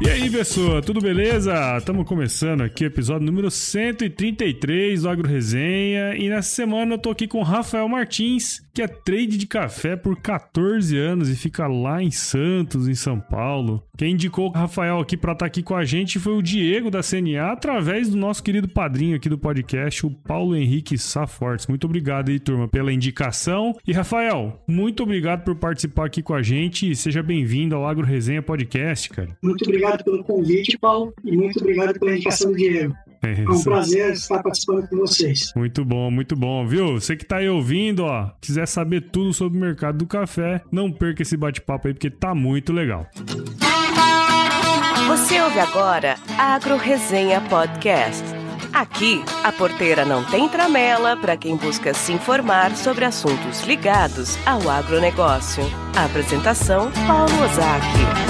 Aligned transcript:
Yeah. 0.00 0.07
Aí, 0.20 0.28
pessoa, 0.28 0.82
tudo 0.82 1.00
beleza? 1.00 1.76
Estamos 1.78 2.04
começando 2.04 2.62
aqui 2.62 2.82
o 2.82 2.88
episódio 2.88 3.24
número 3.24 3.52
133 3.52 5.02
do 5.02 5.08
Agro 5.08 5.28
Resenha 5.28 6.16
e 6.16 6.28
nessa 6.28 6.56
semana 6.56 6.94
eu 6.94 6.98
tô 6.98 7.10
aqui 7.10 7.28
com 7.28 7.38
o 7.38 7.44
Rafael 7.44 7.88
Martins, 7.88 8.60
que 8.74 8.82
é 8.82 8.88
trade 8.88 9.38
de 9.38 9.46
café 9.46 9.94
por 9.94 10.20
14 10.20 10.98
anos 10.98 11.30
e 11.30 11.36
fica 11.36 11.68
lá 11.68 12.02
em 12.02 12.10
Santos, 12.10 12.88
em 12.88 12.96
São 12.96 13.20
Paulo. 13.20 13.84
Quem 13.96 14.12
indicou 14.12 14.48
o 14.48 14.52
Rafael 14.52 14.98
aqui 14.98 15.16
para 15.16 15.32
estar 15.32 15.44
tá 15.44 15.46
aqui 15.46 15.62
com 15.62 15.76
a 15.76 15.84
gente 15.84 16.18
foi 16.18 16.36
o 16.36 16.42
Diego 16.42 16.90
da 16.90 17.00
CNA, 17.00 17.52
através 17.52 18.08
do 18.08 18.16
nosso 18.16 18.42
querido 18.42 18.68
padrinho 18.68 19.16
aqui 19.16 19.28
do 19.28 19.38
podcast, 19.38 20.04
o 20.04 20.10
Paulo 20.10 20.56
Henrique 20.56 20.98
Safortes. 20.98 21.68
Muito 21.68 21.84
obrigado 21.84 22.28
aí, 22.28 22.40
turma, 22.40 22.68
pela 22.68 22.92
indicação. 22.92 23.76
E 23.86 23.92
Rafael, 23.92 24.62
muito 24.66 25.04
obrigado 25.04 25.44
por 25.44 25.54
participar 25.54 26.06
aqui 26.06 26.22
com 26.22 26.34
a 26.34 26.42
gente 26.42 26.90
e 26.90 26.96
seja 26.96 27.22
bem-vindo 27.22 27.76
ao 27.76 27.86
Agro 27.86 28.04
Resenha 28.04 28.42
Podcast, 28.42 29.10
cara. 29.10 29.36
Muito 29.42 29.64
obrigado 29.64 30.07
pelo 30.10 30.24
convite, 30.24 30.78
Paulo, 30.78 31.12
e 31.24 31.36
muito 31.36 31.58
obrigado 31.58 31.98
pela 31.98 32.12
indicação 32.12 32.50
do 32.50 32.56
Diego. 32.56 32.94
É, 33.22 33.42
é 33.42 33.50
um 33.50 33.62
prazer 33.62 34.12
estar 34.12 34.42
participando 34.42 34.88
com 34.88 34.96
vocês. 34.96 35.52
Muito 35.56 35.84
bom, 35.84 36.10
muito 36.10 36.36
bom, 36.36 36.66
viu? 36.66 37.00
Você 37.00 37.16
que 37.16 37.24
tá 37.24 37.38
aí 37.38 37.48
ouvindo, 37.48 38.04
ó, 38.04 38.30
quiser 38.40 38.66
saber 38.66 39.10
tudo 39.10 39.32
sobre 39.32 39.58
o 39.58 39.60
mercado 39.60 39.98
do 39.98 40.06
café, 40.06 40.62
não 40.70 40.90
perca 40.90 41.22
esse 41.22 41.36
bate-papo 41.36 41.88
aí 41.88 41.94
porque 41.94 42.10
tá 42.10 42.34
muito 42.34 42.72
legal. 42.72 43.06
Você 45.08 45.40
ouve 45.40 45.58
agora 45.58 46.16
Agro 46.38 46.76
Resenha 46.76 47.40
Podcast. 47.40 48.22
Aqui, 48.72 49.22
a 49.42 49.50
porteira 49.50 50.04
não 50.04 50.22
tem 50.24 50.48
tramela 50.48 51.16
para 51.16 51.36
quem 51.36 51.56
busca 51.56 51.94
se 51.94 52.12
informar 52.12 52.76
sobre 52.76 53.04
assuntos 53.04 53.62
ligados 53.62 54.38
ao 54.46 54.68
agronegócio. 54.68 55.64
A 55.96 56.04
apresentação, 56.04 56.90
Paulo 57.06 57.32
Ozaki. 57.42 58.27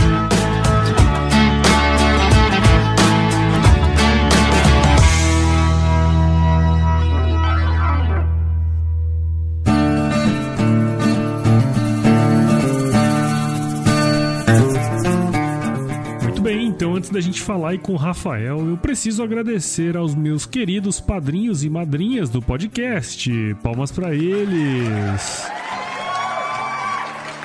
Então, 16.79 16.95
antes 16.95 17.11
da 17.11 17.21
gente 17.21 17.43
falar 17.43 17.71
aí 17.71 17.79
com 17.79 17.95
o 17.95 17.97
Rafael, 17.97 18.65
eu 18.65 18.77
preciso 18.77 19.21
agradecer 19.21 19.97
aos 19.97 20.15
meus 20.15 20.47
queridos 20.47 21.01
padrinhos 21.01 21.65
e 21.65 21.69
madrinhas 21.69 22.31
do 22.31 22.41
podcast. 22.41 23.29
Palmas 23.65 23.91
para 23.91 24.15
eles. 24.15 25.51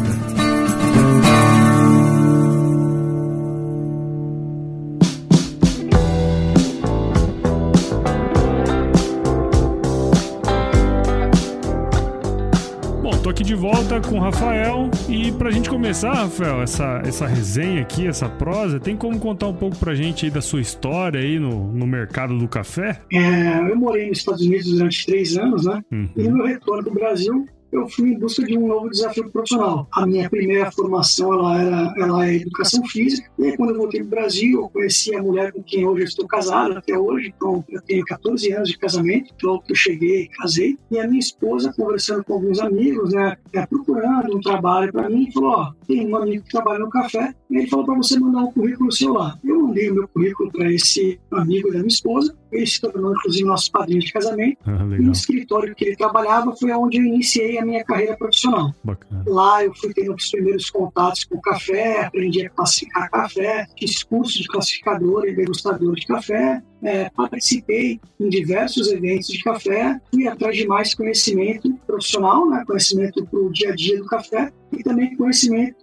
De 13.50 13.56
volta 13.56 14.00
com 14.00 14.14
o 14.14 14.20
Rafael. 14.20 14.88
E 15.08 15.32
pra 15.32 15.50
gente 15.50 15.68
começar, 15.68 16.12
Rafael, 16.12 16.62
essa, 16.62 17.02
essa 17.04 17.26
resenha 17.26 17.82
aqui, 17.82 18.06
essa 18.06 18.28
prosa, 18.28 18.78
tem 18.78 18.96
como 18.96 19.18
contar 19.18 19.48
um 19.48 19.54
pouco 19.54 19.76
pra 19.76 19.92
gente 19.92 20.24
aí 20.24 20.30
da 20.30 20.40
sua 20.40 20.60
história 20.60 21.20
aí 21.20 21.36
no, 21.36 21.66
no 21.72 21.84
mercado 21.84 22.38
do 22.38 22.46
café? 22.46 23.00
É, 23.12 23.58
eu 23.68 23.76
morei 23.76 24.08
nos 24.08 24.18
Estados 24.18 24.42
Unidos 24.42 24.70
durante 24.70 25.04
três 25.04 25.36
anos, 25.36 25.66
né? 25.66 25.82
Uhum. 25.90 26.08
E 26.16 26.22
no 26.28 26.36
meu 26.36 26.46
retorno 26.46 26.84
do 26.84 26.92
Brasil, 26.92 27.44
eu 27.72 27.88
fui 27.88 28.10
em 28.10 28.18
busca 28.18 28.44
de 28.44 28.56
um 28.56 28.66
novo 28.66 28.90
desafio 28.90 29.30
profissional. 29.30 29.86
A 29.92 30.06
minha 30.06 30.28
primeira 30.28 30.70
formação 30.70 31.32
ela 31.32 31.60
era 31.60 31.94
ela 31.96 32.26
é 32.26 32.36
educação 32.36 32.84
física. 32.86 33.30
E 33.38 33.46
aí, 33.46 33.56
quando 33.56 33.70
eu 33.70 33.76
voltei 33.76 34.00
para 34.00 34.06
o 34.06 34.10
Brasil, 34.10 34.60
eu 34.60 34.68
conheci 34.68 35.14
a 35.14 35.22
mulher 35.22 35.52
com 35.52 35.62
quem 35.62 35.86
hoje 35.86 36.02
eu 36.02 36.08
estou 36.08 36.26
casado 36.26 36.78
até 36.78 36.98
hoje. 36.98 37.32
Então, 37.36 37.64
eu 37.68 37.80
tenho 37.82 38.04
14 38.04 38.52
anos 38.52 38.68
de 38.68 38.78
casamento. 38.78 39.34
Logo 39.42 39.62
que 39.62 39.72
eu 39.72 39.76
cheguei, 39.76 40.28
casei. 40.28 40.78
E 40.90 40.98
a 40.98 41.06
minha 41.06 41.20
esposa, 41.20 41.72
conversando 41.76 42.24
com 42.24 42.34
alguns 42.34 42.60
amigos, 42.60 43.12
né, 43.12 43.36
é, 43.52 43.66
procurando 43.66 44.36
um 44.36 44.40
trabalho 44.40 44.92
para 44.92 45.08
mim, 45.08 45.30
falou: 45.32 45.50
Ó, 45.50 45.72
tem 45.86 46.06
um 46.06 46.16
amigo 46.16 46.44
que 46.44 46.50
trabalha 46.50 46.80
no 46.80 46.90
café. 46.90 47.34
E 47.50 47.58
ele 47.58 47.66
falou 47.66 47.84
para 47.84 47.96
você 47.96 48.18
mandar 48.18 48.42
um 48.42 48.52
currículo 48.52 48.92
seu 48.92 49.12
lá. 49.12 49.38
Eu 49.44 49.60
mandei 49.60 49.90
o 49.90 49.94
meu 49.94 50.08
currículo 50.08 50.50
para 50.52 50.72
esse 50.72 51.18
amigo 51.32 51.68
da 51.70 51.78
minha 51.78 51.88
esposa. 51.88 52.34
Ele 52.52 52.66
se 52.66 52.80
tornou, 52.80 53.12
inclusive, 53.12 53.44
nosso 53.44 53.70
padrinho 53.70 54.00
de 54.00 54.12
casamento. 54.12 54.58
Ah, 54.66 54.86
e 54.98 55.08
o 55.08 55.12
escritório 55.12 55.74
que 55.74 55.84
ele 55.84 55.96
trabalhava 55.96 56.54
foi 56.56 56.72
onde 56.72 56.98
eu 56.98 57.04
iniciei 57.04 57.58
a 57.60 57.66
minha 57.66 57.84
carreira 57.84 58.16
profissional. 58.16 58.72
Bacana. 58.82 59.24
Lá 59.26 59.64
eu 59.64 59.74
fui 59.74 59.92
tendo 59.92 60.14
os 60.14 60.30
primeiros 60.30 60.70
contatos 60.70 61.24
com 61.24 61.40
café, 61.40 62.04
aprendi 62.04 62.46
a 62.46 62.50
classificar 62.50 63.10
café, 63.10 63.66
fiz 63.78 64.02
curso 64.02 64.40
de 64.40 64.48
classificador 64.48 65.26
e 65.26 65.34
degustador 65.34 65.94
de 65.94 66.06
café, 66.06 66.62
é, 66.82 67.10
participei 67.10 68.00
em 68.18 68.28
diversos 68.28 68.90
eventos 68.90 69.28
de 69.28 69.42
café, 69.42 70.00
fui 70.12 70.26
atrás 70.26 70.56
de 70.56 70.66
mais 70.66 70.94
conhecimento 70.94 71.72
profissional, 71.86 72.48
né, 72.48 72.64
conhecimento 72.66 73.26
para 73.26 73.38
o 73.38 73.52
dia 73.52 73.72
a 73.72 73.74
dia 73.74 73.98
do 73.98 74.06
café 74.06 74.50
e 74.72 74.82
também 74.82 75.16
conhecimento 75.16 75.76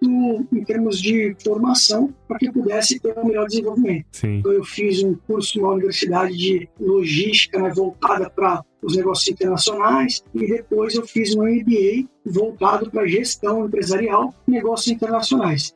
em 0.52 0.64
termos 0.64 1.00
de 1.00 1.36
formação 1.44 2.14
para 2.28 2.38
que 2.38 2.52
pudesse 2.52 3.00
ter 3.00 3.18
um 3.18 3.26
melhor 3.26 3.48
desenvolvimento. 3.48 4.06
Sim. 4.12 4.38
Então 4.38 4.52
eu 4.52 4.64
fiz 4.64 5.04
um 5.04 5.16
curso 5.28 5.62
na 5.62 5.70
universidade 5.70 6.36
de 6.36 6.70
logística 6.80 7.62
né, 7.62 7.72
voltada 7.74 8.30
para 8.30 8.64
os 8.88 8.96
negócios 8.96 9.28
internacionais 9.28 10.24
e 10.34 10.48
depois 10.48 10.96
eu 10.96 11.06
fiz 11.06 11.36
um 11.36 11.44
MBA 11.44 12.08
voltado 12.26 12.90
para 12.90 13.06
gestão 13.06 13.66
empresarial 13.66 14.34
negócios 14.48 14.88
internacionais 14.88 15.76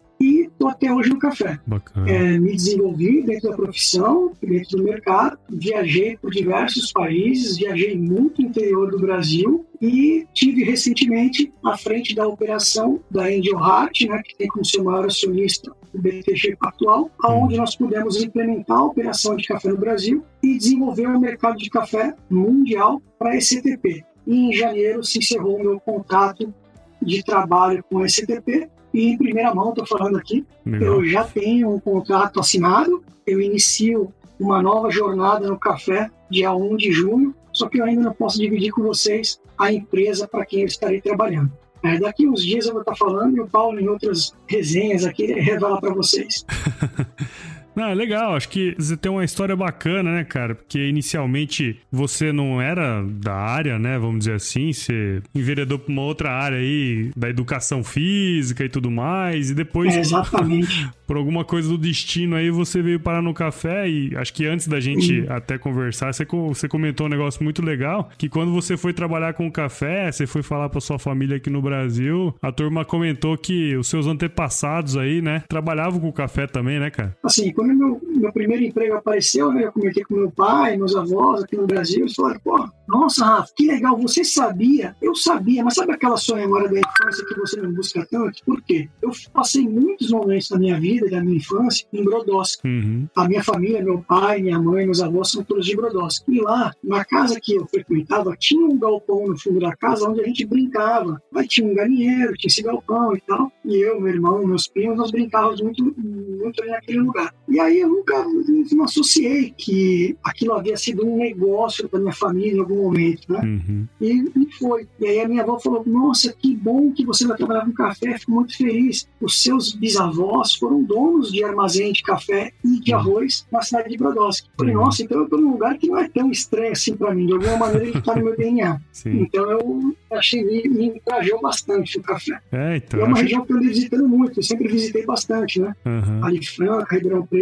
estou 0.61 0.69
até 0.69 0.93
hoje 0.93 1.09
no 1.09 1.19
café. 1.19 1.59
É, 2.05 2.37
me 2.37 2.51
desenvolvi 2.51 3.23
dentro 3.23 3.49
da 3.49 3.55
profissão, 3.55 4.31
dentro 4.41 4.77
do 4.77 4.83
mercado, 4.83 5.37
viajei 5.49 6.17
por 6.17 6.31
diversos 6.31 6.91
países, 6.91 7.57
viajei 7.57 7.97
muito 7.97 8.41
no 8.41 8.47
interior 8.47 8.91
do 8.91 8.99
Brasil 8.99 9.65
e 9.81 10.27
tive 10.33 10.63
recentemente 10.63 11.51
à 11.65 11.75
frente 11.75 12.13
da 12.13 12.27
operação 12.27 12.99
da 13.09 13.23
Angel 13.23 13.59
Heart, 13.59 14.01
né, 14.01 14.21
que 14.23 14.37
tem 14.37 14.47
como 14.47 14.63
seu 14.63 14.83
maior 14.83 15.05
acionista 15.05 15.71
o 15.93 15.99
BTG 15.99 16.55
Pactual, 16.55 17.11
aonde 17.21 17.57
nós 17.57 17.75
pudemos 17.75 18.23
implementar 18.23 18.77
a 18.77 18.85
operação 18.85 19.35
de 19.35 19.45
café 19.45 19.69
no 19.69 19.77
Brasil 19.77 20.23
e 20.41 20.57
desenvolver 20.57 21.07
o 21.07 21.17
um 21.17 21.19
mercado 21.19 21.57
de 21.57 21.69
café 21.69 22.15
mundial 22.29 23.01
para 23.19 23.31
a 23.31 23.35
ECTP. 23.35 24.05
E 24.25 24.35
em 24.35 24.53
janeiro 24.53 25.03
se 25.03 25.19
encerrou 25.19 25.57
o 25.57 25.63
meu 25.63 25.79
contato 25.79 26.53
de 27.01 27.23
trabalho 27.23 27.83
com 27.89 27.99
a 27.99 28.05
ECTP 28.05 28.69
e 28.93 29.09
em 29.09 29.17
primeira 29.17 29.53
mão, 29.53 29.69
estou 29.69 29.85
falando 29.85 30.17
aqui, 30.17 30.45
Legal. 30.65 30.95
eu 30.95 31.05
já 31.05 31.23
tenho 31.23 31.73
um 31.73 31.79
contrato 31.79 32.39
assinado, 32.39 33.03
eu 33.25 33.41
inicio 33.41 34.11
uma 34.39 34.61
nova 34.61 34.89
jornada 34.89 35.47
no 35.47 35.57
café 35.57 36.09
dia 36.29 36.53
1 36.53 36.77
de 36.77 36.91
junho, 36.91 37.35
só 37.51 37.67
que 37.67 37.79
eu 37.79 37.85
ainda 37.85 38.01
não 38.01 38.13
posso 38.13 38.39
dividir 38.39 38.71
com 38.71 38.81
vocês 38.81 39.39
a 39.57 39.71
empresa 39.71 40.27
para 40.27 40.45
quem 40.45 40.61
eu 40.61 40.67
estarei 40.67 41.01
trabalhando. 41.01 41.51
É, 41.83 41.99
daqui 41.99 42.27
uns 42.27 42.43
dias 42.43 42.67
eu 42.67 42.73
vou 42.73 42.81
estar 42.81 42.95
falando 42.95 43.37
e 43.37 43.41
o 43.41 43.47
Paulo, 43.47 43.79
em 43.79 43.87
outras 43.87 44.33
resenhas 44.47 45.03
aqui, 45.03 45.25
revela 45.25 45.79
para 45.79 45.93
vocês. 45.93 46.45
Não, 47.75 47.85
é 47.85 47.95
legal. 47.95 48.35
Acho 48.35 48.49
que 48.49 48.75
você 48.77 48.97
tem 48.97 49.11
uma 49.11 49.23
história 49.23 49.55
bacana, 49.55 50.13
né, 50.13 50.23
cara? 50.23 50.55
Porque 50.55 50.79
inicialmente 50.87 51.79
você 51.91 52.31
não 52.31 52.61
era 52.61 53.03
da 53.03 53.33
área, 53.33 53.79
né? 53.79 53.97
Vamos 53.97 54.19
dizer 54.19 54.33
assim. 54.33 54.73
Você 54.73 55.21
enveredou 55.33 55.79
pra 55.79 55.91
uma 55.91 56.01
outra 56.01 56.31
área 56.31 56.57
aí, 56.57 57.11
da 57.15 57.29
educação 57.29 57.83
física 57.83 58.63
e 58.63 58.69
tudo 58.69 58.91
mais. 58.91 59.49
E 59.49 59.55
depois. 59.55 59.95
É, 59.95 59.99
exatamente. 59.99 60.89
por 61.11 61.17
alguma 61.17 61.43
coisa 61.43 61.67
do 61.67 61.77
destino 61.77 62.37
aí, 62.37 62.49
você 62.49 62.81
veio 62.81 62.97
parar 62.97 63.21
no 63.21 63.33
café. 63.33 63.89
E 63.89 64.15
acho 64.15 64.33
que 64.33 64.45
antes 64.45 64.65
da 64.65 64.79
gente 64.79 65.25
até 65.27 65.57
conversar, 65.57 66.13
você, 66.13 66.25
você 66.25 66.69
comentou 66.69 67.05
um 67.05 67.09
negócio 67.09 67.43
muito 67.43 67.61
legal. 67.61 68.09
Que 68.17 68.29
quando 68.29 68.53
você 68.53 68.77
foi 68.77 68.93
trabalhar 68.93 69.33
com 69.33 69.45
o 69.45 69.51
café, 69.51 70.09
você 70.09 70.25
foi 70.25 70.41
falar 70.41 70.69
pra 70.69 70.79
sua 70.79 70.97
família 70.97 71.35
aqui 71.35 71.49
no 71.49 71.61
Brasil, 71.61 72.33
a 72.41 72.49
turma 72.49 72.85
comentou 72.85 73.37
que 73.37 73.75
os 73.75 73.89
seus 73.89 74.07
antepassados 74.07 74.95
aí, 74.95 75.21
né, 75.21 75.43
trabalhavam 75.49 75.99
com 75.99 76.13
café 76.13 76.47
também, 76.47 76.79
né, 76.79 76.89
cara? 76.89 77.13
Assim, 77.21 77.51
quando 77.61 77.75
meu, 77.75 78.01
meu 78.03 78.33
primeiro 78.33 78.63
emprego 78.63 78.95
apareceu, 78.95 79.51
né, 79.51 79.65
eu 79.65 79.71
comentei 79.71 80.03
com 80.03 80.15
meu 80.15 80.31
pai, 80.31 80.75
meus 80.77 80.95
avós 80.95 81.43
aqui 81.43 81.55
no 81.55 81.67
Brasil, 81.67 82.01
eles 82.01 82.15
falaram, 82.15 82.39
pô, 82.43 82.67
nossa, 82.87 83.23
Rafa, 83.23 83.53
que 83.55 83.67
legal, 83.67 83.95
você 83.97 84.23
sabia? 84.23 84.95
Eu 85.01 85.15
sabia, 85.15 85.63
mas 85.63 85.75
sabe 85.75 85.93
aquela 85.93 86.17
sua 86.17 86.37
memória 86.37 86.67
da 86.67 86.79
infância 86.79 87.25
que 87.25 87.39
você 87.39 87.61
não 87.61 87.71
busca 87.71 88.05
tanto? 88.09 88.43
Por 88.43 88.61
quê? 88.63 88.89
Eu 89.01 89.11
passei 89.31 89.67
muitos 89.67 90.09
momentos 90.09 90.49
da 90.49 90.57
minha 90.57 90.79
vida, 90.79 91.09
da 91.09 91.23
minha 91.23 91.37
infância, 91.37 91.87
em 91.93 92.03
Brodowski. 92.03 92.67
Uhum. 92.67 93.07
A 93.15 93.27
minha 93.27 93.43
família, 93.43 93.81
meu 93.81 93.99
pai, 93.99 94.41
minha 94.41 94.59
mãe, 94.59 94.85
meus 94.85 95.01
avós 95.01 95.31
são 95.31 95.43
todos 95.43 95.65
de 95.65 95.75
Brodowski. 95.75 96.33
E 96.33 96.41
lá, 96.41 96.73
na 96.83 97.05
casa 97.05 97.39
que 97.39 97.55
eu 97.55 97.65
frequentava, 97.67 98.35
tinha 98.37 98.65
um 98.65 98.77
galpão 98.77 99.27
no 99.27 99.39
fundo 99.39 99.59
da 99.59 99.75
casa 99.75 100.09
onde 100.09 100.21
a 100.21 100.25
gente 100.25 100.45
brincava. 100.45 101.21
Aí 101.33 101.47
tinha 101.47 101.67
um 101.67 101.73
galinheiro, 101.73 102.33
tinha 102.33 102.49
esse 102.49 102.61
galpão 102.61 103.15
e 103.15 103.21
tal. 103.21 103.51
E 103.63 103.77
eu, 103.77 104.01
meu 104.01 104.13
irmão, 104.13 104.45
meus 104.45 104.67
primos, 104.67 104.97
nós 104.97 105.11
brincávamos 105.11 105.61
muito, 105.61 105.83
muito 105.97 106.65
naquele 106.65 106.99
lugar. 106.99 107.33
E 107.51 107.59
aí 107.59 107.79
eu 107.81 107.89
nunca 107.89 108.25
não 108.71 108.85
associei 108.85 109.53
que 109.57 110.15
aquilo 110.23 110.53
havia 110.53 110.77
sido 110.77 111.05
um 111.05 111.17
negócio 111.17 111.89
para 111.89 111.99
minha 111.99 112.13
família 112.13 112.53
em 112.53 112.59
algum 112.59 112.83
momento, 112.83 113.29
né? 113.29 113.41
Uhum. 113.43 113.87
E, 113.99 114.31
e, 114.35 114.53
foi. 114.57 114.87
E 114.97 115.05
aí 115.05 115.19
a 115.19 115.27
minha 115.27 115.43
avó 115.43 115.59
falou: 115.59 115.83
Nossa, 115.85 116.33
que 116.33 116.55
bom 116.55 116.93
que 116.93 117.05
você 117.05 117.27
vai 117.27 117.35
trabalhar 117.35 117.65
com 117.65 117.73
café, 117.73 118.17
fico 118.17 118.31
muito 118.31 118.55
feliz. 118.55 119.05
Os 119.19 119.43
seus 119.43 119.73
bisavós 119.73 120.55
foram 120.55 120.81
donos 120.81 121.29
de 121.29 121.43
armazém 121.43 121.91
de 121.91 122.01
café 122.03 122.53
e 122.63 122.79
de 122.79 122.93
uhum. 122.93 122.99
arroz 122.99 123.45
na 123.51 123.61
cidade 123.61 123.89
de 123.89 123.97
Brodowski. 123.97 124.49
Falei: 124.57 124.73
uhum. 124.73 124.85
Nossa, 124.85 125.03
então 125.03 125.17
eu 125.17 125.25
estou 125.25 125.41
num 125.41 125.51
lugar 125.51 125.77
que 125.77 125.87
não 125.87 125.97
é 125.97 126.07
tão 126.07 126.31
estranho 126.31 126.71
assim 126.71 126.95
para 126.95 127.13
mim. 127.13 127.25
De 127.25 127.33
alguma 127.33 127.57
maneira 127.57 127.85
ele 127.85 127.97
está 127.97 128.15
no 128.15 128.23
meu 128.23 128.37
DNA. 128.37 128.79
Sim. 128.93 129.23
Então 129.23 129.51
eu 129.51 129.95
achei 130.11 130.41
me, 130.41 130.69
me 130.69 130.85
encorajou 130.85 131.41
bastante 131.41 131.99
o 131.99 132.01
café. 132.01 132.39
É, 132.49 132.77
então, 132.77 133.01
é 133.01 133.03
uma 133.03 133.17
região 133.17 133.45
que 133.45 133.51
eu 133.51 133.57
andei 133.57 133.69
visitando 133.69 134.07
muito, 134.07 134.39
eu 134.39 134.43
sempre 134.43 134.69
visitei 134.69 135.05
bastante, 135.05 135.59
né? 135.59 135.75
Uhum. 135.85 136.23
Ali 136.23 136.45
Franca, 136.45 136.95
Ribeirão 136.95 137.25
Preto. 137.25 137.40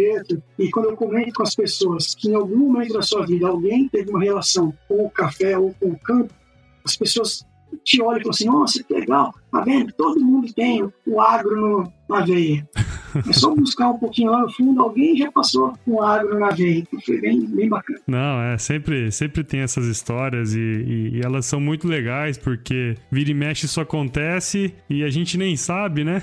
E 0.58 0.70
quando 0.70 0.90
eu 0.90 0.96
comento 0.96 1.32
com 1.34 1.42
as 1.42 1.54
pessoas 1.54 2.14
que 2.14 2.28
em 2.28 2.34
algum 2.34 2.56
momento 2.56 2.94
da 2.94 3.02
sua 3.02 3.26
vida 3.26 3.46
alguém 3.46 3.88
teve 3.88 4.10
uma 4.10 4.22
relação 4.22 4.72
com 4.88 5.04
o 5.04 5.10
café 5.10 5.58
ou 5.58 5.74
com 5.80 5.90
o 5.90 5.98
campo, 5.98 6.32
as 6.84 6.96
pessoas 6.96 7.46
te 7.84 8.02
olham 8.02 8.18
e 8.18 8.22
falam 8.22 8.30
assim: 8.30 8.46
nossa, 8.46 8.84
que 8.84 8.94
legal, 8.94 9.34
tá 9.50 9.60
vendo? 9.60 9.92
Todo 9.92 10.20
mundo 10.20 10.52
tem 10.52 10.88
o 11.06 11.20
agro 11.20 11.56
no, 11.56 11.92
na 12.08 12.24
veia. 12.24 12.68
É 13.28 13.32
só 13.32 13.52
buscar 13.52 13.90
um 13.90 13.98
pouquinho 13.98 14.30
lá 14.30 14.42
no 14.42 14.52
fundo, 14.52 14.80
alguém 14.80 15.16
já 15.16 15.32
passou 15.32 15.72
com 15.84 16.00
agro 16.00 16.38
na 16.38 16.50
veia. 16.50 16.86
Foi 17.04 17.20
bem, 17.20 17.44
bem 17.44 17.68
bacana. 17.68 17.98
Não, 18.06 18.40
é, 18.40 18.56
sempre, 18.56 19.10
sempre 19.10 19.42
tem 19.42 19.60
essas 19.60 19.86
histórias 19.86 20.54
e, 20.54 20.60
e, 20.60 21.16
e, 21.16 21.20
elas 21.20 21.44
são 21.44 21.60
muito 21.60 21.88
legais 21.88 22.38
porque 22.38 22.94
vira 23.10 23.32
e 23.32 23.34
mexe 23.34 23.66
isso 23.66 23.80
acontece 23.80 24.72
e 24.88 25.02
a 25.02 25.10
gente 25.10 25.36
nem 25.36 25.56
sabe, 25.56 26.04
né? 26.04 26.22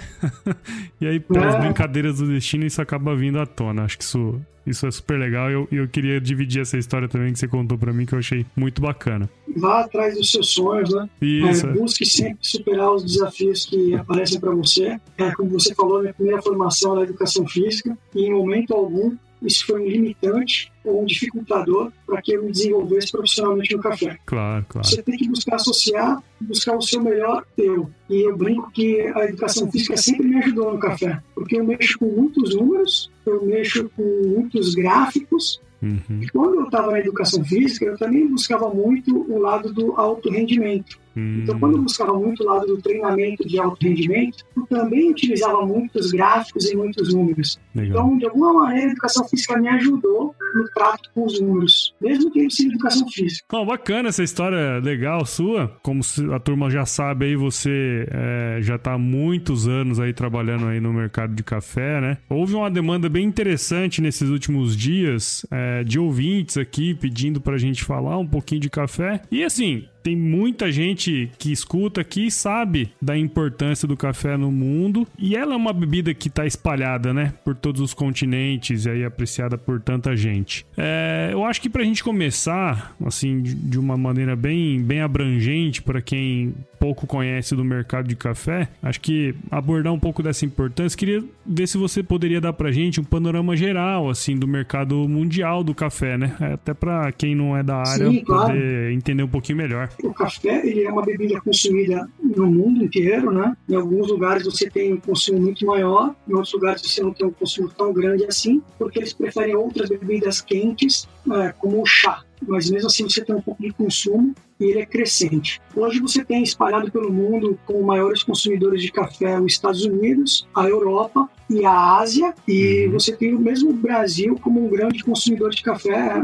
e 1.02 1.08
aí, 1.08 1.20
pelas 1.20 1.56
é. 1.56 1.60
brincadeiras 1.60 2.20
do 2.20 2.28
destino, 2.28 2.66
isso 2.66 2.82
acaba 2.82 3.14
vindo 3.18 3.38
à 3.38 3.46
tona. 3.46 3.84
Acho 3.84 3.98
que 3.98 4.06
isso 4.06 4.40
isso 4.68 4.86
é 4.86 4.92
super 4.92 5.18
legal 5.18 5.50
e 5.50 5.54
eu, 5.54 5.68
eu 5.72 5.88
queria 5.88 6.19
dividir 6.19 6.62
essa 6.62 6.78
história 6.78 7.08
também 7.08 7.31
que 7.31 7.40
você 7.40 7.48
contou 7.48 7.78
para 7.78 7.94
mim, 7.94 8.06
que 8.06 8.14
eu 8.14 8.19
achei 8.19 8.46
muito 8.56 8.81
bacana. 8.81 9.30
Vá 9.56 9.80
atrás 9.80 10.16
dos 10.16 10.30
seus 10.30 10.50
sonhos, 10.54 10.94
né? 10.94 11.10
Isso. 11.22 11.66
É, 11.66 11.72
busque 11.72 12.06
sempre 12.06 12.40
superar 12.42 12.92
os 12.94 13.04
desafios 13.04 13.66
que 13.66 13.96
aparecem 13.96 14.40
para 14.40 14.52
você. 14.52 15.00
É, 15.18 15.31
como 15.31 15.50
você 15.52 15.74
falou, 15.74 16.02
minha 16.02 16.14
primeira 16.14 16.42
formação 16.42 16.96
na 16.96 17.04
educação 17.04 17.48
física 17.48 17.98
e 18.14 18.25
em 18.25 18.34
momento 18.34 18.74
algum 18.74 19.16
isso 19.42 19.66
foi 19.66 19.81
um 19.81 19.88
limitante 19.88 20.72
ou 20.84 21.04
um 21.04 21.06
dificultador 21.06 21.92
para 22.06 22.22
que 22.22 22.34
eu 22.34 22.44
me 22.44 22.51
desenvolvesse 22.51 23.12
profissionalmente 23.12 23.75
no 23.75 23.81
café. 23.81 24.18
Claro, 24.25 24.66
claro. 24.68 24.88
Você 24.88 25.01
tem 25.01 25.18
que 25.18 25.28
buscar 25.30 25.56
associar, 25.56 26.24
buscar 26.42 26.75
o 26.75 26.81
seu 26.81 27.01
melhor 27.01 27.45
eu. 27.57 27.89
E 28.10 28.28
eu 28.28 28.36
brinco 28.36 28.72
que 28.72 29.01
a 29.01 29.25
educação 29.25 29.69
física 29.72 29.98
sempre 29.98 30.28
me 30.28 30.38
ajudou 30.38 30.74
no 30.74 30.80
café, 30.80 31.22
porque 31.36 31.57
eu 31.57 31.63
mexo 31.63 32.00
com 32.00 32.06
muitos 32.06 32.56
números, 32.56 33.12
eu 33.25 33.45
mexo 33.45 33.89
com 33.95 34.04
muitos 34.04 34.74
gráficos, 34.74 35.62
Uhum. 35.81 36.22
E 36.22 36.28
quando 36.30 36.56
eu 36.56 36.63
estava 36.63 36.92
na 36.92 37.00
educação 37.00 37.44
física, 37.44 37.86
eu 37.86 37.98
também 37.98 38.28
buscava 38.28 38.69
muito 38.69 39.16
o 39.31 39.38
lado 39.38 39.72
do 39.72 39.94
alto 39.94 40.30
rendimento. 40.30 41.00
Então, 41.18 41.60
quando 41.60 41.78
eu 41.78 41.84
buscava 41.84 42.14
muito 42.14 42.44
o 42.44 42.46
lado 42.46 42.68
do 42.68 42.81
treinamento 42.81 43.48
de 43.48 43.60
alto 43.60 43.86
rendimento, 43.86 44.46
eu 44.56 44.66
também 44.68 45.12
utilizava 45.12 45.66
muitos 45.66 46.12
gráficos 46.12 46.69
e 46.69 46.75
muitos 46.75 47.14
números. 47.14 47.60
Legal. 47.74 47.90
Então, 47.90 48.18
de 48.18 48.25
alguma 48.25 48.54
maneira, 48.54 48.90
a 48.90 48.92
educação 48.92 49.28
física 49.28 49.60
me 49.60 49.68
ajudou 49.69 50.36
no 50.56 50.69
trato 50.72 51.10
com 51.14 51.25
os 51.25 51.40
números, 51.40 51.94
mesmo 52.02 52.31
que 52.31 52.50
sido 52.50 52.72
educação 52.72 53.08
física. 53.10 53.46
Bom, 53.52 53.66
bacana 53.66 54.10
essa 54.10 54.24
história 54.24 54.80
legal 54.80 55.25
sua. 55.25 55.68
Como 55.81 56.02
a 56.34 56.40
turma 56.40 56.69
já 56.69 56.86
sabe 56.86 57.25
aí, 57.25 57.36
você 57.36 58.08
é, 58.10 58.60
já 58.62 58.75
está 58.75 58.94
há 58.94 58.98
muitos 58.98 59.68
anos 59.68 60.00
aí 60.00 60.13
trabalhando 60.13 60.66
aí 60.68 60.80
no 60.80 60.94
mercado 60.94 61.36
de 61.36 61.44
café, 61.44 62.02
né? 62.02 62.18
Houve 62.30 62.56
uma 62.56 62.70
demanda 62.70 63.10
bem 63.10 63.25
interessante 63.25 64.02
nesses 64.02 64.30
últimos 64.30 64.75
dias 64.75 65.46
é, 65.52 65.84
de 65.84 66.00
ouvintes 66.00 66.58
aqui 66.58 66.94
pedindo 66.94 67.40
para 67.40 67.56
a 67.56 67.60
gente 67.60 67.84
falar 67.84 68.18
um 68.18 68.28
pouquinho 68.28 68.62
de 68.62 68.70
café. 68.70 69.22
E 69.31 69.44
assim, 69.44 69.86
tem 70.07 70.15
muita 70.15 70.71
gente 70.71 71.30
que 71.38 71.51
escuta 71.51 72.00
aqui 72.00 72.27
e 72.27 72.31
sabe 72.31 72.94
da 73.01 73.18
importância 73.18 73.86
do 73.86 73.98
café 73.98 74.38
no 74.38 74.50
mundo. 74.50 75.06
E 75.19 75.36
ela 75.36 75.54
é 75.54 75.57
uma 75.57 75.74
bebida 75.74 76.13
que 76.13 76.30
está 76.30 76.45
espalhada, 76.45 77.13
né? 77.13 77.33
Por 77.44 77.54
todos 77.54 77.81
os 77.81 77.94
continentes 77.94 78.86
e 78.86 78.89
aí 78.89 79.04
apreciada 79.04 79.57
por 79.57 79.81
tanta 79.81 80.15
gente. 80.15 80.65
É, 80.77 81.31
eu 81.33 81.44
acho 81.44 81.62
que 81.62 81.69
para 81.69 81.81
a 81.81 81.86
gente 81.86 82.01
começar, 82.01 82.95
assim, 83.06 83.42
de 83.42 83.77
uma 83.77 83.98
maneira 83.98 84.33
bem, 84.33 84.81
bem 84.81 85.01
abrangente 85.01 85.81
para 85.81 86.01
quem 86.01 86.56
pouco 86.79 87.07
conhece 87.07 87.56
do 87.56 87.63
mercado 87.63 88.07
de 88.07 88.15
café, 88.15 88.69
acho 88.81 89.00
que 89.01 89.35
abordar 89.50 89.94
um 89.94 90.00
pouco 90.00 90.21
dessa 90.21 90.45
importância, 90.45 90.97
queria 90.97 91.24
ver 91.45 91.68
se 91.68 91.77
você 91.77 92.03
poderia 92.03 92.41
dar 92.41 92.53
pra 92.53 92.71
gente 92.71 93.00
um 93.00 93.03
panorama 93.03 93.56
geral, 93.56 94.09
assim, 94.09 94.35
do 94.35 94.47
mercado 94.47 94.95
mundial 95.07 95.63
do 95.63 95.74
café, 95.74 96.18
né? 96.18 96.35
É, 96.39 96.53
até 96.53 96.74
para 96.74 97.12
quem 97.12 97.35
não 97.35 97.56
é 97.56 97.63
da 97.63 97.77
área 97.77 98.09
Sim, 98.09 98.24
poder 98.24 98.25
claro. 98.25 98.91
entender 98.91 99.24
um 99.24 99.27
pouquinho 99.27 99.57
melhor. 99.57 99.89
O 100.03 100.13
café 100.13 100.65
ele 100.65 100.83
é 100.83 100.91
uma 100.91 101.03
bebida 101.03 101.39
consumida 101.41 102.07
no 102.21 102.47
mundo 102.47 102.83
inteiro, 102.83 103.31
né? 103.31 103.56
Em 103.69 103.75
alguns 103.75 104.09
lugares 104.09 104.44
você 104.44 104.69
tem 104.69 104.94
um 104.94 104.97
consumo 104.97 105.39
muito 105.39 105.65
maior, 105.65 106.15
em 106.27 106.33
outros 106.33 106.53
lugares 106.53 106.81
você 106.81 107.01
não 107.01 107.13
tem 107.13 107.27
um 107.27 107.31
consumo 107.31 107.69
tão 107.69 107.94
grande 107.94 108.25
assim, 108.25 108.62
porque 108.77 109.00
eles 109.00 109.13
preferem 109.13 109.56
outras 109.56 109.89
bebidas 109.89 110.41
quentes, 110.41 111.07
né, 111.25 111.53
como 111.57 111.81
o 111.81 111.85
chá. 111.85 112.24
Mas 112.45 112.69
mesmo 112.69 112.88
assim 112.88 113.04
você 113.04 113.24
tem 113.24 113.36
um 113.36 113.42
pouco 113.42 113.62
de 113.62 113.72
consumo 113.72 114.34
e 114.60 114.66
ele 114.66 114.80
é 114.80 114.86
crescente. 114.86 115.62
Hoje 115.75 116.00
você 116.00 116.24
tem 116.24 116.44
espalhado 116.44 116.92
pelo 116.92 117.12
mundo 117.12 117.60
com 117.66 117.81
maiores 117.84 118.24
consumidores 118.24 118.81
de 118.81 118.92
café 118.92 119.39
os 119.39 119.54
Estados 119.54 119.86
Unidos, 119.86 120.48
a 120.56 120.68
Europa 120.68 121.30
e 121.50 121.63
a 121.63 121.98
Ásia, 121.98 122.34
e 122.48 122.86
uhum. 122.86 122.94
você 122.94 123.16
tem 123.16 123.34
o 123.34 123.39
mesmo 123.39 123.72
Brasil 123.72 124.38
como 124.42 124.66
um 124.66 124.69
grande 124.69 125.04
consumidor 125.04 125.51
de 125.51 125.62
café 125.62 126.22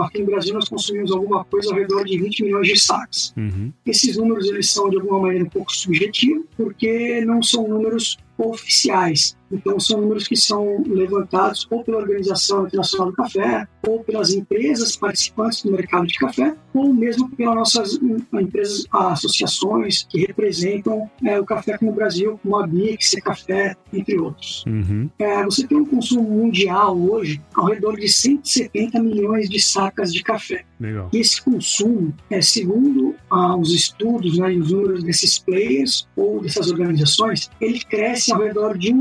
aqui 0.00 0.20
no 0.20 0.26
Brasil 0.26 0.54
nós 0.54 0.68
consumimos 0.68 1.12
alguma 1.12 1.44
coisa 1.44 1.70
ao 1.70 1.78
redor 1.78 2.04
de 2.04 2.18
20 2.18 2.44
milhões 2.44 2.68
de 2.68 2.78
sacos. 2.78 3.34
Uhum. 3.36 3.72
Esses 3.84 4.16
números 4.16 4.48
eles 4.48 4.70
são 4.70 4.88
de 4.88 4.96
alguma 4.96 5.20
maneira 5.20 5.44
um 5.44 5.48
pouco 5.48 5.74
subjetivos, 5.74 6.44
porque 6.56 7.22
não 7.24 7.42
são 7.42 7.68
números 7.68 8.16
oficiais. 8.38 9.36
Então, 9.52 9.78
são 9.78 10.00
números 10.00 10.26
que 10.26 10.36
são 10.36 10.82
levantados 10.86 11.66
ou 11.70 11.84
pela 11.84 11.98
Organização 11.98 12.66
Internacional 12.66 13.10
do 13.10 13.16
Café, 13.16 13.68
ou 13.86 14.02
pelas 14.02 14.32
empresas 14.32 14.96
participantes 14.96 15.62
do 15.62 15.72
mercado 15.72 16.06
de 16.06 16.18
café, 16.18 16.54
ou 16.72 16.92
mesmo 16.92 17.28
pelas 17.30 17.54
nossas 17.54 17.98
empresas, 18.32 18.86
associações 18.92 20.06
que 20.08 20.20
representam 20.20 21.10
é, 21.24 21.38
o 21.38 21.44
café 21.44 21.74
aqui 21.74 21.84
no 21.84 21.92
Brasil, 21.92 22.38
como 22.42 22.56
a 22.56 22.66
BIC, 22.66 23.20
Café, 23.22 23.76
entre 23.92 24.18
outros. 24.18 24.64
Uhum. 24.66 25.08
É, 25.18 25.44
você 25.44 25.66
tem 25.66 25.78
um 25.78 25.84
consumo 25.84 26.22
mundial 26.22 26.98
hoje 26.98 27.40
ao 27.54 27.66
redor 27.66 27.96
de 27.96 28.08
170 28.08 29.00
milhões 29.00 29.48
de 29.48 29.60
sacas 29.60 30.12
de 30.12 30.22
café. 30.22 30.64
Legal. 30.80 31.10
E 31.12 31.18
esse 31.18 31.40
consumo, 31.40 32.12
é, 32.28 32.40
segundo 32.40 33.14
ah, 33.30 33.56
os 33.56 33.72
estudos 33.72 34.38
né, 34.38 34.52
e 34.52 34.58
os 34.58 34.72
números 34.72 35.04
desses 35.04 35.38
players 35.38 36.08
ou 36.16 36.40
dessas 36.40 36.70
organizações, 36.70 37.50
ele 37.60 37.78
cresce 37.80 38.32
ao 38.32 38.40
redor 38.40 38.76
de 38.76 38.92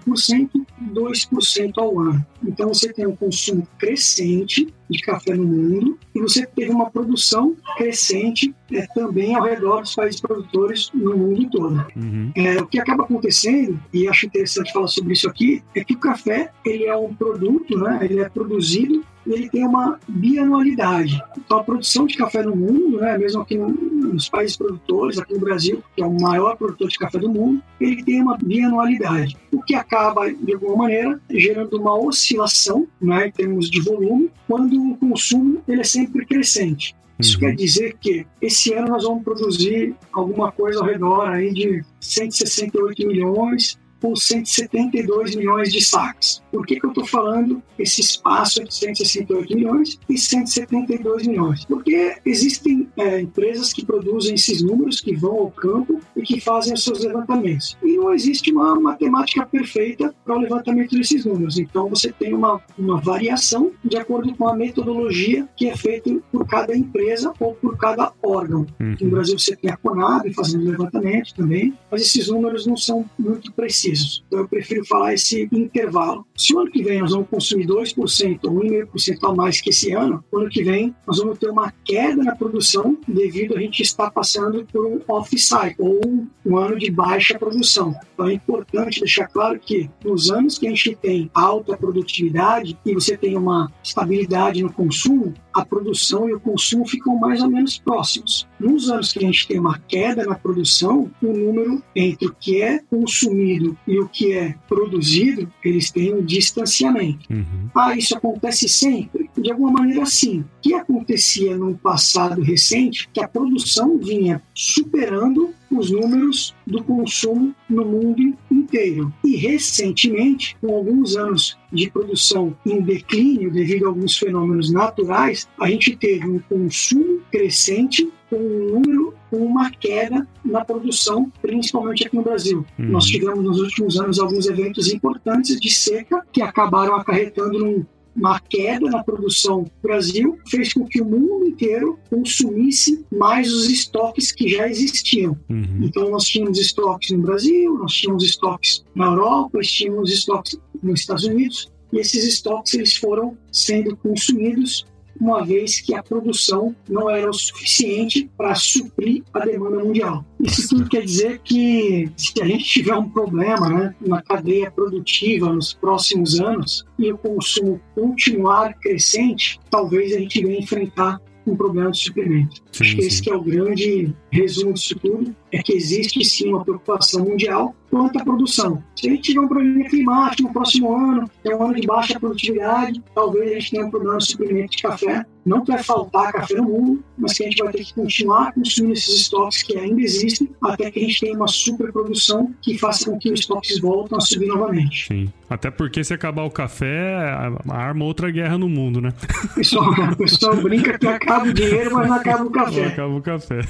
1,5%, 0.00 0.66
2% 0.92 1.72
ao 1.76 2.00
ano. 2.00 2.26
Então 2.42 2.68
você 2.68 2.92
tem 2.92 3.06
um 3.06 3.16
consumo 3.16 3.66
crescente 3.78 4.72
de 4.90 4.98
café 5.00 5.34
no 5.34 5.44
mundo 5.44 5.98
e 6.14 6.20
você 6.20 6.44
teve 6.44 6.70
uma 6.70 6.90
produção 6.90 7.56
crescente 7.76 8.54
é, 8.72 8.86
também 8.94 9.34
ao 9.34 9.44
redor 9.44 9.80
dos 9.80 9.94
países 9.94 10.20
produtores 10.20 10.90
no 10.92 11.16
mundo 11.16 11.48
todo. 11.50 11.86
Uhum. 11.96 12.32
É, 12.34 12.60
o 12.60 12.66
que 12.66 12.78
acaba 12.78 13.04
acontecendo, 13.04 13.80
e 13.92 14.08
acho 14.08 14.26
interessante 14.26 14.72
falar 14.72 14.88
sobre 14.88 15.14
isso 15.14 15.28
aqui, 15.28 15.62
é 15.74 15.82
que 15.82 15.94
o 15.94 15.98
café 15.98 16.50
ele 16.64 16.84
é 16.84 16.96
um 16.96 17.14
produto, 17.14 17.78
né, 17.78 18.00
ele 18.02 18.20
é 18.20 18.28
produzido 18.28 19.02
ele 19.26 19.48
tem 19.48 19.64
uma 19.64 19.98
bianualidade. 20.08 21.22
Então, 21.36 21.58
a 21.58 21.64
produção 21.64 22.06
de 22.06 22.16
café 22.16 22.42
no 22.42 22.56
mundo, 22.56 23.00
né, 23.00 23.16
mesmo 23.16 23.42
aqui 23.42 23.56
no, 23.56 23.68
nos 24.08 24.28
países 24.28 24.56
produtores, 24.56 25.18
aqui 25.18 25.34
no 25.34 25.40
Brasil, 25.40 25.82
que 25.94 26.02
é 26.02 26.06
o 26.06 26.20
maior 26.20 26.56
produtor 26.56 26.88
de 26.88 26.98
café 26.98 27.18
do 27.18 27.28
mundo, 27.28 27.62
ele 27.80 28.02
tem 28.02 28.22
uma 28.22 28.36
bianualidade, 28.36 29.36
o 29.52 29.62
que 29.62 29.74
acaba, 29.74 30.32
de 30.32 30.54
alguma 30.54 30.76
maneira, 30.76 31.20
gerando 31.30 31.78
uma 31.78 31.98
oscilação 31.98 32.86
né, 33.00 33.28
em 33.28 33.30
termos 33.30 33.70
de 33.70 33.80
volume, 33.80 34.30
quando 34.46 34.92
o 34.92 34.96
consumo 34.96 35.62
ele 35.68 35.80
é 35.80 35.84
sempre 35.84 36.26
crescente. 36.26 36.94
Isso 37.18 37.34
uhum. 37.34 37.40
quer 37.40 37.54
dizer 37.54 37.96
que 38.00 38.26
esse 38.40 38.72
ano 38.74 38.88
nós 38.88 39.04
vamos 39.04 39.22
produzir 39.22 39.94
alguma 40.12 40.50
coisa 40.50 40.80
ao 40.80 40.86
redor 40.86 41.28
aí 41.28 41.52
de 41.52 41.84
168 42.00 43.06
milhões 43.06 43.78
com 44.00 44.16
172 44.16 45.36
milhões 45.36 45.72
de 45.72 45.80
sacos. 45.80 46.41
Por 46.52 46.66
que, 46.66 46.78
que 46.78 46.84
eu 46.84 46.90
estou 46.90 47.06
falando 47.06 47.62
esse 47.78 48.02
espaço 48.02 48.60
entre 48.60 48.74
168 48.74 49.56
milhões 49.56 49.98
e 50.08 50.18
172 50.18 51.26
milhões? 51.26 51.64
Porque 51.64 52.16
existem 52.24 52.86
é, 52.96 53.20
empresas 53.20 53.72
que 53.72 53.84
produzem 53.84 54.34
esses 54.34 54.62
números, 54.62 55.00
que 55.00 55.16
vão 55.16 55.32
ao 55.32 55.50
campo 55.50 55.98
e 56.14 56.22
que 56.22 56.40
fazem 56.40 56.74
os 56.74 56.84
seus 56.84 57.00
levantamentos. 57.00 57.76
E 57.82 57.96
não 57.96 58.12
existe 58.12 58.52
uma 58.52 58.78
matemática 58.78 59.46
perfeita 59.46 60.14
para 60.24 60.36
o 60.36 60.40
levantamento 60.40 60.94
desses 60.94 61.24
números. 61.24 61.58
Então 61.58 61.88
você 61.88 62.12
tem 62.12 62.34
uma, 62.34 62.60
uma 62.78 63.00
variação 63.00 63.72
de 63.84 63.96
acordo 63.96 64.34
com 64.36 64.46
a 64.46 64.54
metodologia 64.54 65.48
que 65.56 65.68
é 65.68 65.76
feita 65.76 66.10
por 66.30 66.46
cada 66.46 66.76
empresa 66.76 67.32
ou 67.40 67.54
por 67.54 67.76
cada 67.78 68.12
órgão. 68.22 68.66
Uhum. 68.78 68.96
No 69.00 69.10
Brasil 69.10 69.38
você 69.38 69.56
tem 69.56 69.70
a 69.70 69.76
Conab 69.76 70.30
fazendo 70.34 70.68
levantamento 70.68 71.34
também, 71.34 71.72
mas 71.90 72.02
esses 72.02 72.28
números 72.28 72.66
não 72.66 72.76
são 72.76 73.08
muito 73.18 73.52
precisos. 73.52 74.22
Então 74.26 74.40
eu 74.40 74.48
prefiro 74.48 74.84
falar 74.84 75.14
esse 75.14 75.48
intervalo. 75.52 76.26
Se 76.42 76.52
o 76.56 76.58
ano 76.58 76.72
que 76.72 76.82
vem 76.82 77.00
nós 77.00 77.12
vamos 77.12 77.28
consumir 77.28 77.68
2% 77.68 78.40
ou 78.46 78.64
1,5% 78.64 79.30
a 79.30 79.32
mais 79.32 79.60
que 79.60 79.70
esse 79.70 79.92
ano, 79.92 80.24
ano 80.34 80.48
que 80.48 80.64
vem 80.64 80.92
nós 81.06 81.18
vamos 81.18 81.38
ter 81.38 81.48
uma 81.48 81.72
queda 81.84 82.20
na 82.20 82.34
produção 82.34 82.98
devido 83.06 83.56
a 83.56 83.60
gente 83.60 83.80
estar 83.80 84.10
passando 84.10 84.66
por 84.72 84.84
um 84.84 85.00
off-cycle 85.06 85.76
ou 85.78 86.00
um 86.44 86.56
ano 86.56 86.76
de 86.76 86.90
baixa 86.90 87.38
produção. 87.38 87.94
Então 88.12 88.26
é 88.26 88.32
importante 88.32 88.98
deixar 88.98 89.28
claro 89.28 89.56
que 89.60 89.88
nos 90.04 90.32
anos 90.32 90.58
que 90.58 90.66
a 90.66 90.70
gente 90.70 90.96
tem 90.96 91.30
alta 91.32 91.76
produtividade 91.76 92.76
e 92.84 92.92
você 92.92 93.16
tem 93.16 93.36
uma 93.36 93.70
estabilidade 93.80 94.64
no 94.64 94.72
consumo, 94.72 95.32
a 95.54 95.64
produção 95.64 96.28
e 96.28 96.34
o 96.34 96.40
consumo 96.40 96.86
ficam 96.86 97.18
mais 97.18 97.42
ou 97.42 97.50
menos 97.50 97.78
próximos. 97.78 98.46
Nos 98.58 98.90
anos 98.90 99.12
que 99.12 99.18
a 99.18 99.22
gente 99.22 99.46
tem 99.46 99.58
uma 99.58 99.78
queda 99.78 100.24
na 100.24 100.34
produção, 100.34 101.10
o 101.22 101.32
número 101.32 101.82
entre 101.94 102.28
o 102.28 102.34
que 102.34 102.62
é 102.62 102.78
consumido 102.78 103.76
e 103.86 103.98
o 103.98 104.08
que 104.08 104.32
é 104.32 104.54
produzido, 104.68 105.50
eles 105.64 105.90
têm 105.90 106.14
um 106.14 106.24
distanciamento. 106.24 107.32
Uhum. 107.32 107.68
Ah, 107.74 107.96
isso 107.96 108.16
acontece 108.16 108.68
sempre? 108.68 109.21
De 109.36 109.50
alguma 109.50 109.72
maneira, 109.72 110.04
sim. 110.06 110.40
O 110.40 110.44
que 110.60 110.74
acontecia 110.74 111.56
no 111.56 111.76
passado 111.76 112.42
recente, 112.42 113.08
que 113.12 113.22
a 113.22 113.28
produção 113.28 113.98
vinha 113.98 114.42
superando 114.54 115.54
os 115.70 115.90
números 115.90 116.54
do 116.66 116.84
consumo 116.84 117.54
no 117.68 117.84
mundo 117.84 118.36
inteiro. 118.50 119.12
E 119.24 119.36
recentemente, 119.36 120.56
com 120.60 120.74
alguns 120.74 121.16
anos 121.16 121.58
de 121.72 121.90
produção 121.90 122.54
em 122.66 122.82
declínio 122.82 123.50
devido 123.50 123.86
a 123.86 123.88
alguns 123.88 124.18
fenômenos 124.18 124.70
naturais, 124.70 125.48
a 125.58 125.68
gente 125.68 125.96
teve 125.96 126.28
um 126.28 126.38
consumo 126.40 127.20
crescente 127.30 128.10
com 128.28 128.36
um 128.36 128.80
número 128.80 129.14
uma 129.32 129.70
queda 129.70 130.26
na 130.44 130.64
produção, 130.64 131.32
principalmente 131.40 132.06
aqui 132.06 132.14
no 132.16 132.22
Brasil. 132.22 132.64
Uhum. 132.78 132.86
Nós 132.86 133.06
tivemos 133.06 133.42
nos 133.42 133.60
últimos 133.60 133.98
anos 133.98 134.18
alguns 134.18 134.46
eventos 134.46 134.92
importantes 134.92 135.58
de 135.58 135.70
seca 135.70 136.22
que 136.30 136.42
acabaram 136.42 136.94
acarretando 136.94 137.58
num 137.58 137.86
uma 138.14 138.38
queda 138.40 138.90
na 138.90 139.02
produção 139.02 139.62
do 139.62 139.72
Brasil 139.82 140.38
fez 140.48 140.72
com 140.72 140.84
que 140.84 141.00
o 141.00 141.04
mundo 141.04 141.46
inteiro 141.46 141.98
consumisse 142.10 143.04
mais 143.10 143.52
os 143.52 143.68
estoques 143.70 144.32
que 144.32 144.48
já 144.48 144.68
existiam. 144.68 145.36
Uhum. 145.48 145.80
Então, 145.82 146.10
nós 146.10 146.24
tínhamos 146.24 146.58
estoques 146.58 147.10
no 147.10 147.22
Brasil, 147.22 147.78
nós 147.78 147.92
tínhamos 147.92 148.24
estoques 148.24 148.84
na 148.94 149.06
Europa, 149.06 149.50
nós 149.54 149.70
tínhamos 149.70 150.10
estoques 150.10 150.58
nos 150.82 151.00
Estados 151.00 151.24
Unidos, 151.24 151.72
e 151.92 151.98
esses 151.98 152.24
estoques 152.24 152.74
eles 152.74 152.96
foram 152.96 153.36
sendo 153.50 153.96
consumidos 153.96 154.86
uma 155.20 155.44
vez 155.44 155.80
que 155.80 155.94
a 155.94 156.02
produção 156.02 156.74
não 156.88 157.08
era 157.08 157.28
o 157.28 157.34
suficiente 157.34 158.30
para 158.36 158.54
suprir 158.54 159.22
a 159.32 159.40
demanda 159.40 159.78
mundial. 159.78 160.24
Isso 160.40 160.68
tudo 160.68 160.88
quer 160.88 161.04
dizer 161.04 161.40
que 161.44 162.10
se 162.16 162.42
a 162.42 162.46
gente 162.46 162.64
tiver 162.64 162.94
um 162.94 163.08
problema 163.08 163.68
né, 163.68 163.94
na 164.00 164.22
cadeia 164.22 164.70
produtiva 164.70 165.52
nos 165.52 165.72
próximos 165.72 166.40
anos 166.40 166.84
e 166.98 167.12
o 167.12 167.18
consumo 167.18 167.80
continuar 167.94 168.74
crescente, 168.74 169.60
talvez 169.70 170.14
a 170.14 170.18
gente 170.18 170.44
venha 170.44 170.58
enfrentar 170.58 171.20
um 171.46 171.56
problema 171.56 171.90
de 171.90 171.98
suprimento. 171.98 172.62
Sim, 172.72 172.84
Acho 172.84 172.96
que 172.96 173.02
sim. 173.02 173.08
esse 173.08 173.22
que 173.22 173.30
é 173.30 173.34
o 173.34 173.42
grande 173.42 174.14
resumo 174.30 174.72
disso 174.72 174.94
tudo, 174.98 175.34
é 175.52 175.62
que 175.62 175.74
existe 175.74 176.24
sim 176.24 176.48
uma 176.48 176.64
preocupação 176.64 177.24
mundial 177.24 177.74
quanto 177.90 178.18
à 178.18 178.24
produção. 178.24 178.82
Se 178.96 179.06
a 179.06 179.10
gente 179.10 179.22
tiver 179.22 179.40
um 179.40 179.48
problema 179.48 179.84
climático 179.84 180.48
no 180.48 180.54
próximo 180.54 180.96
ano, 180.96 181.30
é 181.44 181.54
um 181.54 181.62
ano 181.62 181.74
de 181.74 181.86
baixa 181.86 182.18
produtividade, 182.18 183.02
talvez 183.14 183.50
a 183.50 183.54
gente 183.54 183.70
tenha 183.70 183.86
um 183.86 183.90
problema 183.90 184.16
de 184.16 184.26
suprimento 184.26 184.70
de 184.76 184.82
café. 184.82 185.26
Não 185.44 185.62
vai 185.64 185.82
faltar 185.82 186.32
café 186.32 186.54
no 186.54 186.64
mundo, 186.64 187.04
mas 187.18 187.34
que 187.34 187.42
a 187.42 187.46
gente 187.46 187.62
vai 187.62 187.72
ter 187.72 187.84
que 187.84 187.92
continuar 187.92 188.52
consumindo 188.52 188.94
esses 188.94 189.22
estoques 189.22 189.62
que 189.64 189.76
ainda 189.76 190.00
existem, 190.00 190.48
até 190.62 190.90
que 190.90 191.00
a 191.00 191.02
gente 191.02 191.20
tenha 191.20 191.36
uma 191.36 191.48
superprodução 191.48 192.54
que 192.62 192.78
faça 192.78 193.10
com 193.10 193.18
que 193.18 193.30
os 193.30 193.40
estoques 193.40 193.78
voltem 193.80 194.16
a 194.16 194.20
subir 194.20 194.46
novamente. 194.46 195.08
Sim. 195.08 195.32
Até 195.50 195.70
porque 195.70 196.02
se 196.02 196.14
acabar 196.14 196.44
o 196.44 196.50
café, 196.50 197.36
arma 197.68 198.04
outra 198.04 198.30
guerra 198.30 198.56
no 198.56 198.68
mundo, 198.68 199.00
né? 199.00 199.12
O 199.44 199.54
pessoal, 199.56 199.90
o 199.90 200.16
pessoal 200.16 200.56
brinca 200.56 200.98
que 200.98 201.06
acaba 201.06 201.46
o 201.46 201.52
dinheiro, 201.52 201.94
mas 201.94 202.08
não 202.08 202.14
acaba 202.14 202.44
o 202.44 202.50
café. 202.50 202.80
Não 202.80 202.88
acaba 202.88 203.14
o 203.16 203.20
café. 203.20 203.60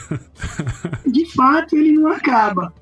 De 1.07 1.27
fato, 1.35 1.72
ele 1.77 1.93
não 1.93 2.09
acaba, 2.09 2.73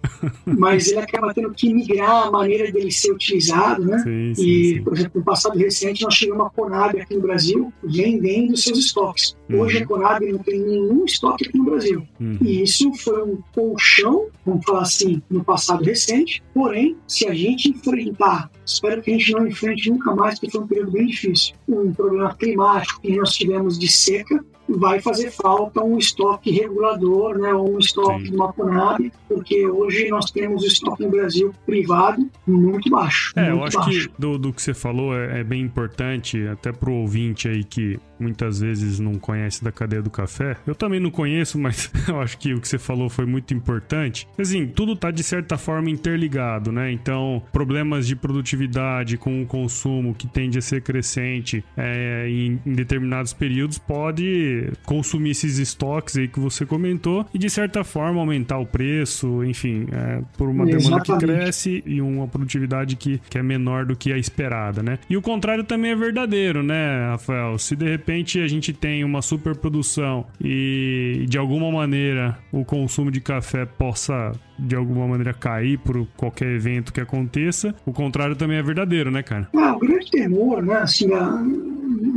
mas 0.45 0.89
ele 0.89 1.01
acaba 1.01 1.33
tendo 1.33 1.51
que 1.51 1.73
migrar 1.73 2.27
a 2.27 2.31
maneira 2.31 2.71
dele 2.71 2.91
ser 2.91 3.13
utilizado, 3.13 3.85
né? 3.85 3.99
Sim, 3.99 4.35
sim, 4.35 4.43
e, 4.43 4.75
sim. 4.75 4.83
por 4.83 4.95
exemplo, 4.95 5.13
no 5.21 5.25
passado 5.25 5.59
recente, 5.59 6.03
nós 6.03 6.15
tivemos 6.15 6.41
uma 6.41 6.51
Conab 6.51 7.01
aqui 7.01 7.15
no 7.15 7.21
Brasil 7.21 7.73
vendendo 7.83 8.57
seus 8.57 8.79
estoques. 8.79 9.37
Uhum. 9.49 9.61
Hoje 9.61 9.79
a 9.79 9.87
Conab 9.87 10.25
não 10.31 10.39
tem 10.39 10.61
nenhum 10.61 11.05
estoque 11.05 11.49
aqui 11.49 11.59
no 11.59 11.65
Brasil. 11.65 12.07
Uhum. 12.21 12.39
E 12.43 12.63
isso 12.63 12.93
foi 12.95 13.23
um 13.23 13.39
colchão, 13.55 14.29
vamos 14.45 14.65
falar 14.65 14.83
assim, 14.83 15.23
no 15.31 15.45
passado 15.45 15.85
recente. 15.85 16.43
Porém, 16.55 16.97
se 17.07 17.27
a 17.27 17.35
gente 17.35 17.71
enfrentar, 17.71 18.51
espero 18.65 19.03
que 19.03 19.11
a 19.11 19.19
gente 19.19 19.33
não 19.33 19.47
enfrente 19.47 19.91
nunca 19.91 20.15
mais, 20.15 20.39
porque 20.39 20.53
foi 20.53 20.63
um 20.63 20.67
período 20.67 20.93
bem 20.93 21.07
difícil, 21.07 21.55
um 21.69 21.93
problema 21.93 22.35
climático 22.35 23.01
que 23.01 23.17
nós 23.17 23.33
tivemos 23.33 23.79
de 23.79 23.91
seca, 23.91 24.45
vai 24.79 25.01
fazer 25.01 25.31
falta 25.31 25.83
um 25.83 25.99
estoque 25.99 26.51
regulador, 26.51 27.39
né, 27.39 27.53
ou 27.53 27.75
um 27.75 27.79
estoque 27.79 28.25
Sim. 28.25 28.31
de 28.31 28.37
uma 28.37 28.53
Conab, 28.53 29.13
porque 29.29 29.67
hoje 29.67 30.09
nós 30.09 30.31
temos 30.31 30.63
o 30.63 30.67
estoque 30.67 31.05
no 31.05 31.11
Brasil 31.11 31.55
privado 31.65 32.29
muito 32.47 32.91
baixo. 32.91 33.33
É, 33.37 33.43
muito 33.43 33.57
eu 33.57 33.65
acho 33.65 33.79
baixo. 33.79 34.09
que 34.09 34.21
do, 34.21 34.39
do 34.39 34.53
que 34.53 34.63
você 34.63 34.75
falou 34.75 35.15
é, 35.17 35.41
é 35.41 35.45
bem 35.45 35.63
importante, 35.63 36.47
até 36.49 36.73
pro 36.73 36.93
ouvinte 36.93 37.49
aí 37.49 37.65
que 37.65 37.99
muitas 38.21 38.61
vezes 38.61 38.99
não 38.99 39.15
conhece 39.15 39.63
da 39.63 39.73
cadeia 39.73 40.03
do 40.03 40.11
café. 40.11 40.57
Eu 40.67 40.75
também 40.75 41.01
não 41.01 41.11
conheço, 41.11 41.59
mas 41.61 41.91
eu 42.09 42.21
acho 42.21 42.39
que 42.39 42.55
o 42.55 42.61
que 42.61 42.69
você 42.69 42.79
falou 42.79 43.09
foi 43.09 43.27
muito 43.27 43.55
importante. 43.55 44.27
Assim, 44.39 44.67
tudo 44.67 44.97
tá 44.97 45.11
de 45.11 45.23
certa 45.23 45.57
forma 45.57 45.91
interligado, 45.91 46.73
né? 46.73 46.91
Então, 46.93 47.43
problemas 47.53 48.07
de 48.07 48.17
produtividade 48.17 49.17
com 49.17 49.43
o 49.43 49.47
consumo 49.47 50.15
que 50.15 50.27
tende 50.27 50.59
a 50.59 50.63
ser 50.63 50.83
crescente 50.83 51.65
é, 51.77 52.29
em, 52.29 52.61
em 52.65 52.73
determinados 52.73 53.33
períodos 53.33 53.79
pode 53.79 54.73
consumir 54.85 55.31
esses 55.31 55.59
estoques 55.59 56.17
aí 56.17 56.29
que 56.29 56.41
você 56.41 56.67
comentou 56.67 57.27
e 57.33 57.39
de 57.39 57.49
certa 57.49 57.85
forma 57.85 58.21
aumentar 58.21 58.59
o 58.59 58.67
preço, 58.67 59.45
enfim, 59.45 59.87
é, 59.93 60.23
por 60.37 60.49
uma 60.49 60.65
demanda 60.65 61.01
que 61.01 61.17
cresce 61.19 61.83
e 61.87 62.01
uma 62.01 62.27
produtividade 62.27 62.97
que, 62.97 63.21
que 63.29 63.39
é 63.39 63.43
menor 63.43 63.85
do 63.85 63.97
que 63.97 64.13
a 64.13 64.19
esperada, 64.19 64.83
né? 64.83 64.99
E 65.09 65.17
o 65.17 65.23
contrário 65.23 65.65
também 65.65 65.93
é 65.93 65.97
verdadeiro, 65.97 66.63
né, 66.63 67.09
Rafael? 67.11 67.59
Se 67.59 67.75
de 67.75 67.89
repente 67.89 68.10
repente 68.11 68.41
a 68.41 68.49
gente 68.49 68.73
tem 68.73 69.05
uma 69.05 69.23
superprodução 69.23 70.27
e 70.41 71.25
de 71.29 71.39
alguma 71.39 71.71
maneira 71.71 72.37
o 72.51 72.65
consumo 72.65 73.09
de 73.09 73.21
café 73.21 73.65
possa 73.65 74.33
de 74.59 74.75
alguma 74.75 75.07
maneira 75.07 75.33
cair 75.33 75.79
por 75.79 76.05
qualquer 76.17 76.49
evento 76.49 76.93
que 76.93 77.01
aconteça, 77.01 77.73
o 77.87 77.93
contrário 77.93 78.35
também 78.35 78.59
é 78.59 78.63
verdadeiro, 78.63 79.11
né, 79.11 79.23
cara? 79.23 79.49
Ah, 79.57 79.77
o 79.77 79.79
grande 79.79 80.11
temor, 80.11 80.63
né, 80.63 80.75
assim, 80.79 81.11
a, 81.15 81.41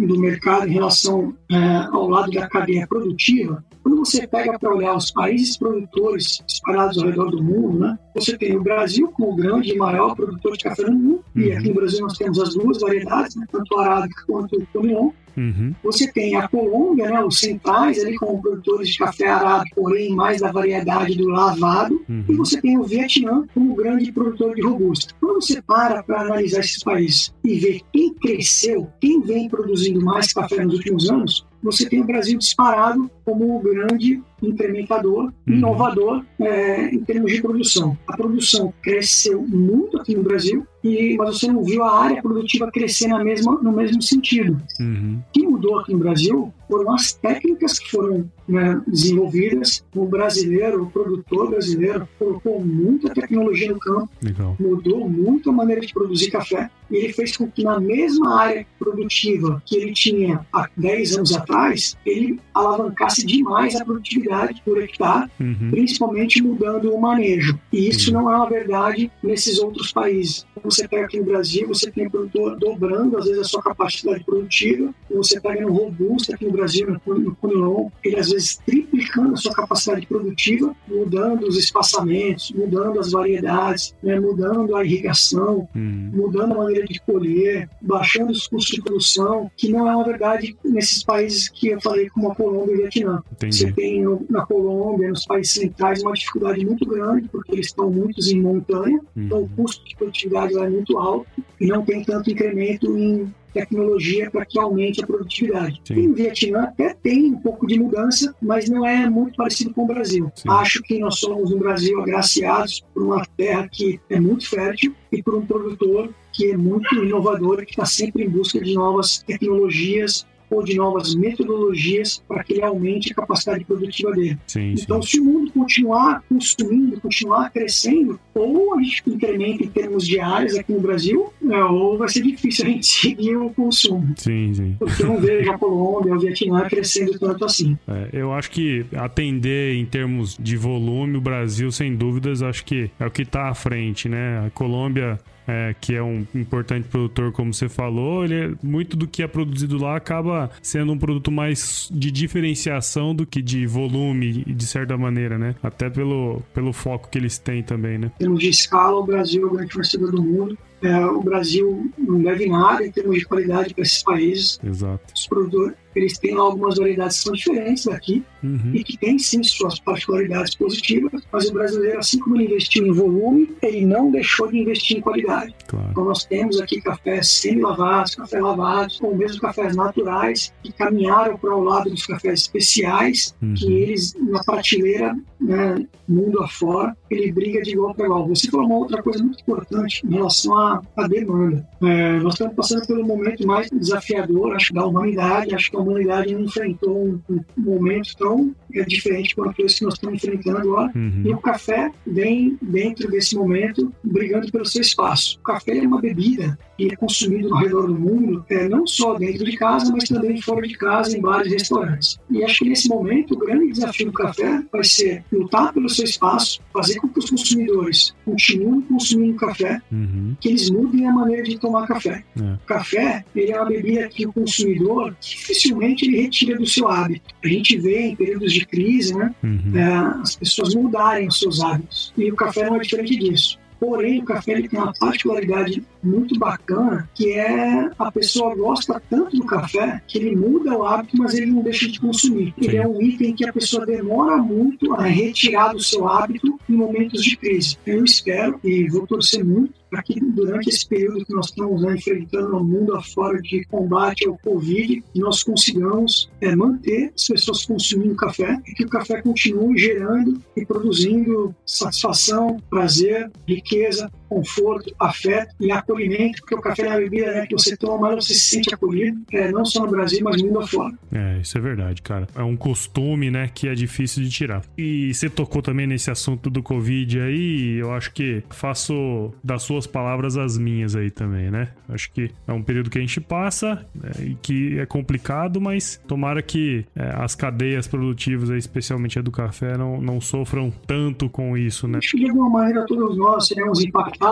do 0.07 0.19
mercado 0.19 0.67
em 0.67 0.73
relação 0.73 1.33
é, 1.49 1.87
ao 1.91 2.09
lado 2.09 2.31
da 2.31 2.47
cadeia 2.47 2.87
produtiva, 2.87 3.63
quando 3.81 3.97
você 3.97 4.27
pega 4.27 4.57
para 4.57 4.73
olhar 4.73 4.95
os 4.95 5.11
países 5.11 5.57
produtores 5.57 6.43
espalhados 6.47 6.97
ao 6.97 7.05
redor 7.05 7.29
do 7.29 7.41
mundo, 7.41 7.79
né, 7.79 7.97
você 8.15 8.37
tem 8.37 8.57
o 8.57 8.63
Brasil 8.63 9.07
como 9.09 9.31
o 9.31 9.35
grande 9.35 9.71
e 9.71 9.77
maior 9.77 10.15
produtor 10.15 10.57
de 10.57 10.63
café 10.63 10.83
no 10.83 10.97
mundo, 10.97 11.23
uhum. 11.35 11.41
e 11.41 11.51
aqui 11.53 11.69
no 11.69 11.75
Brasil 11.75 12.01
nós 12.01 12.17
temos 12.17 12.39
as 12.39 12.55
duas 12.55 12.81
variedades, 12.81 13.35
né, 13.35 13.45
tanto 13.51 13.75
o 13.75 13.79
arábica 13.79 14.23
quanto 14.27 14.57
o 14.57 14.67
Camilon, 14.73 15.11
Uhum. 15.35 15.73
Você 15.83 16.11
tem 16.11 16.35
a 16.35 16.47
Colômbia, 16.47 17.09
né, 17.09 17.23
os 17.23 17.39
centrais 17.39 18.03
ali 18.03 18.15
como 18.17 18.41
produtores 18.41 18.89
de 18.89 18.97
café 18.97 19.27
arábica, 19.27 19.75
porém 19.75 20.15
mais 20.15 20.41
da 20.41 20.51
variedade 20.51 21.15
do 21.15 21.27
lavado, 21.29 22.03
uhum. 22.07 22.23
e 22.29 22.33
você 22.35 22.61
tem 22.61 22.77
o 22.77 22.83
Vietnã 22.83 23.45
como 23.53 23.75
grande 23.75 24.11
produtor 24.11 24.55
de 24.55 24.61
robusta. 24.61 25.13
Quando 25.19 25.41
você 25.41 25.61
para 25.61 26.03
para 26.03 26.21
analisar 26.21 26.59
esses 26.59 26.83
países 26.83 27.33
e 27.43 27.55
ver 27.59 27.81
quem 27.91 28.13
cresceu, 28.13 28.89
quem 28.99 29.21
vem 29.21 29.49
produzindo 29.49 30.03
mais 30.03 30.31
café 30.33 30.63
nos 30.63 30.75
últimos 30.75 31.09
anos, 31.09 31.45
você 31.61 31.87
tem 31.87 32.01
o 32.01 32.05
Brasil 32.05 32.37
disparado 32.37 33.09
como 33.23 33.57
o 33.57 33.59
grande 33.61 34.21
implementador, 34.45 35.25
uhum. 35.25 35.53
inovador 35.53 36.23
é, 36.39 36.93
em 36.93 36.99
termos 36.99 37.31
de 37.31 37.41
produção. 37.41 37.97
A 38.07 38.15
produção 38.15 38.73
cresceu 38.81 39.41
muito 39.41 39.97
aqui 39.97 40.15
no 40.15 40.23
Brasil, 40.23 40.65
e, 40.83 41.15
mas 41.17 41.37
você 41.37 41.47
não 41.47 41.63
viu 41.63 41.83
a 41.83 42.03
área 42.03 42.21
produtiva 42.21 42.69
crescer 42.71 43.07
na 43.07 43.23
mesma, 43.23 43.59
no 43.61 43.71
mesmo 43.71 44.01
sentido. 44.01 44.61
Uhum. 44.79 45.19
O 45.19 45.31
que 45.31 45.47
mudou 45.47 45.79
aqui 45.79 45.93
no 45.93 45.99
Brasil 45.99 46.53
foram 46.69 46.93
as 46.93 47.13
técnicas 47.13 47.79
que 47.79 47.91
foram 47.91 48.29
né, 48.47 48.81
desenvolvidas. 48.87 49.83
O 49.95 50.05
brasileiro, 50.05 50.83
o 50.83 50.89
produtor 50.89 51.49
brasileiro, 51.49 52.07
colocou 52.17 52.63
muita 52.63 53.13
tecnologia 53.13 53.71
no 53.71 53.79
campo, 53.79 54.09
Legal. 54.21 54.55
mudou 54.59 55.09
muito 55.09 55.49
a 55.49 55.53
maneira 55.53 55.81
de 55.81 55.93
produzir 55.93 56.31
café 56.31 56.69
e 56.93 56.97
ele 56.97 57.13
fez 57.13 57.35
com 57.35 57.49
que 57.49 57.63
na 57.63 57.79
mesma 57.79 58.39
área 58.39 58.65
produtiva 58.77 59.61
que 59.65 59.75
ele 59.75 59.93
tinha 59.93 60.45
há 60.53 60.69
10 60.77 61.17
anos 61.17 61.35
atrás, 61.35 61.97
ele 62.05 62.39
alavancasse 62.53 63.25
demais 63.25 63.75
a 63.75 63.83
produtividade 63.83 64.61
por 64.63 64.81
hectare, 64.81 65.29
uhum. 65.39 65.71
principalmente 65.71 66.41
mudando 66.41 66.93
o 66.93 67.01
manejo. 67.01 67.59
E 67.71 67.89
isso 67.89 68.13
uhum. 68.13 68.21
não 68.21 68.31
é 68.31 68.35
uma 68.35 68.49
verdade 68.49 69.11
nesses 69.23 69.57
outros 69.59 69.91
países. 69.91 70.45
Você 70.63 70.87
pega 70.87 71.05
aqui 71.05 71.19
no 71.19 71.25
Brasil, 71.25 71.67
você 71.67 71.91
tem 71.91 72.09
produtor 72.09 72.57
dobrando, 72.57 73.17
às 73.17 73.25
vezes, 73.25 73.41
a 73.41 73.43
sua 73.43 73.61
capacidade 73.61 74.23
produtiva. 74.23 74.93
Você 75.09 75.41
pega 75.41 75.61
no 75.61 75.73
Robusta, 75.73 76.35
aqui 76.35 76.45
no 76.45 76.52
Brasil, 76.53 76.87
no 77.05 77.35
Conilon, 77.35 77.89
ele 78.03 78.19
às 78.19 78.29
vezes 78.29 78.57
triplicando 78.65 79.33
a 79.33 79.37
sua 79.37 79.53
capacidade 79.53 80.05
produtiva, 80.07 80.75
mudando 80.87 81.47
os 81.47 81.57
espaçamentos, 81.57 82.51
mudando 82.51 82.99
as 82.99 83.11
variedades, 83.11 83.93
né, 84.01 84.19
mudando 84.19 84.75
a 84.75 84.85
irrigação, 84.85 85.67
uhum. 85.75 86.11
mudando 86.13 86.53
a 86.53 86.57
maneira 86.57 86.85
de 86.85 86.99
colher, 87.01 87.69
baixando 87.81 88.31
os 88.31 88.47
custos 88.47 88.75
de 88.75 88.81
produção, 88.81 89.51
que 89.57 89.69
não 89.69 89.87
é 89.87 89.95
uma 89.95 90.03
verdade 90.03 90.55
nesses 90.63 91.03
países 91.03 91.49
que 91.49 91.69
eu 91.69 91.81
falei, 91.81 92.09
como 92.09 92.31
a 92.31 92.35
Colômbia 92.35 92.73
e 92.73 92.75
o 92.75 92.77
Vietnã. 92.81 93.23
Entendi. 93.31 93.57
Você 93.57 93.71
tem 93.71 94.03
no, 94.03 94.25
na 94.29 94.45
Colômbia, 94.45 95.09
nos 95.09 95.25
países 95.25 95.53
centrais, 95.53 96.01
uma 96.01 96.13
dificuldade 96.13 96.65
muito 96.65 96.85
grande, 96.85 97.27
porque 97.29 97.53
eles 97.53 97.67
estão 97.67 97.89
muitos 97.89 98.31
em 98.31 98.41
montanha, 98.41 98.99
uhum. 99.15 99.23
então 99.23 99.41
o 99.43 99.49
custo 99.49 99.83
de 99.85 99.95
produtividade 99.95 100.57
é 100.57 100.69
muito 100.69 100.97
alto 100.97 101.27
e 101.59 101.67
não 101.67 101.83
tem 101.83 102.03
tanto 102.03 102.29
incremento 102.29 102.97
em 102.97 103.33
tecnologia 103.53 104.29
para 104.31 104.45
que 104.45 104.59
aumente 104.59 105.03
a 105.03 105.07
produtividade. 105.07 105.81
Sim. 105.85 105.93
E 105.93 106.07
o 106.07 106.13
Vietnã 106.13 106.63
até 106.63 106.93
tem 106.93 107.25
um 107.25 107.39
pouco 107.39 107.67
de 107.67 107.79
mudança, 107.79 108.35
mas 108.41 108.69
não 108.69 108.85
é 108.85 109.09
muito 109.09 109.37
parecido 109.37 109.73
com 109.73 109.83
o 109.83 109.87
Brasil. 109.87 110.31
Sim. 110.35 110.49
Acho 110.49 110.81
que 110.81 110.99
nós 110.99 111.19
somos 111.19 111.51
no 111.51 111.57
Brasil 111.57 112.01
agraciados 112.01 112.83
por 112.93 113.03
uma 113.03 113.25
terra 113.37 113.67
que 113.71 113.99
é 114.09 114.19
muito 114.19 114.49
fértil 114.49 114.95
e 115.11 115.21
por 115.21 115.35
um 115.35 115.45
produtor 115.45 116.13
que 116.33 116.51
é 116.51 116.57
muito 116.57 116.95
inovador, 116.95 117.63
que 117.63 117.71
está 117.71 117.85
sempre 117.85 118.23
em 118.23 118.29
busca 118.29 118.59
de 118.59 118.73
novas 118.73 119.19
tecnologias, 119.19 120.25
ou 120.53 120.63
de 120.63 120.75
novas 120.75 121.15
metodologias 121.15 122.23
para 122.27 122.43
que 122.43 122.53
ele 122.53 122.63
aumente 122.63 123.11
a 123.11 123.15
capacidade 123.15 123.65
produtiva 123.65 124.11
dele. 124.11 124.37
Sim, 124.47 124.75
então, 124.77 125.01
sim. 125.01 125.09
se 125.09 125.19
o 125.19 125.25
mundo 125.25 125.51
continuar 125.51 126.23
consumindo, 126.29 126.99
continuar 127.01 127.49
crescendo, 127.51 128.19
ou 128.33 128.75
a 128.75 128.81
gente 128.81 129.03
incrementa 129.07 129.63
em 129.63 129.67
termos 129.67 130.07
de 130.07 130.19
áreas 130.19 130.55
aqui 130.55 130.71
no 130.71 130.79
Brasil, 130.79 131.31
né, 131.41 131.63
ou 131.63 131.97
vai 131.97 132.09
ser 132.09 132.21
difícil 132.21 132.65
a 132.65 132.69
gente 132.69 132.85
seguir 132.87 133.35
o 133.35 133.49
consumo. 133.49 134.13
Sim, 134.17 134.53
sim. 134.53 134.75
Porque 134.79 135.03
eu 135.03 135.07
não 135.07 135.19
vejo 135.19 135.51
a 135.51 135.57
Colômbia, 135.57 136.15
o 136.15 136.19
Vietnã 136.19 136.67
crescendo 136.67 137.17
tanto 137.19 137.45
assim. 137.45 137.77
É, 137.87 138.09
eu 138.13 138.33
acho 138.33 138.51
que 138.51 138.85
atender 138.95 139.75
em 139.75 139.85
termos 139.85 140.37
de 140.39 140.57
volume, 140.57 141.17
o 141.17 141.21
Brasil, 141.21 141.71
sem 141.71 141.95
dúvidas, 141.95 142.41
acho 142.41 142.63
que 142.65 142.89
é 142.99 143.05
o 143.05 143.11
que 143.11 143.23
está 143.23 143.49
à 143.49 143.53
frente, 143.53 144.07
né? 144.07 144.45
A 144.45 144.49
Colômbia 144.49 145.19
é, 145.47 145.75
que 145.79 145.95
é 145.95 146.03
um 146.03 146.25
importante 146.33 146.87
produtor, 146.87 147.31
como 147.31 147.53
você 147.53 147.67
falou, 147.67 148.23
ele 148.23 148.35
é, 148.35 148.51
muito 148.61 148.95
do 148.95 149.07
que 149.07 149.23
é 149.23 149.27
produzido 149.27 149.77
lá 149.77 149.95
acaba 149.95 150.49
sendo 150.61 150.91
um 150.91 150.97
produto 150.97 151.31
mais 151.31 151.89
de 151.91 152.11
diferenciação 152.11 153.13
do 153.13 153.25
que 153.25 153.41
de 153.41 153.65
volume, 153.65 154.43
de 154.45 154.65
certa 154.65 154.97
maneira, 154.97 155.37
né? 155.37 155.55
Até 155.61 155.89
pelo, 155.89 156.41
pelo 156.53 156.73
foco 156.73 157.09
que 157.09 157.17
eles 157.17 157.37
têm 157.37 157.63
também, 157.63 157.97
né? 157.97 158.11
Em 158.15 158.19
termos 158.19 158.39
de 158.39 158.49
escala, 158.49 158.99
o 158.99 159.05
Brasil 159.05 159.43
é 159.43 159.45
o 159.45 159.53
grande 159.53 159.73
fornecedor 159.73 160.11
do 160.11 160.21
mundo. 160.21 160.57
É, 160.83 161.05
o 161.05 161.21
Brasil 161.21 161.89
não 161.97 162.21
deve 162.21 162.47
nada 162.47 162.85
em 162.85 162.91
termos 162.91 163.17
de 163.17 163.25
qualidade 163.25 163.73
para 163.73 163.83
esses 163.83 164.03
países. 164.03 164.59
Exato. 164.63 165.13
Os 165.15 165.27
produtores, 165.27 165.75
eles 165.95 166.17
têm 166.17 166.35
algumas 166.35 166.77
variedades 166.77 167.17
que 167.17 167.23
são 167.23 167.33
diferentes 167.33 167.85
daqui 167.85 168.23
uhum. 168.43 168.71
e 168.73 168.83
que 168.83 168.97
têm 168.97 169.17
sim 169.19 169.43
suas 169.43 169.79
particularidades 169.79 170.55
positivas, 170.55 171.21
mas 171.31 171.49
o 171.49 171.53
brasileiro, 171.53 171.99
assim 171.99 172.19
como 172.19 172.35
ele 172.35 172.45
investiu 172.45 172.85
em 172.85 172.91
volume, 172.91 173.55
ele 173.61 173.85
não 173.85 174.11
deixou 174.11 174.47
de 174.47 174.57
investir 174.57 174.97
em 174.97 175.01
qualidade. 175.01 175.55
Claro. 175.67 175.87
Então 175.91 176.05
nós 176.05 176.25
temos 176.25 176.59
aqui 176.59 176.81
cafés 176.81 177.29
semi-lavados, 177.29 178.15
cafés 178.15 178.41
lavados, 178.41 178.99
ou 179.01 179.15
mesmo 179.15 179.39
cafés 179.39 179.75
naturais, 179.75 180.53
que 180.63 180.71
caminharam 180.73 181.37
para 181.37 181.55
o 181.55 181.63
lado 181.63 181.89
dos 181.89 182.05
cafés 182.05 182.41
especiais, 182.41 183.35
uhum. 183.41 183.53
que 183.53 183.71
eles, 183.71 184.15
na 184.19 184.43
prateleira, 184.43 185.15
né, 185.39 185.85
mundo 186.07 186.41
afora, 186.41 186.95
ele 187.09 187.31
briga 187.31 187.61
de 187.61 187.71
igual 187.71 187.93
para 187.93 188.05
igual. 188.05 188.27
Você 188.27 188.49
falou 188.49 188.65
uma 188.65 188.77
outra 188.77 189.01
coisa 189.01 189.23
muito 189.23 189.41
importante 189.41 190.05
em 190.05 190.11
relação 190.11 190.57
à, 190.57 190.72
à 190.95 191.07
demanda. 191.07 191.67
É, 191.81 192.19
nós 192.19 192.33
estamos 192.33 192.55
passando 192.55 192.87
pelo 192.87 193.05
momento 193.05 193.45
mais 193.45 193.69
desafiador, 193.69 194.55
acho, 194.55 194.73
da 194.73 194.85
humanidade, 194.85 195.53
acho 195.53 195.69
que 195.69 195.77
a 195.77 195.79
humanidade 195.79 196.33
enfrentou 196.33 196.97
um, 196.97 197.19
um 197.29 197.43
momento 197.57 198.15
tão 198.17 198.55
é, 198.73 198.83
diferente 198.83 199.35
quanto 199.35 199.61
esse 199.61 199.79
que 199.79 199.85
nós 199.85 199.95
estamos 199.95 200.23
enfrentando 200.23 200.57
agora. 200.57 200.91
Uhum. 200.95 201.23
E 201.25 201.33
o 201.33 201.37
café 201.37 201.91
vem 202.05 202.57
dentro 202.61 203.09
desse 203.09 203.35
momento 203.35 203.91
brigando 204.03 204.51
pelo 204.51 204.65
seu 204.65 204.81
espaço. 204.81 205.37
O 205.39 205.43
café 205.43 205.77
é 205.77 205.87
uma 205.87 206.01
bebida 206.01 206.57
que 206.77 206.91
é 206.91 206.95
consumido 206.95 207.49
no 207.49 207.57
redor 207.57 207.87
do 207.87 207.95
mundo, 207.95 208.45
é, 208.49 208.67
não 208.67 208.87
só 208.87 209.13
dentro 209.15 209.45
de 209.45 209.55
casa, 209.57 209.91
mas 209.91 210.09
também 210.09 210.41
fora 210.41 210.67
de 210.67 210.75
casa, 210.75 211.17
em 211.17 211.21
bares 211.21 211.51
e 211.51 211.55
restaurantes. 211.55 212.19
E 212.29 212.43
acho 212.43 212.59
que 212.59 212.69
nesse 212.69 212.89
momento 212.89 213.33
o 213.35 213.37
grande 213.37 213.71
desafio 213.71 214.07
do 214.07 214.13
café 214.13 214.63
vai 214.71 214.83
ser 214.83 215.23
lutar 215.31 215.73
pelo 215.73 215.89
seu 215.89 216.05
espaço, 216.05 216.61
fazer 216.73 216.99
com 216.99 217.07
que 217.07 217.19
os 217.19 217.29
consumidores 217.29 218.15
continuem 218.25 218.81
consumindo 218.81 219.37
café, 219.37 219.81
uhum. 219.91 220.35
que 220.39 220.49
eles 220.49 220.62
mudem 220.69 221.07
a 221.07 221.11
maneira 221.11 221.43
de 221.43 221.57
tomar 221.57 221.87
café. 221.87 222.23
É. 222.39 222.57
Café 222.65 223.25
ele 223.35 223.51
é 223.51 223.59
uma 223.59 223.69
bebida 223.69 224.07
que 224.07 224.25
o 224.25 224.33
consumidor 224.33 225.15
dificilmente 225.19 226.05
ele 226.05 226.21
retira 226.21 226.57
do 226.57 226.65
seu 226.65 226.87
hábito. 226.87 227.33
A 227.43 227.47
gente 227.47 227.77
vê 227.77 228.07
em 228.07 228.15
períodos 228.15 228.53
de 228.53 228.65
crise, 228.65 229.15
né, 229.15 229.33
uhum. 229.43 229.77
é, 229.77 230.21
as 230.21 230.35
pessoas 230.35 230.75
mudarem 230.75 231.27
os 231.27 231.39
seus 231.39 231.61
hábitos. 231.61 232.13
E 232.17 232.31
o 232.31 232.35
café 232.35 232.69
não 232.69 232.77
é 232.77 232.79
diferente 232.79 233.15
disso. 233.15 233.59
Porém, 233.83 234.21
o 234.21 234.25
café 234.25 234.53
ele 234.53 234.69
tem 234.69 234.79
uma 234.79 234.93
particularidade 234.93 235.83
muito 236.01 236.39
bacana, 236.39 237.09
que 237.13 237.33
é 237.33 237.91
a 237.99 238.09
pessoa 238.09 238.55
gosta 238.55 239.01
tanto 239.09 239.35
do 239.35 239.45
café 239.45 240.01
que 240.07 240.19
ele 240.19 240.37
muda 240.37 240.77
o 240.77 240.83
hábito, 240.83 241.17
mas 241.17 241.33
ele 241.33 241.47
não 241.47 241.61
deixa 241.61 241.89
de 241.89 241.99
consumir. 241.99 242.53
Ele 242.57 242.77
é 242.77 242.87
um 242.87 243.01
item 243.01 243.35
que 243.35 243.45
a 243.45 243.51
pessoa 243.51 243.85
demora 243.85 244.37
muito 244.37 244.93
a 244.93 245.03
retirar 245.03 245.73
do 245.73 245.83
seu 245.83 246.07
hábito 246.07 246.57
em 246.69 246.73
momentos 246.73 247.21
de 247.21 247.35
crise. 247.35 247.77
Eu 247.85 248.05
espero 248.05 248.57
e 248.63 248.87
vou 248.87 249.05
torcer 249.05 249.43
muito 249.43 249.73
para 249.93 250.01
que 250.01 250.19
durante 250.19 250.69
esse 250.69 250.87
período 250.87 251.23
que 251.23 251.33
nós 251.35 251.49
estamos 251.49 251.83
né, 251.83 251.93
enfrentando 251.93 252.57
o 252.57 252.63
mundo 252.63 252.95
afora 252.95 253.39
de 253.39 253.63
combate 253.65 254.27
ao 254.27 254.35
Covid, 254.39 255.03
nós 255.15 255.43
consigamos 255.43 256.31
é, 256.41 256.55
manter 256.55 257.13
as 257.15 257.27
pessoas 257.27 257.63
consumindo 257.63 258.15
café 258.15 258.59
e 258.67 258.73
que 258.73 258.85
o 258.85 258.89
café 258.89 259.21
continue 259.21 259.77
gerando 259.77 260.41
e 260.57 260.65
produzindo 260.65 261.53
satisfação, 261.63 262.57
prazer, 262.71 263.29
riqueza, 263.47 264.11
conforto, 264.33 264.93
afeto 264.99 265.55
e 265.59 265.71
acolhimento, 265.71 266.41
porque 266.41 266.55
o 266.55 266.61
café 266.61 266.83
é 266.83 266.89
uma 266.89 266.97
bebida 266.97 267.31
né, 267.31 267.45
que 267.45 267.53
você 267.53 267.77
toma, 267.77 268.09
mas 268.09 268.25
você 268.25 268.33
se 268.33 268.55
sente 268.55 268.73
acolhido, 268.73 269.21
é, 269.31 269.51
não 269.51 269.63
só 269.63 269.85
no 269.85 269.91
Brasil, 269.91 270.21
mas 270.23 270.41
mundo 270.41 270.59
afora. 270.59 270.93
É, 271.11 271.39
isso 271.39 271.57
é 271.57 271.61
verdade, 271.61 272.01
cara. 272.01 272.27
É 272.35 272.43
um 272.43 272.57
costume, 272.57 273.29
né, 273.29 273.49
que 273.53 273.67
é 273.67 273.73
difícil 273.73 274.23
de 274.23 274.29
tirar. 274.29 274.63
E 274.77 275.13
você 275.13 275.29
tocou 275.29 275.61
também 275.61 275.85
nesse 275.85 276.09
assunto 276.09 276.49
do 276.49 276.63
Covid 276.63 277.19
aí, 277.21 277.77
eu 277.77 277.93
acho 277.93 278.11
que 278.11 278.43
faço 278.49 279.31
das 279.43 279.63
suas 279.63 279.85
palavras 279.85 280.37
as 280.37 280.57
minhas 280.57 280.95
aí 280.95 281.11
também, 281.11 281.51
né? 281.51 281.69
Acho 281.89 282.11
que 282.11 282.31
é 282.47 282.51
um 282.51 282.61
período 282.61 282.89
que 282.89 282.97
a 282.97 283.01
gente 283.01 283.21
passa 283.21 283.85
né, 283.93 284.11
e 284.19 284.35
que 284.35 284.79
é 284.79 284.85
complicado, 284.85 285.61
mas 285.61 286.01
tomara 286.07 286.41
que 286.41 286.85
é, 286.95 287.13
as 287.17 287.35
cadeias 287.35 287.87
produtivas, 287.87 288.49
aí, 288.49 288.57
especialmente 288.57 289.19
a 289.19 289.21
do 289.21 289.31
café, 289.31 289.77
não, 289.77 290.01
não 290.01 290.19
sofram 290.19 290.71
tanto 290.87 291.29
com 291.29 291.57
isso, 291.57 291.87
né? 291.87 291.99
Acho 291.99 292.11
que 292.11 292.23
de 292.23 292.29
alguma 292.29 292.49
maneira 292.49 292.85
todos 292.85 293.17
nós 293.17 293.47
seremos 293.47 293.83
impactados 293.83 294.22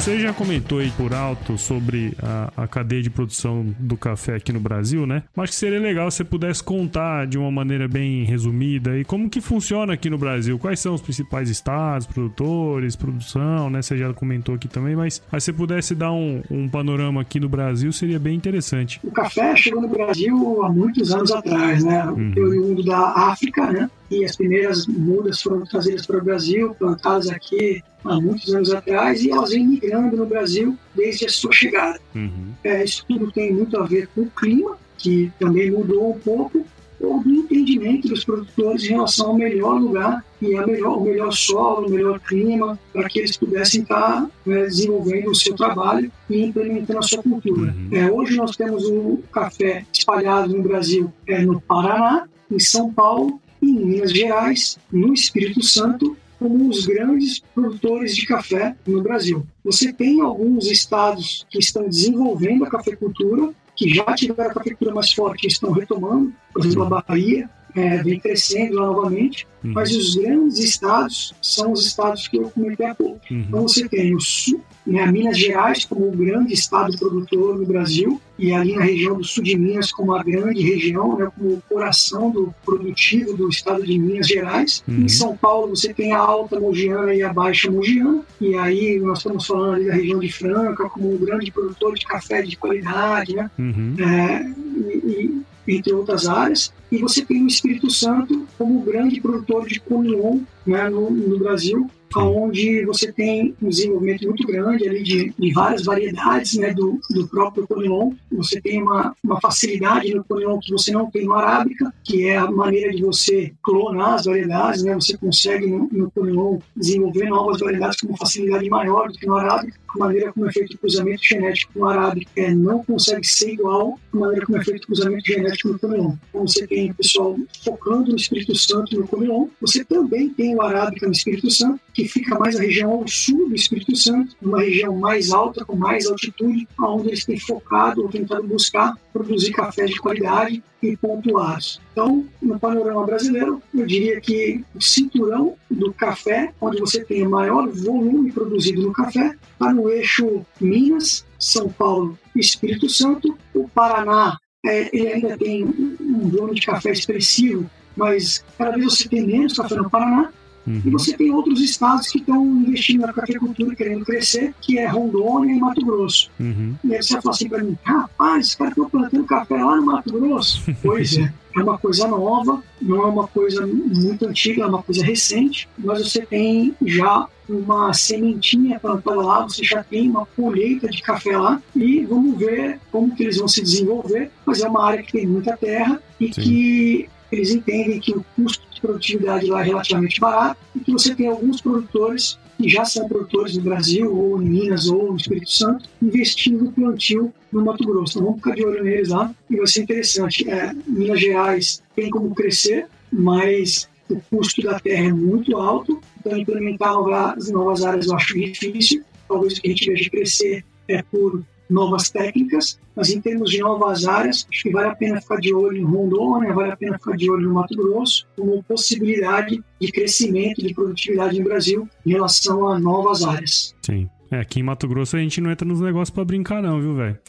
Você 0.02 0.18
já 0.18 0.34
comentou 0.34 0.80
aí 0.80 0.90
por 0.98 1.14
alto 1.14 1.60
sobre 1.60 2.18
a, 2.24 2.64
a 2.64 2.68
cadeia 2.68 3.04
de 3.04 3.10
produção 3.12 3.64
do 3.78 3.96
café 3.96 4.34
aqui 4.34 4.52
no 4.52 4.60
Brasil, 4.60 5.06
né? 5.06 5.22
Mas 5.36 5.52
que 5.52 5.56
seria 5.56 5.80
legal 5.80 6.10
se 6.10 6.18
você 6.18 6.24
pudesse 6.24 6.64
contar 6.64 7.28
de 7.28 7.38
uma 7.38 7.52
maneira 7.52 7.88
bem 7.88 8.24
resumida 8.24 8.98
e 8.98 9.06
como 9.06 9.30
que 9.30 9.40
funciona 9.40 9.94
aqui 9.94 10.10
no 10.10 10.18
Brasil. 10.18 10.58
Quais 10.58 10.80
são 10.80 10.96
os 10.96 11.02
principais 11.02 11.52
estados, 11.52 12.08
produtores, 12.08 12.96
produção, 12.96 13.70
né? 13.70 13.84
Você 13.84 13.96
já 13.96 14.12
comentou 14.12 14.56
aqui 14.56 14.68
também, 14.68 14.96
mas, 14.96 15.22
mas 15.32 15.44
se 15.44 15.52
você 15.52 15.54
pudesse 15.54 15.94
dar 15.94 16.12
um, 16.12 16.42
um 16.50 16.68
panorama 16.68 17.22
aqui 17.22 17.40
no 17.40 17.48
Brasil, 17.48 17.94
seria 17.94 18.18
bem 18.18 18.36
interessante. 18.36 19.00
O 19.04 19.12
café 19.12 19.56
chegou 19.56 19.84
no 19.84 19.88
Brasil 19.88 20.64
há 20.64 20.70
muitos 20.70 21.14
anos 21.14 21.32
atrás, 21.32 21.84
né? 21.84 22.04
Uhum. 22.06 22.34
Oriundo 22.38 22.84
da 22.84 22.98
África, 23.30 23.72
né? 23.72 23.88
E 24.10 24.26
as 24.26 24.36
primeiras 24.36 24.88
mudas 24.88 25.42
foram 25.42 25.64
trazidas 25.64 26.08
para 26.08 26.18
o 26.18 26.24
Brasil, 26.24 26.76
plantadas 26.78 27.30
aqui 27.30 27.82
há 28.04 28.20
muitos 28.20 28.54
anos 28.54 28.74
atrás, 28.74 29.24
e 29.24 29.32
elas 29.32 29.52
vêm 29.52 29.64
no 29.99 30.25
Brasil 30.25 30.77
desde 30.95 31.25
a 31.25 31.30
sua 31.30 31.51
chegada. 31.51 31.99
Uhum. 32.15 32.54
É, 32.63 32.84
isso 32.84 33.06
tudo 33.08 33.32
tem 33.32 33.54
muito 33.54 33.77
a 33.77 33.86
ver 33.86 34.08
com 34.13 34.21
o 34.21 34.30
clima, 34.30 34.77
que 34.97 35.32
também 35.39 35.71
mudou 35.71 36.12
um 36.12 36.19
pouco, 36.19 36.65
ou 36.99 37.19
do 37.19 37.32
entendimento 37.32 38.08
dos 38.08 38.23
produtores 38.23 38.84
em 38.84 38.89
relação 38.89 39.30
ao 39.30 39.36
melhor 39.36 39.80
lugar 39.80 40.23
e 40.39 40.56
a 40.56 40.65
melhor, 40.65 40.99
o 40.99 41.04
melhor 41.04 41.32
solo, 41.32 41.88
o 41.88 41.89
melhor 41.89 42.19
clima, 42.19 42.80
para 42.93 43.10
que 43.10 43.19
eles 43.19 43.36
pudessem 43.36 43.82
estar 43.82 44.30
né, 44.45 44.65
desenvolvendo 44.65 45.32
o 45.32 45.36
seu 45.36 45.56
trabalho 45.56 46.12
e 46.30 46.43
implementando 46.45 46.99
a 46.99 47.01
sua 47.01 47.23
cultura. 47.23 47.73
Uhum. 47.75 47.89
É, 47.91 48.12
hoje 48.12 48.38
nós 48.38 48.56
temos 48.56 48.86
o 48.86 49.19
café 49.32 49.86
espalhado 49.91 50.56
no 50.56 50.62
Brasil, 50.62 51.12
é, 51.27 51.41
no 51.43 51.60
Paraná, 51.60 52.27
em 52.51 52.60
São 52.60 52.93
Paulo, 52.93 53.39
em 53.62 53.73
Minas 53.73 54.12
Gerais, 54.12 54.77
no 54.91 55.13
Espírito 55.13 55.63
Santo 55.63 56.15
como 56.41 56.67
os 56.67 56.88
grandes 56.88 57.38
produtores 57.54 58.15
de 58.15 58.25
café 58.25 58.75
no 58.88 59.04
Brasil. 59.04 59.45
Você 59.63 59.93
tem 59.93 60.21
alguns 60.21 60.65
estados 60.65 61.45
que 61.47 61.60
estão 61.60 61.88
desenvolvendo 61.88 62.65
a 62.65 62.69
cafeicultura, 62.69 63.54
que 63.75 63.93
já 63.93 64.04
tiveram 64.15 64.49
a 64.49 64.54
cafeicultura 64.56 64.95
mais 64.95 65.13
forte 65.13 65.43
e 65.43 65.47
estão 65.47 65.71
retomando, 65.71 66.34
por 66.51 66.65
exemplo, 66.65 66.84
a 66.84 67.04
Bahia 67.08 67.47
é, 67.75 68.03
vem 68.03 68.19
crescendo 68.19 68.75
lá 68.75 68.86
novamente, 68.86 69.47
uhum. 69.63 69.71
mas 69.73 69.95
os 69.95 70.15
grandes 70.15 70.60
estados 70.60 71.34
são 71.41 71.71
os 71.71 71.86
estados 71.86 72.27
que 72.27 72.38
eu 72.38 72.49
comentei 72.49 72.86
há 72.86 72.95
pouco. 72.95 73.19
Uhum. 73.29 73.45
Então 73.47 73.62
você 73.63 73.88
tem 73.88 74.15
o 74.15 74.19
sul, 74.19 74.62
né, 74.86 75.05
Minas 75.12 75.38
Gerais 75.38 75.86
como 75.86 76.07
o 76.07 76.12
grande 76.12 76.53
estado 76.53 76.97
produtor 76.97 77.57
no 77.57 77.65
Brasil, 77.65 78.19
e 78.38 78.51
ali 78.51 78.75
na 78.75 78.84
região 78.84 79.15
do 79.17 79.23
sul 79.23 79.43
de 79.43 79.55
Minas 79.55 79.91
como 79.91 80.15
a 80.15 80.23
grande 80.23 80.62
região, 80.62 81.17
né, 81.17 81.31
como 81.38 81.53
o 81.53 81.63
coração 81.69 82.31
do 82.31 82.53
produtivo 82.65 83.38
do 83.38 83.47
estado 83.49 83.86
de 83.86 83.97
Minas 83.97 84.27
Gerais. 84.27 84.84
Uhum. 84.88 85.03
Em 85.03 85.10
São 85.10 85.38
Paulo 85.38 85.75
você 85.75 85.93
tem 85.93 86.12
a 86.12 86.19
alta 86.19 86.60
mogiana 86.60 87.13
e 87.13 87.21
a 87.21 87.31
baixa 87.31 87.69
mogiana, 87.69 88.23
e 88.39 88.55
aí 88.55 88.99
nós 88.99 89.19
estamos 89.19 89.45
falando 89.45 89.75
ali 89.75 89.86
da 89.86 89.93
região 89.93 90.19
de 90.19 90.31
Franca 90.31 90.89
como 90.89 91.13
um 91.13 91.17
grande 91.17 91.51
produtor 91.51 91.93
de 91.95 92.05
café 92.05 92.41
de 92.41 92.57
qualidade, 92.57 93.36
né? 93.36 93.49
Uhum. 93.57 93.95
É, 93.99 94.53
e, 94.89 95.43
e, 95.67 95.77
entre 95.77 95.93
outras 95.93 96.27
áreas. 96.27 96.73
E 96.91 96.97
você 96.97 97.23
tem 97.23 97.43
o 97.43 97.47
Espírito 97.47 97.89
Santo 97.89 98.45
como 98.58 98.82
grande 98.82 99.21
produtor 99.21 99.65
de 99.65 99.80
Conilon 99.80 100.39
né, 100.65 100.89
no, 100.89 101.10
no 101.10 101.39
Brasil, 101.39 101.89
onde 102.19 102.86
você 102.86 103.12
tem 103.12 103.56
um 103.62 103.69
desenvolvimento 103.69 104.27
muito 104.27 104.45
grande 104.45 104.88
ali 104.88 105.04
de, 105.04 105.34
de 105.38 105.54
várias 105.54 105.86
variedades 105.86 106.56
né, 106.56 106.73
do, 106.73 106.99
do 107.10 107.27
próprio 107.27 107.65
Conilon. 107.67 108.13
Você 108.34 108.60
tem 108.60 108.82
uma, 108.82 109.15
uma 109.23 109.39
facilidade 109.39 110.13
no 110.13 110.23
Conilon 110.23 110.60
que 110.60 110.71
você 110.71 110.91
não 110.91 111.10
tem 111.10 111.25
no 111.25 111.34
Arábica, 111.34 111.93
que 112.04 112.27
é 112.27 112.38
a 112.38 112.51
maneira 112.51 112.91
de 112.91 113.01
você 113.01 113.54
clonar 113.63 114.15
as 114.15 114.25
variedades. 114.25 114.84
Né? 114.84 114.93
Você 114.95 115.17
consegue 115.17 115.67
no, 115.67 115.89
no 116.15 116.60
desenvolver 116.75 117.30
novas 117.30 117.60
variedades 117.60 118.01
com 118.01 118.08
uma 118.08 118.17
facilidade 118.17 118.69
maior 118.69 119.08
do 119.08 119.17
que 119.17 119.25
no 119.25 119.38
Arábica. 119.38 119.80
A 119.95 119.99
maneira 119.99 120.32
como 120.32 120.47
é 120.47 120.54
feito 120.54 120.73
o 120.73 120.77
cruzamento 120.77 121.21
genético 121.23 121.77
no 121.77 121.86
Arábica 121.86 122.32
é, 122.38 122.54
não 122.54 122.84
consegue 122.84 123.27
ser 123.27 123.51
igual 123.51 123.99
à 124.13 124.17
maneira 124.17 124.45
como 124.45 124.58
é 124.58 124.63
feito 124.63 124.84
o 124.84 124.88
cruzamento 124.88 125.25
genético 125.25 125.69
no 125.69 125.80
Conilon. 125.80 126.13
Então 126.30 126.47
você 126.47 126.65
tem 126.65 126.81
o 126.89 126.96
pessoal 126.96 127.38
focando 127.63 128.12
no 128.12 128.15
Espírito 128.15 128.56
Santo 128.56 129.00
no 129.00 129.08
Conilon. 129.08 129.48
Você 129.60 129.86
também 129.86 130.30
tem 130.30 130.56
o 130.56 130.62
Arábica 130.62 131.06
no 131.06 131.12
Espírito 131.12 131.52
Santo, 131.52 131.80
que 131.94 132.08
fica 132.08 132.39
mais 132.39 132.56
a 132.56 132.62
região 132.62 133.06
sul 133.08 133.50
do 133.50 133.56
Espírito 133.56 133.96
Santo, 133.96 134.36
uma 134.41 134.62
região 134.62 134.98
mais 134.98 135.32
alta, 135.32 135.63
com 135.63 135.76
mais 135.76 136.08
altitude, 136.08 136.67
onde 136.80 137.10
eles 137.10 137.26
têm 137.26 137.39
focado 137.39 138.02
ou 138.02 138.10
tentado 138.10 138.44
buscar 138.44 138.98
produzir 139.12 139.52
café 139.52 139.86
de 139.86 140.00
qualidade 140.00 140.63
e 140.82 140.98
pontuados. 140.98 141.80
Então, 141.91 142.26
no 142.41 142.60
panorama 142.60 143.06
brasileiro, 143.06 143.62
eu 143.74 143.86
diria 143.86 144.20
que 144.20 144.63
o 144.74 144.82
cinturão 144.82 145.56
do 145.70 145.94
café, 145.94 146.54
onde 146.60 146.80
você 146.80 147.04
tem 147.04 147.26
o 147.26 147.30
maior 147.30 147.70
volume 147.70 148.32
produzido 148.32 148.82
no 148.82 148.94
café, 148.94 149.36
está 149.54 149.74
no 149.74 149.89
eixo 149.89 150.46
Minas, 150.60 151.26
São 151.38 151.70
Paulo 151.70 152.17
e 152.36 152.39
Espírito 152.39 152.89
Santo. 152.89 153.38
O 153.54 153.67
Paraná 153.67 154.38
é, 154.65 154.95
ele 154.95 155.08
ainda 155.08 155.38
tem 155.38 155.65
um 155.65 156.30
volume 156.30 156.56
de 156.56 156.65
café 156.65 156.91
expressivo, 156.91 157.69
mas 157.95 158.43
cada 158.58 158.78
vez 158.78 158.93
você 158.93 159.10
tem 159.10 159.26
menos 159.26 159.54
café 159.54 159.76
no 159.76 159.89
Paraná. 159.89 160.32
Uhum. 160.65 160.82
E 160.86 160.89
você 160.89 161.15
tem 161.17 161.32
outros 161.32 161.60
estados 161.62 162.08
que 162.08 162.19
estão 162.19 162.45
investindo 162.45 163.02
na 163.02 163.13
cafeicultura, 163.13 163.76
querendo 163.76 164.06
crescer, 164.06 164.54
que 164.62 164.78
é 164.78 164.88
Rondônia 164.88 165.54
e 165.54 165.60
Mato 165.60 165.86
Grosso. 165.86 166.30
Uhum. 166.39 166.76
E 166.84 166.95
aí 166.95 167.02
você 167.02 167.21
fala 167.21 167.36
assim 167.36 167.50
para 167.50 167.63
mim, 167.63 167.78
rapaz, 167.84 168.47
os 168.47 168.56
caras 168.56 168.74
estão 168.74 168.89
plantando 168.89 169.24
café 169.26 169.63
lá 169.63 169.76
no 169.76 169.86
Mato 169.86 170.12
Grosso. 170.12 170.63
pois 170.82 171.17
é, 171.17 171.34
é 171.56 171.63
uma 171.63 171.78
coisa 171.78 172.08
nova, 172.08 172.63
não 172.82 173.02
é 173.02 173.06
uma 173.06 173.28
coisa 173.28 173.65
muito 173.65 174.26
antiga, 174.26 174.63
é 174.63 174.65
uma 174.65 174.84
coisa 174.84 175.04
recente, 175.04 175.67
mas 175.78 176.12
você 176.12 176.26
tem 176.26 176.76
já 176.86 177.28
uma 177.50 177.93
sementinha 177.93 178.80
plantada 178.80 179.21
lá, 179.21 179.43
você 179.43 179.63
já 179.63 179.84
tem 179.84 180.10
uma 180.10 180.26
colheita 180.26 180.88
de 180.88 181.02
café 181.02 181.38
lá 181.38 181.62
e 181.76 182.06
vamos 182.06 182.38
ver 182.38 182.80
como 182.91 183.13
que 183.13 183.24
eles 183.24 183.38
vão 183.38 183.47
se 183.47 183.62
desenvolver, 183.62 184.32
mas 184.45 184.62
é 184.62 184.69
uma 184.69 184.86
área 184.86 185.04
que 185.04 185.12
tem 185.12 185.28
muita 185.28 185.58
terra 185.58 186.02
e 186.19 186.34
Sim. 186.34 186.41
que 186.41 187.10
eles 187.32 187.52
entendem 187.52 188.00
que 188.00 188.12
o 188.12 188.26
custo 188.36 188.63
de 188.72 188.82
produtividade 188.82 189.46
lá 189.48 189.62
é 189.62 189.65
relativamente 189.65 190.20
barato 190.20 190.60
e 190.76 190.80
que 190.80 190.91
você 190.91 191.15
tem 191.15 191.28
alguns 191.28 191.62
produtores 191.62 192.38
que 192.58 192.70
já 192.70 192.86
são 192.86 193.08
produtores 193.08 193.58
no 193.58 193.63
Brasil, 193.63 194.15
ou 194.15 194.41
em 194.41 194.46
Minas, 194.46 194.88
ou 194.88 195.12
no 195.12 195.17
Espírito 195.17 195.52
Santo, 195.52 195.89
investindo 196.02 196.65
no 196.65 196.72
plantio 196.72 197.34
no 197.52 197.65
Mato 197.65 197.84
Grosso. 197.86 198.17
Então 198.17 198.26
vamos 198.26 198.39
ficar 198.39 198.56
de 198.56 198.65
olho 198.65 198.84
neles 198.84 199.10
lá 199.10 199.34
e 199.50 199.58
vai 199.58 199.67
ser 199.67 199.82
interessante. 199.82 200.50
É, 200.50 200.72
Minas 200.88 201.20
Gerais 201.20 201.84
tem 201.96 202.10
como 202.10 202.34
crescer, 202.36 202.88
mas 203.12 203.89
o 204.10 204.22
custo 204.30 204.62
da 204.62 204.80
terra 204.80 205.08
é 205.08 205.13
muito 205.13 205.58
alto, 205.58 206.02
então 206.20 206.38
implementar 206.38 206.94
novas, 206.94 207.50
novas 207.50 207.84
áreas 207.84 208.08
eu 208.08 208.15
acho 208.15 208.34
difícil. 208.34 209.04
Talvez 209.28 209.58
o 209.58 209.62
que 209.62 209.67
a 209.67 209.72
gente 209.72 209.89
veja 209.89 210.10
crescer 210.10 210.65
é 210.88 211.02
por 211.04 211.41
novas 211.71 212.10
técnicas, 212.10 212.79
mas 212.95 213.10
em 213.10 213.21
termos 213.21 213.49
de 213.49 213.60
novas 213.60 214.05
áreas, 214.05 214.45
acho 214.49 214.63
que 214.63 214.71
vale 214.71 214.89
a 214.89 214.95
pena 214.95 215.21
ficar 215.21 215.38
de 215.38 215.53
olho 215.53 215.77
em 215.77 215.86
Rondônia, 215.86 216.53
vale 216.53 216.71
a 216.71 216.77
pena 216.77 216.97
ficar 216.97 217.15
de 217.15 217.29
olho 217.29 217.47
no 217.47 217.53
Mato 217.53 217.75
Grosso, 217.75 218.27
como 218.36 218.62
possibilidade 218.63 219.63
de 219.79 219.91
crescimento 219.91 220.62
de 220.62 220.73
produtividade 220.73 221.39
no 221.39 221.45
Brasil 221.45 221.88
em 222.05 222.12
relação 222.12 222.67
a 222.67 222.79
novas 222.79 223.23
áreas. 223.23 223.75
Sim. 223.81 224.10
É, 224.32 224.39
aqui 224.39 224.62
em 224.62 224.63
Mato 224.63 224.88
Grosso 224.88 225.17
a 225.17 225.20
gente 225.20 225.41
não 225.41 225.52
entra 225.52 225.67
nos 225.67 225.82
negócios 225.82 226.10
pra 226.10 226.24
brincar, 226.24 226.63
não, 226.63 226.80
viu, 226.80 226.96
velho? 226.96 227.20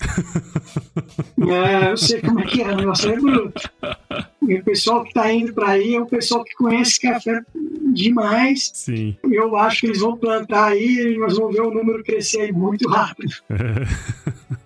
É, 1.50 1.90
eu 1.90 1.96
sei 1.96 2.20
como 2.20 2.38
é 2.38 2.44
que 2.44 2.62
é, 2.62 2.68
o 2.72 2.76
negócio 2.76 3.10
é 3.10 3.16
bruto. 3.16 3.70
E 4.46 4.54
o 4.54 4.62
pessoal 4.62 5.02
que 5.04 5.12
tá 5.12 5.32
indo 5.32 5.52
pra 5.52 5.70
aí 5.70 5.96
é 5.96 6.00
o 6.00 6.06
pessoal 6.06 6.44
que 6.44 6.54
conhece 6.54 7.00
café 7.00 7.42
demais. 7.92 8.70
Sim. 8.72 9.16
Eu 9.24 9.56
acho 9.56 9.80
que 9.80 9.86
eles 9.86 10.00
vão 10.00 10.16
plantar 10.16 10.66
aí 10.66 11.14
e 11.14 11.18
nós 11.18 11.36
vamos 11.36 11.54
ver 11.54 11.62
o 11.62 11.74
número 11.74 12.04
crescer 12.04 12.42
aí 12.42 12.52
muito 12.52 12.88
rápido. 12.88 13.32
É. 13.50 14.52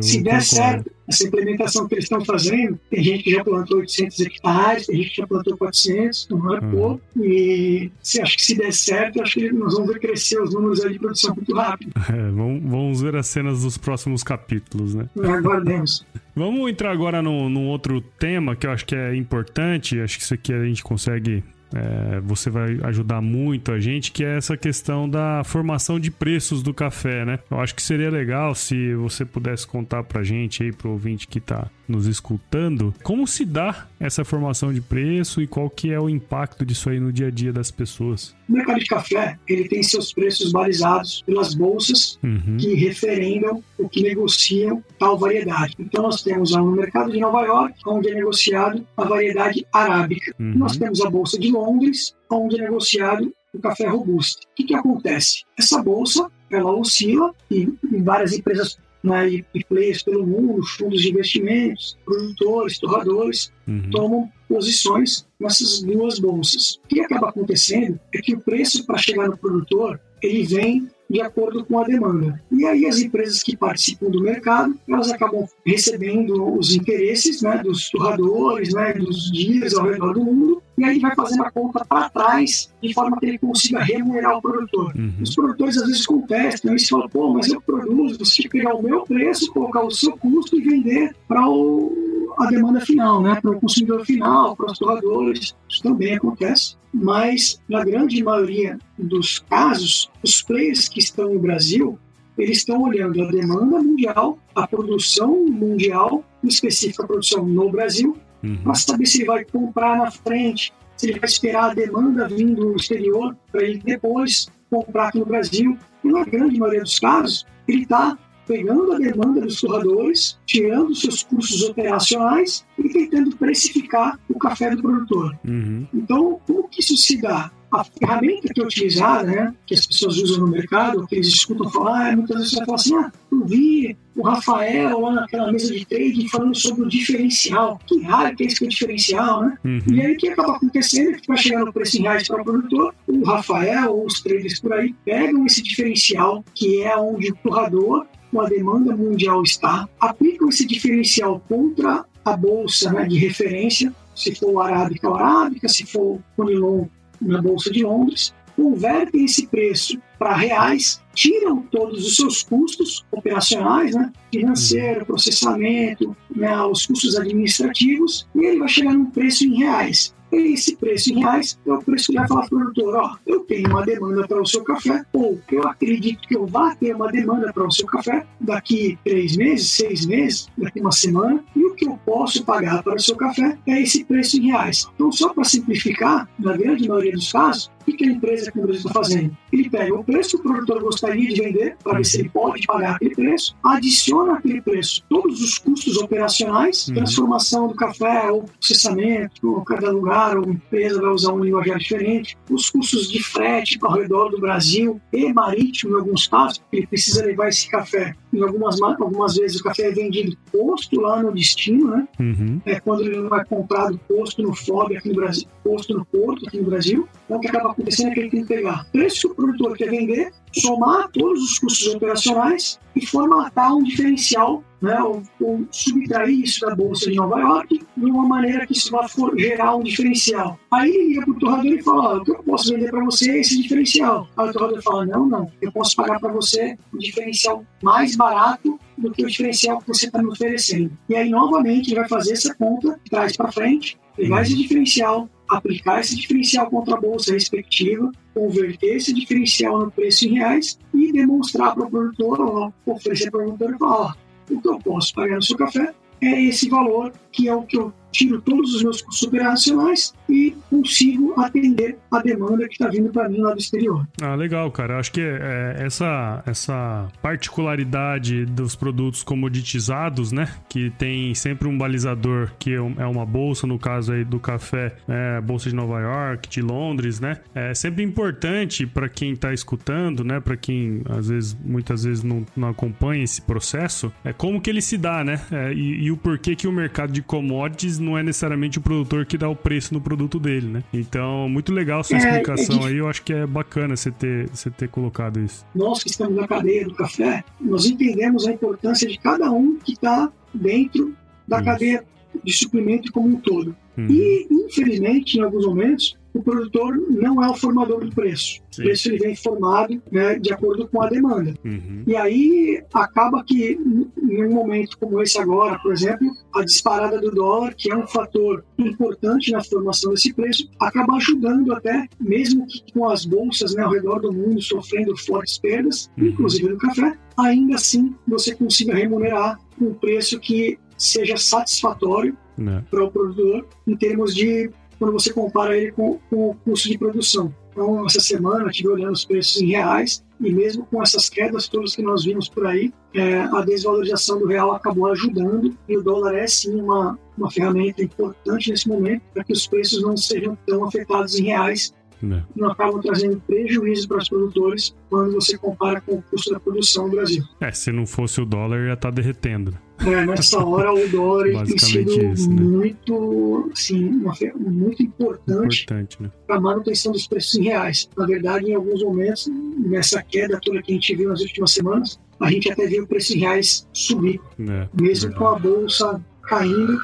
Se 0.00 0.22
der 0.22 0.42
certo 0.42 0.90
essa 1.08 1.26
implementação 1.26 1.86
que 1.86 1.94
eles 1.94 2.04
estão 2.04 2.24
fazendo, 2.24 2.78
tem 2.90 3.02
gente 3.02 3.22
que 3.22 3.30
já 3.30 3.44
plantou 3.44 3.78
800 3.78 4.20
hectares, 4.20 4.86
tem 4.86 4.96
gente 4.96 5.10
que 5.10 5.16
já 5.16 5.26
plantou 5.26 5.56
400, 5.56 6.28
não 6.30 6.54
é 6.54 6.60
uhum. 6.60 6.70
pouco. 6.70 7.02
E 7.16 7.90
se, 8.02 8.20
acho 8.20 8.36
que 8.36 8.42
se 8.44 8.56
der 8.56 8.72
certo, 8.72 9.22
acho 9.22 9.34
que 9.34 9.52
nós 9.52 9.74
vamos 9.74 9.92
ver 9.92 10.00
crescer 10.00 10.40
os 10.40 10.52
números 10.52 10.80
de 10.80 10.98
produção 10.98 11.34
muito 11.34 11.54
rápido. 11.54 11.92
É, 12.16 12.30
vamos, 12.30 13.00
ver 13.00 13.16
as 13.16 13.26
cenas 13.26 13.62
dos 13.62 13.76
próximos 13.76 14.22
capítulos, 14.22 14.94
né? 14.94 15.08
Aguardemos. 15.18 16.06
vamos 16.34 16.70
entrar 16.70 16.92
agora 16.92 17.20
num, 17.20 17.48
num 17.48 17.66
outro 17.68 18.00
tema 18.00 18.54
que 18.54 18.66
eu 18.66 18.70
acho 18.70 18.86
que 18.86 18.94
é 18.94 19.14
importante, 19.14 20.00
acho 20.00 20.16
que 20.18 20.24
isso 20.24 20.32
aqui 20.32 20.52
a 20.52 20.64
gente 20.64 20.84
consegue 20.84 21.42
é, 21.76 22.20
você 22.20 22.48
vai 22.48 22.78
ajudar 22.84 23.20
muito 23.20 23.70
a 23.70 23.78
gente, 23.78 24.10
que 24.10 24.24
é 24.24 24.36
essa 24.36 24.56
questão 24.56 25.08
da 25.08 25.42
formação 25.44 26.00
de 26.00 26.10
preços 26.10 26.62
do 26.62 26.72
café, 26.72 27.24
né? 27.24 27.38
Eu 27.50 27.60
acho 27.60 27.74
que 27.74 27.82
seria 27.82 28.10
legal 28.10 28.54
se 28.54 28.94
você 28.94 29.24
pudesse 29.24 29.66
contar 29.66 30.02
pra 30.02 30.22
gente 30.22 30.62
aí, 30.62 30.72
pro 30.72 30.90
ouvinte 30.90 31.28
que 31.28 31.40
tá 31.40 31.68
nos 31.86 32.06
escutando, 32.06 32.94
como 33.02 33.26
se 33.26 33.44
dá 33.44 33.86
essa 33.98 34.24
formação 34.24 34.72
de 34.72 34.80
preço 34.80 35.40
e 35.40 35.46
qual 35.46 35.68
que 35.70 35.92
é 35.92 36.00
o 36.00 36.08
impacto 36.08 36.64
disso 36.64 36.90
aí 36.90 37.00
no 37.00 37.12
dia 37.12 37.28
a 37.28 37.30
dia 37.30 37.52
das 37.52 37.70
pessoas. 37.70 38.34
O 38.48 38.52
mercado 38.52 38.78
de 38.78 38.86
café 38.86 39.38
ele 39.48 39.68
tem 39.68 39.82
seus 39.82 40.12
preços 40.12 40.52
balizados 40.52 41.22
pelas 41.26 41.54
bolsas 41.54 42.18
uhum. 42.22 42.56
que 42.58 42.74
referendam 42.74 43.62
o 43.78 43.88
que 43.88 44.02
negociam 44.02 44.82
tal 44.98 45.18
variedade. 45.18 45.74
Então 45.78 46.02
nós 46.02 46.22
temos 46.22 46.52
no 46.52 46.72
mercado 46.72 47.10
de 47.10 47.18
Nova 47.18 47.42
York, 47.42 47.74
onde 47.86 48.10
é 48.10 48.14
negociado 48.14 48.86
a 48.96 49.04
variedade 49.04 49.66
arábica. 49.72 50.34
Uhum. 50.38 50.54
Nós 50.56 50.76
temos 50.76 51.00
a 51.00 51.10
bolsa 51.10 51.38
de 51.38 51.50
Londres, 51.50 52.14
onde 52.30 52.58
é 52.58 52.62
negociado 52.62 53.32
o 53.52 53.58
café 53.58 53.86
robusto. 53.88 54.42
O 54.42 54.54
que, 54.54 54.64
que 54.64 54.74
acontece? 54.74 55.44
Essa 55.58 55.82
bolsa 55.82 56.30
ela 56.50 56.72
oscila 56.76 57.34
e 57.50 57.68
várias 58.02 58.32
empresas 58.32 58.78
né, 59.06 59.30
e, 59.54 59.64
players 59.64 60.02
pelo 60.02 60.26
mundo, 60.26 60.66
fundos 60.66 61.02
de 61.02 61.10
investimentos, 61.10 61.96
produtores, 62.04 62.78
torradores, 62.78 63.52
uhum. 63.66 63.90
tomam 63.90 64.32
posições 64.48 65.26
nessas 65.38 65.82
duas 65.82 66.18
bolsas. 66.18 66.80
O 66.84 66.88
que 66.88 67.00
acaba 67.00 67.28
acontecendo 67.28 67.98
é 68.14 68.18
que 68.18 68.34
o 68.34 68.40
preço 68.40 68.84
para 68.84 68.98
chegar 68.98 69.28
no 69.28 69.36
produtor 69.36 70.00
ele 70.22 70.44
vem 70.44 70.88
de 71.08 71.20
acordo 71.20 71.64
com 71.64 71.78
a 71.78 71.84
demanda. 71.84 72.42
E 72.50 72.64
aí 72.66 72.86
as 72.86 72.98
empresas 72.98 73.42
que 73.42 73.56
participam 73.56 74.10
do 74.10 74.20
mercado, 74.20 74.76
elas 74.88 75.10
acabam 75.10 75.46
recebendo 75.64 76.58
os 76.58 76.74
interesses 76.74 77.42
né, 77.42 77.58
dos 77.58 77.88
torradores, 77.90 78.74
né, 78.74 78.94
dos 78.94 79.30
dias 79.30 79.74
ao 79.74 79.86
redor 79.86 80.14
do 80.14 80.24
mundo, 80.24 80.62
e 80.78 80.84
aí 80.84 80.98
vai 80.98 81.14
fazendo 81.14 81.42
a 81.42 81.50
conta 81.50 81.84
para 81.84 82.08
trás, 82.10 82.72
de 82.82 82.92
forma 82.92 83.18
que 83.18 83.26
ele 83.26 83.38
consiga 83.38 83.82
remunerar 83.82 84.36
o 84.36 84.42
produtor. 84.42 84.92
Uhum. 84.94 85.12
Os 85.22 85.34
produtores 85.34 85.76
às 85.78 85.86
vezes 85.86 86.06
contestam, 86.06 86.72
eles 86.72 86.88
falam, 86.88 87.08
pô, 87.08 87.32
mas 87.32 87.48
eu 87.48 87.60
produzo, 87.60 88.18
você 88.18 88.42
tem 88.42 88.50
que 88.50 88.58
pegar 88.58 88.74
o 88.74 88.82
meu 88.82 89.02
preço, 89.02 89.52
colocar 89.52 89.82
o 89.82 89.90
seu 89.90 90.16
custo 90.16 90.56
e 90.58 90.60
vender 90.60 91.14
para 91.26 91.40
a 91.40 92.46
demanda 92.46 92.80
final, 92.80 93.22
né, 93.22 93.38
para 93.40 93.50
o 93.50 93.60
consumidor 93.60 94.04
final, 94.04 94.54
para 94.54 94.66
os 94.66 94.78
torradores. 94.78 95.54
Isso 95.68 95.82
também 95.82 96.14
acontece 96.14 96.76
mas 96.96 97.60
na 97.68 97.84
grande 97.84 98.22
maioria 98.24 98.78
dos 98.98 99.38
casos, 99.38 100.10
os 100.22 100.40
players 100.40 100.88
que 100.88 100.98
estão 100.98 101.34
no 101.34 101.38
Brasil, 101.38 101.98
eles 102.38 102.58
estão 102.58 102.82
olhando 102.82 103.22
a 103.22 103.30
demanda 103.30 103.82
mundial, 103.82 104.38
a 104.54 104.66
produção 104.66 105.44
mundial, 105.46 106.24
em 106.42 106.48
específico 106.48 107.02
a 107.02 107.06
produção 107.06 107.44
no 107.44 107.70
Brasil, 107.70 108.16
uhum. 108.42 108.58
para 108.58 108.74
saber 108.74 109.06
se 109.06 109.18
ele 109.18 109.26
vai 109.26 109.44
comprar 109.44 109.96
na 109.96 110.10
frente, 110.10 110.72
se 110.96 111.10
ele 111.10 111.20
vai 111.20 111.28
esperar 111.28 111.70
a 111.70 111.74
demanda 111.74 112.28
vindo 112.28 112.72
do 112.72 112.76
exterior 112.76 113.36
para 113.50 113.62
ele 113.62 113.78
depois 113.84 114.48
comprar 114.70 115.08
aqui 115.08 115.18
no 115.18 115.26
Brasil. 115.26 115.78
E 116.04 116.08
na 116.08 116.24
grande 116.24 116.58
maioria 116.58 116.82
dos 116.82 116.98
casos, 116.98 117.46
ele 117.66 117.82
está 117.82 118.16
pegando 118.46 118.92
a 118.92 118.98
demanda 118.98 119.40
dos 119.40 119.60
torradores, 119.60 120.38
tirando 120.46 120.94
seus 120.94 121.22
custos 121.24 121.62
operacionais 121.62 122.64
e 122.78 122.88
tentando 122.88 123.36
precificar 123.36 124.18
o 124.28 124.38
café 124.38 124.70
do 124.70 124.80
produtor. 124.80 125.36
Uhum. 125.44 125.86
Então, 125.92 126.40
como 126.46 126.68
que 126.68 126.80
isso 126.80 126.96
se 126.96 127.20
dá? 127.20 127.50
A 127.70 127.84
ferramenta 127.84 128.52
que 128.52 128.60
é 128.60 128.64
utilizada, 128.64 129.30
né, 129.30 129.54
que 129.66 129.74
as 129.74 129.86
pessoas 129.86 130.16
usam 130.18 130.46
no 130.46 130.48
mercado, 130.48 131.06
que 131.06 131.16
eles 131.16 131.28
escutam 131.28 131.70
falar, 131.70 132.12
é, 132.12 132.16
muitas 132.16 132.36
vezes 132.36 132.52
você 132.52 132.64
fala 132.64 132.74
assim, 132.76 132.94
ah, 132.94 133.12
eu 133.30 133.44
vi 133.44 133.96
o 134.14 134.22
Rafael 134.22 135.00
lá 135.00 135.12
naquela 135.12 135.52
mesa 135.52 135.74
de 135.74 135.84
trade 135.84 136.28
falando 136.30 136.54
sobre 136.54 136.84
o 136.84 136.88
diferencial. 136.88 137.78
Que 137.86 138.02
raro 138.02 138.34
que 138.34 138.44
é 138.44 138.46
esse 138.46 138.56
que 138.56 138.64
é 138.64 138.66
o 138.66 138.70
diferencial, 138.70 139.42
né? 139.42 139.58
Uhum. 139.64 139.80
E 139.92 140.00
aí 140.00 140.12
o 140.14 140.16
que 140.16 140.28
acaba 140.28 140.56
acontecendo 140.56 141.10
é 141.10 141.12
que 141.14 141.26
para 141.26 141.36
chegar 141.36 141.64
no 141.64 141.72
preço 141.72 141.98
em 141.98 142.02
reais 142.02 142.26
para 142.26 142.40
o 142.40 142.44
produtor, 142.44 142.94
o 143.06 143.24
Rafael 143.24 143.92
ou 143.92 144.06
os 144.06 144.20
traders 144.20 144.60
por 144.60 144.72
aí 144.72 144.94
pegam 145.04 145.44
esse 145.44 145.62
diferencial, 145.62 146.44
que 146.54 146.82
é 146.82 146.96
onde 146.96 147.30
o 147.30 147.36
torrador 147.36 148.06
com 148.30 148.40
a 148.40 148.48
demanda 148.48 148.96
mundial 148.96 149.42
está, 149.42 149.88
aplicam 150.00 150.48
esse 150.48 150.66
diferencial 150.66 151.42
contra 151.48 152.04
a 152.24 152.36
bolsa 152.36 152.92
né, 152.92 153.06
de 153.06 153.18
referência, 153.18 153.94
se 154.14 154.34
for 154.34 154.60
arábica 154.60 155.08
ou 155.08 155.14
arábica, 155.14 155.68
se 155.68 155.86
for 155.86 156.18
Conilon 156.36 156.86
na 157.20 157.40
bolsa 157.40 157.70
de 157.70 157.82
Londres, 157.84 158.34
convertem 158.56 159.24
esse 159.24 159.46
preço 159.46 159.98
para 160.18 160.34
reais, 160.34 161.00
tiram 161.14 161.62
todos 161.70 162.06
os 162.06 162.16
seus 162.16 162.42
custos 162.42 163.04
operacionais, 163.12 163.94
né, 163.94 164.10
financeiro, 164.32 165.04
processamento, 165.04 166.16
né, 166.34 166.58
os 166.62 166.86
custos 166.86 167.16
administrativos, 167.16 168.26
e 168.34 168.44
ele 168.44 168.58
vai 168.58 168.68
chegar 168.68 168.94
num 168.94 169.10
preço 169.10 169.44
em 169.44 169.58
reais. 169.58 170.14
Esse 170.32 170.74
preço 170.76 171.12
em 171.12 171.20
reais 171.20 171.58
é 171.64 171.72
o 171.72 171.78
preço 171.78 172.10
que 172.10 172.18
vai 172.18 172.26
falar 172.26 172.48
para 172.48 172.56
o 172.56 172.60
produtor, 172.60 172.96
ó, 172.96 173.16
eu 173.26 173.40
tenho 173.40 173.70
uma 173.70 173.84
demanda 173.84 174.26
para 174.26 174.42
o 174.42 174.46
seu 174.46 174.64
café, 174.64 175.04
ou 175.12 175.38
eu 175.52 175.68
acredito 175.68 176.26
que 176.26 176.36
eu 176.36 176.46
vá 176.46 176.74
ter 176.74 176.96
uma 176.96 177.12
demanda 177.12 177.52
para 177.52 177.66
o 177.66 177.70
seu 177.70 177.86
café 177.86 178.26
daqui 178.40 178.98
três 179.04 179.36
meses, 179.36 179.70
seis 179.70 180.04
meses, 180.04 180.48
daqui 180.58 180.80
uma 180.80 180.92
semana, 180.92 181.44
e 181.54 181.65
que 181.76 181.86
eu 181.86 181.98
posso 182.04 182.44
pagar 182.44 182.82
para 182.82 182.96
o 182.96 182.98
seu 182.98 183.14
café 183.16 183.56
é 183.66 183.80
esse 183.80 184.04
preço 184.04 184.38
em 184.38 184.50
reais. 184.50 184.88
Então, 184.94 185.12
só 185.12 185.28
para 185.32 185.44
simplificar, 185.44 186.28
na 186.38 186.56
grande 186.56 186.88
maioria 186.88 187.12
dos 187.12 187.30
casos, 187.30 187.70
o 187.92 187.96
que 187.96 188.04
a 188.04 188.08
empresa 188.08 188.50
que 188.50 188.58
está 188.58 188.92
fazendo? 188.92 189.36
Ele 189.52 189.70
pega 189.70 189.94
o 189.94 190.04
preço 190.04 190.38
que 190.38 190.48
o 190.48 190.52
produtor 190.52 190.82
gostaria 190.82 191.28
de 191.32 191.40
vender, 191.40 191.76
para 191.82 191.98
ver 191.98 192.04
se 192.04 192.20
ele 192.20 192.28
pode 192.28 192.66
pagar 192.66 192.96
aquele 192.96 193.14
preço, 193.14 193.56
adiciona 193.64 194.34
aquele 194.34 194.60
preço 194.60 195.02
todos 195.08 195.42
os 195.42 195.58
custos 195.58 195.96
operacionais, 195.96 196.88
uhum. 196.88 196.94
transformação 196.94 197.68
do 197.68 197.74
café, 197.74 198.30
ou 198.30 198.44
processamento, 198.44 199.54
ou 199.54 199.64
cada 199.64 199.90
lugar, 199.90 200.36
ou 200.36 200.48
empresa 200.50 201.00
vai 201.00 201.10
usar 201.10 201.32
um 201.32 201.40
linguajar 201.40 201.78
diferente, 201.78 202.36
os 202.50 202.70
custos 202.70 203.10
de 203.10 203.22
frete 203.22 203.78
ao 203.82 203.92
redor 203.92 204.30
do 204.30 204.40
Brasil 204.40 205.00
e 205.12 205.32
marítimo, 205.32 205.96
em 205.96 206.00
alguns 206.00 206.26
casos, 206.26 206.58
porque 206.58 206.76
ele 206.78 206.86
precisa 206.86 207.24
levar 207.24 207.48
esse 207.48 207.68
café. 207.68 208.14
Em 208.32 208.42
algumas, 208.42 208.80
algumas 208.82 209.36
vezes 209.36 209.60
o 209.60 209.64
café 209.64 209.88
é 209.88 209.90
vendido 209.92 210.36
posto 210.52 211.00
lá 211.00 211.22
no 211.22 211.32
destino, 211.32 211.90
né? 211.90 212.08
Uhum. 212.20 212.60
É 212.66 212.78
quando 212.80 213.02
ele 213.02 213.16
não 213.16 213.34
é 213.36 213.44
comprado 213.44 213.98
posto 214.06 214.42
no 214.42 214.54
FOB 214.54 214.96
aqui 214.96 215.08
no 215.08 215.14
Brasil, 215.14 215.48
posto 215.64 215.94
no 215.94 216.04
porto 216.04 216.46
aqui 216.46 216.58
no 216.58 216.68
Brasil. 216.68 217.08
Então, 217.24 217.40
que 217.40 217.48
acaba 217.48 217.74
acontecendo 217.76 218.10
é 218.10 218.14
que 218.14 218.20
ele 218.20 218.30
tem 218.30 218.42
que 218.42 218.48
pegar 218.48 218.86
preço 218.92 219.20
que 219.20 219.26
o 219.26 219.34
produtor 219.34 219.76
quer 219.76 219.90
vender, 219.90 220.32
somar 220.52 221.08
todos 221.10 221.42
os 221.42 221.58
custos 221.58 221.94
operacionais 221.94 222.80
e 222.94 223.04
formatar 223.04 223.76
um 223.76 223.82
diferencial, 223.82 224.64
né, 224.80 224.98
ou, 225.00 225.22
ou 225.40 225.66
subtrair 225.70 226.40
isso 226.40 226.60
da 226.60 226.74
Bolsa 226.74 227.10
de 227.10 227.16
Nova 227.16 227.40
York 227.40 227.80
de 227.96 228.04
uma 228.04 228.26
maneira 228.26 228.66
que 228.66 228.72
isso 228.72 228.90
vá 228.90 229.06
gerar 229.36 229.76
um 229.76 229.82
diferencial. 229.82 230.58
Aí 230.72 230.90
ele 230.90 231.08
liga 231.08 231.22
para 231.22 231.30
o 231.30 231.38
torrador 231.38 231.72
e 231.72 231.82
fala: 231.82 232.16
o 232.16 232.24
que 232.24 232.30
eu 232.30 232.42
posso 232.42 232.72
vender 232.72 232.90
para 232.90 233.04
você 233.04 233.30
é 233.30 233.40
esse 233.40 233.60
diferencial. 233.60 234.28
Aí 234.36 234.48
o 234.48 234.52
torrador 234.52 234.82
fala: 234.82 235.06
não, 235.06 235.26
não, 235.26 235.52
eu 235.60 235.70
posso 235.72 235.94
pagar 235.94 236.18
para 236.18 236.32
você 236.32 236.78
um 236.94 236.98
diferencial 236.98 237.64
mais 237.82 238.16
barato 238.16 238.78
do 238.96 239.10
que 239.10 239.24
o 239.24 239.28
diferencial 239.28 239.78
que 239.78 239.88
você 239.88 240.06
está 240.06 240.22
me 240.22 240.28
oferecendo. 240.28 240.90
E 241.08 241.14
aí, 241.14 241.28
novamente, 241.28 241.88
ele 241.88 242.00
vai 242.00 242.08
fazer 242.08 242.32
essa 242.32 242.54
conta, 242.54 242.98
traz 243.10 243.36
para 243.36 243.52
frente, 243.52 243.98
pegar 244.16 244.42
esse 244.42 244.54
diferencial, 244.54 245.28
aplicar 245.48 246.00
esse 246.00 246.16
diferencial 246.16 246.68
contra 246.70 246.94
a 246.94 247.00
bolsa 247.00 247.32
respectiva, 247.32 248.10
converter 248.34 248.96
esse 248.96 249.12
diferencial 249.12 249.80
no 249.80 249.90
preço 249.90 250.26
em 250.26 250.34
reais 250.34 250.78
e 250.94 251.12
demonstrar 251.12 251.74
para 251.74 251.86
o 251.86 251.90
produtor, 251.90 252.40
ou 252.40 252.74
oferecer 252.86 253.30
para 253.30 253.46
o 253.46 253.56
produtor 253.56 253.78
falar: 253.78 254.16
o 254.50 254.60
que 254.60 254.68
eu 254.68 254.78
posso 254.78 255.14
pagar 255.14 255.36
no 255.36 255.42
seu 255.42 255.56
café 255.56 255.94
é 256.20 256.42
esse 256.42 256.68
valor, 256.68 257.12
que 257.30 257.48
é 257.48 257.54
o 257.54 257.62
que 257.62 257.76
eu 257.76 257.92
tiro 258.10 258.40
todos 258.40 258.74
os 258.74 258.82
meus 258.82 259.02
custos 259.02 259.28
operacionais 259.28 260.14
e 260.28 260.45
consigo 260.70 261.34
atender 261.40 261.98
a 262.10 262.20
demanda 262.20 262.66
que 262.66 262.74
está 262.74 262.88
vindo 262.88 263.10
para 263.10 263.28
mim 263.28 263.40
lá 263.40 263.52
do 263.52 263.58
exterior. 263.58 264.06
Ah, 264.20 264.34
legal, 264.34 264.70
cara. 264.70 264.98
Acho 264.98 265.12
que 265.12 265.20
é, 265.20 265.76
essa, 265.78 266.42
essa 266.46 267.08
particularidade 267.22 268.44
dos 268.46 268.74
produtos 268.74 269.22
comoditizados, 269.22 270.32
né? 270.32 270.48
Que 270.68 270.90
tem 270.90 271.34
sempre 271.34 271.68
um 271.68 271.76
balizador 271.76 272.50
que 272.58 272.72
é, 272.72 272.76
é 272.76 273.06
uma 273.06 273.26
bolsa, 273.26 273.66
no 273.66 273.78
caso 273.78 274.12
aí 274.12 274.24
do 274.24 274.38
café, 274.38 274.96
é, 275.08 275.40
bolsa 275.40 275.68
de 275.68 275.74
Nova 275.74 276.00
York, 276.00 276.48
de 276.48 276.62
Londres, 276.62 277.20
né? 277.20 277.38
É 277.54 277.74
sempre 277.74 278.02
importante 278.02 278.86
para 278.86 279.08
quem 279.08 279.32
está 279.32 279.52
escutando, 279.52 280.24
né? 280.24 280.40
Para 280.40 280.56
quem 280.56 281.02
às 281.08 281.28
vezes, 281.28 281.56
muitas 281.64 282.04
vezes 282.04 282.22
não, 282.22 282.44
não 282.56 282.68
acompanha 282.68 283.24
esse 283.24 283.42
processo, 283.42 284.12
é 284.24 284.32
como 284.32 284.60
que 284.60 284.70
ele 284.70 284.82
se 284.82 284.96
dá, 284.96 285.22
né? 285.24 285.40
É, 285.50 285.72
e, 285.72 286.04
e 286.04 286.10
o 286.10 286.16
porquê 286.16 286.56
que 286.56 286.66
o 286.66 286.72
mercado 286.72 287.12
de 287.12 287.22
commodities 287.22 287.98
não 287.98 288.16
é 288.16 288.22
necessariamente 288.22 288.78
o 288.78 288.80
produtor 288.80 289.26
que 289.26 289.38
dá 289.38 289.48
o 289.48 289.56
preço 289.56 289.92
no 289.92 290.00
produto 290.00 290.38
dele, 290.38 290.55
né? 290.64 290.82
Então, 290.92 291.48
muito 291.48 291.72
legal 291.72 292.02
sua 292.02 292.16
é, 292.16 292.20
explicação 292.20 292.86
é 292.86 292.88
aí. 292.88 292.96
Eu 292.96 293.08
acho 293.08 293.22
que 293.22 293.32
é 293.32 293.46
bacana 293.46 293.96
você 293.96 294.10
ter, 294.10 294.48
você 294.48 294.70
ter 294.70 294.88
colocado 294.88 295.40
isso. 295.40 295.64
Nós 295.74 296.02
que 296.02 296.10
estamos 296.10 296.36
na 296.36 296.46
cadeia 296.46 296.84
do 296.84 296.94
café, 296.94 297.44
nós 297.60 297.86
entendemos 297.86 298.46
a 298.46 298.52
importância 298.52 299.08
de 299.08 299.18
cada 299.18 299.50
um 299.50 299.76
que 299.76 299.92
está 299.92 300.30
dentro 300.52 301.14
da 301.46 301.56
isso. 301.56 301.64
cadeia 301.64 302.04
de 302.42 302.52
suprimento 302.52 303.12
como 303.12 303.28
um 303.28 303.36
todo. 303.36 303.76
Uhum. 303.96 304.06
E, 304.10 304.46
infelizmente, 304.50 305.38
em 305.38 305.42
alguns 305.42 305.66
momentos, 305.66 306.16
o 306.36 306.42
produtor 306.42 306.94
não 307.08 307.42
é 307.42 307.48
o 307.48 307.54
formador 307.54 308.04
do 308.04 308.14
preço. 308.14 308.60
Sim. 308.70 308.82
O 308.82 308.84
preço 308.84 309.08
ele 309.08 309.18
vem 309.18 309.34
formado 309.34 310.02
né, 310.12 310.38
de 310.38 310.52
acordo 310.52 310.86
com 310.86 311.00
a 311.00 311.08
demanda. 311.08 311.54
Uhum. 311.64 312.04
E 312.06 312.14
aí 312.14 312.82
acaba 312.92 313.42
que, 313.42 313.78
em 314.22 314.44
um 314.44 314.52
momento 314.52 314.98
como 314.98 315.22
esse 315.22 315.38
agora, 315.38 315.78
por 315.78 315.92
exemplo, 315.92 316.30
a 316.54 316.62
disparada 316.62 317.18
do 317.18 317.30
dólar, 317.30 317.74
que 317.74 317.90
é 317.90 317.96
um 317.96 318.06
fator 318.06 318.62
importante 318.78 319.50
na 319.50 319.64
formação 319.64 320.12
desse 320.12 320.32
preço, 320.34 320.68
acaba 320.78 321.14
ajudando 321.16 321.72
até, 321.72 322.06
mesmo 322.20 322.66
que 322.66 322.92
com 322.92 323.08
as 323.08 323.24
bolsas 323.24 323.74
né, 323.74 323.82
ao 323.82 323.92
redor 323.92 324.20
do 324.20 324.30
mundo 324.30 324.60
sofrendo 324.60 325.16
fortes 325.16 325.56
perdas, 325.56 326.10
uhum. 326.18 326.26
inclusive 326.26 326.68
no 326.68 326.76
café, 326.76 327.16
ainda 327.38 327.76
assim 327.76 328.14
você 328.28 328.54
consiga 328.54 328.94
remunerar 328.94 329.58
um 329.80 329.94
preço 329.94 330.38
que 330.38 330.78
seja 330.98 331.36
satisfatório 331.36 332.36
né. 332.56 332.84
para 332.90 333.04
o 333.04 333.10
produtor 333.10 333.66
em 333.86 333.96
termos 333.96 334.34
de 334.34 334.70
quando 334.98 335.12
você 335.12 335.32
compara 335.32 335.76
ele 335.76 335.92
com, 335.92 336.18
com 336.30 336.50
o 336.50 336.54
custo 336.54 336.88
de 336.88 336.98
produção. 336.98 337.54
Então, 337.70 338.06
essa 338.06 338.20
semana, 338.20 338.64
eu 338.64 338.70
estive 338.70 338.88
olhando 338.88 339.12
os 339.12 339.24
preços 339.24 339.60
em 339.60 339.66
reais 339.66 340.24
e 340.40 340.50
mesmo 340.50 340.86
com 340.86 341.02
essas 341.02 341.28
quedas 341.28 341.68
todas 341.68 341.94
que 341.94 342.02
nós 342.02 342.24
vimos 342.24 342.48
por 342.48 342.66
aí, 342.66 342.92
é, 343.14 343.40
a 343.40 343.60
desvalorização 343.62 344.38
do 344.38 344.46
real 344.46 344.72
acabou 344.72 345.10
ajudando 345.12 345.76
e 345.86 345.96
o 345.96 346.02
dólar 346.02 346.34
é 346.34 346.46
sim 346.46 346.74
uma, 346.74 347.18
uma 347.36 347.50
ferramenta 347.50 348.02
importante 348.02 348.70
nesse 348.70 348.88
momento 348.88 349.22
para 349.34 349.44
que 349.44 349.52
os 349.52 349.66
preços 349.66 350.02
não 350.02 350.16
sejam 350.16 350.56
tão 350.66 350.84
afetados 350.84 351.38
em 351.38 351.44
reais 351.44 351.94
é. 352.22 352.42
não 352.54 352.70
acabam 352.70 353.00
trazendo 353.00 353.40
prejuízo 353.46 354.08
para 354.08 354.18
os 354.18 354.28
produtores 354.28 354.94
quando 355.10 355.32
você 355.34 355.58
compara 355.58 356.00
com 356.00 356.14
o 356.14 356.22
custo 356.22 356.50
da 356.50 356.58
produção 356.58 357.06
no 357.06 357.10
Brasil. 357.10 357.44
É, 357.60 357.70
se 357.72 357.92
não 357.92 358.06
fosse 358.06 358.40
o 358.40 358.46
dólar, 358.46 358.86
já 358.86 358.94
está 358.94 359.10
derretendo. 359.10 359.76
É, 360.04 360.26
nessa 360.26 360.62
hora 360.62 360.92
o 360.92 361.08
dólar 361.08 361.64
tem 361.64 361.78
sido 361.78 362.32
isso, 362.32 362.50
né? 362.50 362.62
muito, 362.62 363.70
assim, 363.72 364.08
uma, 364.08 364.34
muito 364.56 365.02
importante, 365.02 365.84
importante 365.84 366.22
né? 366.22 366.30
para 366.46 366.56
a 366.56 366.60
manutenção 366.60 367.12
dos 367.12 367.26
preços 367.26 367.54
em 367.54 367.64
reais. 367.64 368.08
Na 368.16 368.26
verdade, 368.26 368.66
em 368.66 368.74
alguns 368.74 369.02
momentos, 369.02 369.48
nessa 369.78 370.22
queda 370.22 370.60
toda 370.62 370.82
que 370.82 370.92
a 370.92 370.94
gente 370.94 371.16
viu 371.16 371.30
nas 371.30 371.40
últimas 371.40 371.72
semanas, 371.72 372.20
a 372.38 372.50
gente 372.50 372.70
até 372.70 372.86
viu 372.86 373.04
o 373.04 373.06
preço 373.06 373.34
em 373.34 373.40
reais 373.40 373.88
subir. 373.92 374.40
É, 374.60 374.88
mesmo 375.00 375.34
com 375.34 375.46
a 375.46 375.58
bolsa 375.58 376.22
caindo, 376.42 376.98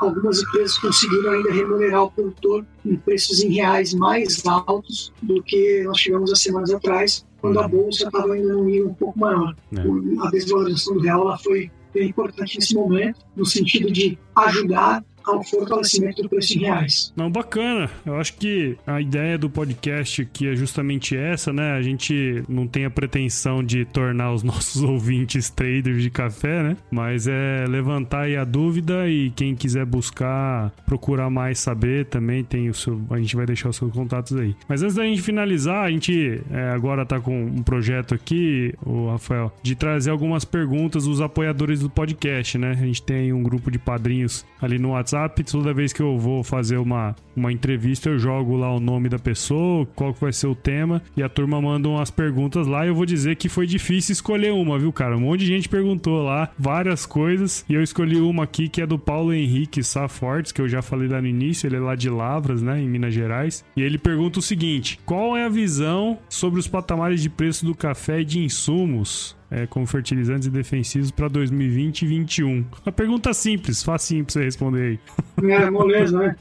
algumas 0.00 0.40
empresas 0.40 0.78
conseguiram 0.78 1.32
ainda 1.32 1.52
remunerar 1.52 2.04
o 2.04 2.10
produtor 2.10 2.64
em 2.84 2.96
preços 2.96 3.42
em 3.42 3.52
reais 3.52 3.94
mais 3.94 4.44
altos 4.46 5.12
do 5.22 5.42
que 5.42 5.82
nós 5.84 5.98
tivemos 5.98 6.32
há 6.32 6.36
semanas 6.36 6.72
atrás, 6.72 7.26
quando 7.40 7.58
a 7.58 7.66
bolsa 7.68 8.06
estava 8.06 8.32
ainda 8.32 8.52
num 8.52 8.64
nível 8.64 8.90
um 8.90 8.94
pouco 8.94 9.18
maior. 9.18 9.54
É. 9.76 10.26
A 10.26 10.30
desvalorização 10.30 10.94
do 10.94 11.00
real 11.00 11.22
ela 11.22 11.38
foi 11.38 11.70
bem 11.92 12.08
importante 12.08 12.58
nesse 12.58 12.74
momento, 12.74 13.20
no 13.36 13.44
sentido 13.44 13.90
de 13.90 14.18
ajudar 14.34 15.04
ao 15.24 15.42
fortalecimento 15.42 16.22
do 16.22 16.28
preço 16.28 16.56
em 16.56 16.60
reais. 16.60 17.12
Não, 17.16 17.30
bacana. 17.30 17.90
Eu 18.04 18.16
acho 18.16 18.34
que 18.34 18.76
a 18.86 19.00
ideia 19.00 19.38
do 19.38 19.48
podcast 19.48 20.22
aqui 20.22 20.48
é 20.48 20.56
justamente 20.56 21.16
essa, 21.16 21.52
né? 21.52 21.72
A 21.72 21.82
gente 21.82 22.42
não 22.48 22.66
tem 22.66 22.84
a 22.84 22.90
pretensão 22.90 23.62
de 23.62 23.84
tornar 23.84 24.32
os 24.32 24.42
nossos 24.44 24.82
ouvintes 24.82 25.50
traders 25.50 26.02
de 26.02 26.10
café, 26.10 26.62
né? 26.62 26.76
Mas 26.90 27.26
é 27.26 27.64
levantar 27.68 28.22
aí 28.22 28.36
a 28.36 28.44
dúvida 28.44 29.08
e 29.08 29.30
quem 29.30 29.54
quiser 29.54 29.84
buscar, 29.84 30.70
procurar 30.86 31.30
mais 31.30 31.58
saber 31.58 32.06
também 32.06 32.42
tem 32.44 32.68
o 32.68 32.74
seu. 32.74 33.00
A 33.10 33.18
gente 33.18 33.36
vai 33.36 33.46
deixar 33.46 33.68
os 33.68 33.76
seus 33.76 33.92
contatos 33.92 34.36
aí. 34.36 34.54
Mas 34.68 34.82
antes 34.82 34.96
da 34.96 35.04
gente 35.04 35.22
finalizar, 35.22 35.84
a 35.84 35.90
gente 35.90 36.40
é, 36.50 36.70
agora 36.70 37.06
tá 37.06 37.20
com 37.20 37.44
um 37.44 37.62
projeto 37.62 38.14
aqui, 38.14 38.74
o 38.84 39.10
Rafael, 39.10 39.52
de 39.62 39.74
trazer 39.74 40.10
algumas 40.10 40.44
perguntas 40.44 41.04
dos 41.04 41.20
apoiadores 41.20 41.80
do 41.80 41.90
podcast, 41.90 42.58
né? 42.58 42.72
A 42.72 42.86
gente 42.86 43.02
tem 43.02 43.32
um 43.32 43.42
grupo 43.42 43.70
de 43.70 43.78
padrinhos 43.78 44.44
ali 44.60 44.78
no 44.78 44.90
WhatsApp 44.90 45.11
WhatsApp, 45.12 45.44
toda 45.44 45.74
vez 45.74 45.92
que 45.92 46.00
eu 46.00 46.18
vou 46.18 46.42
fazer 46.42 46.78
uma, 46.78 47.14
uma 47.36 47.52
entrevista, 47.52 48.08
eu 48.08 48.18
jogo 48.18 48.56
lá 48.56 48.74
o 48.74 48.80
nome 48.80 49.08
da 49.08 49.18
pessoa, 49.18 49.86
qual 49.94 50.14
que 50.14 50.20
vai 50.20 50.32
ser 50.32 50.46
o 50.46 50.54
tema, 50.54 51.02
e 51.16 51.22
a 51.22 51.28
turma 51.28 51.60
manda 51.60 51.88
umas 51.88 52.10
perguntas 52.10 52.66
lá. 52.66 52.84
E 52.84 52.88
eu 52.88 52.94
vou 52.94 53.04
dizer 53.04 53.36
que 53.36 53.48
foi 53.48 53.66
difícil 53.66 54.12
escolher 54.12 54.52
uma, 54.52 54.78
viu, 54.78 54.92
cara? 54.92 55.16
Um 55.16 55.20
monte 55.20 55.40
de 55.40 55.46
gente 55.46 55.68
perguntou 55.68 56.22
lá 56.22 56.50
várias 56.58 57.04
coisas, 57.04 57.64
e 57.68 57.74
eu 57.74 57.82
escolhi 57.82 58.18
uma 58.18 58.44
aqui 58.44 58.68
que 58.68 58.80
é 58.80 58.86
do 58.86 58.98
Paulo 58.98 59.32
Henrique 59.32 59.82
Safortes, 59.82 60.52
que 60.52 60.60
eu 60.60 60.68
já 60.68 60.80
falei 60.80 61.08
lá 61.08 61.20
no 61.20 61.28
início, 61.28 61.66
ele 61.66 61.76
é 61.76 61.80
lá 61.80 61.94
de 61.94 62.08
Lavras, 62.08 62.62
né, 62.62 62.80
em 62.80 62.88
Minas 62.88 63.12
Gerais. 63.12 63.64
E 63.76 63.82
ele 63.82 63.98
pergunta 63.98 64.38
o 64.38 64.42
seguinte: 64.42 64.98
qual 65.04 65.36
é 65.36 65.44
a 65.44 65.48
visão 65.48 66.18
sobre 66.28 66.58
os 66.58 66.68
patamares 66.68 67.20
de 67.20 67.28
preço 67.28 67.66
do 67.66 67.74
café 67.74 68.20
e 68.20 68.24
de 68.24 68.40
insumos 68.40 69.36
é, 69.52 69.66
como 69.66 69.86
fertilizantes 69.86 70.48
e 70.48 70.50
defensivos 70.50 71.10
para 71.10 71.28
2020 71.28 72.02
e 72.02 72.06
2021? 72.06 72.64
Uma 72.84 72.92
pergunta 72.92 73.34
simples, 73.34 73.82
facinho 73.82 74.24
para 74.24 74.32
você 74.32 74.44
responder 74.44 74.98
aí. 75.38 75.50
É, 75.50 75.70
moleza, 75.70 76.18
né? 76.18 76.36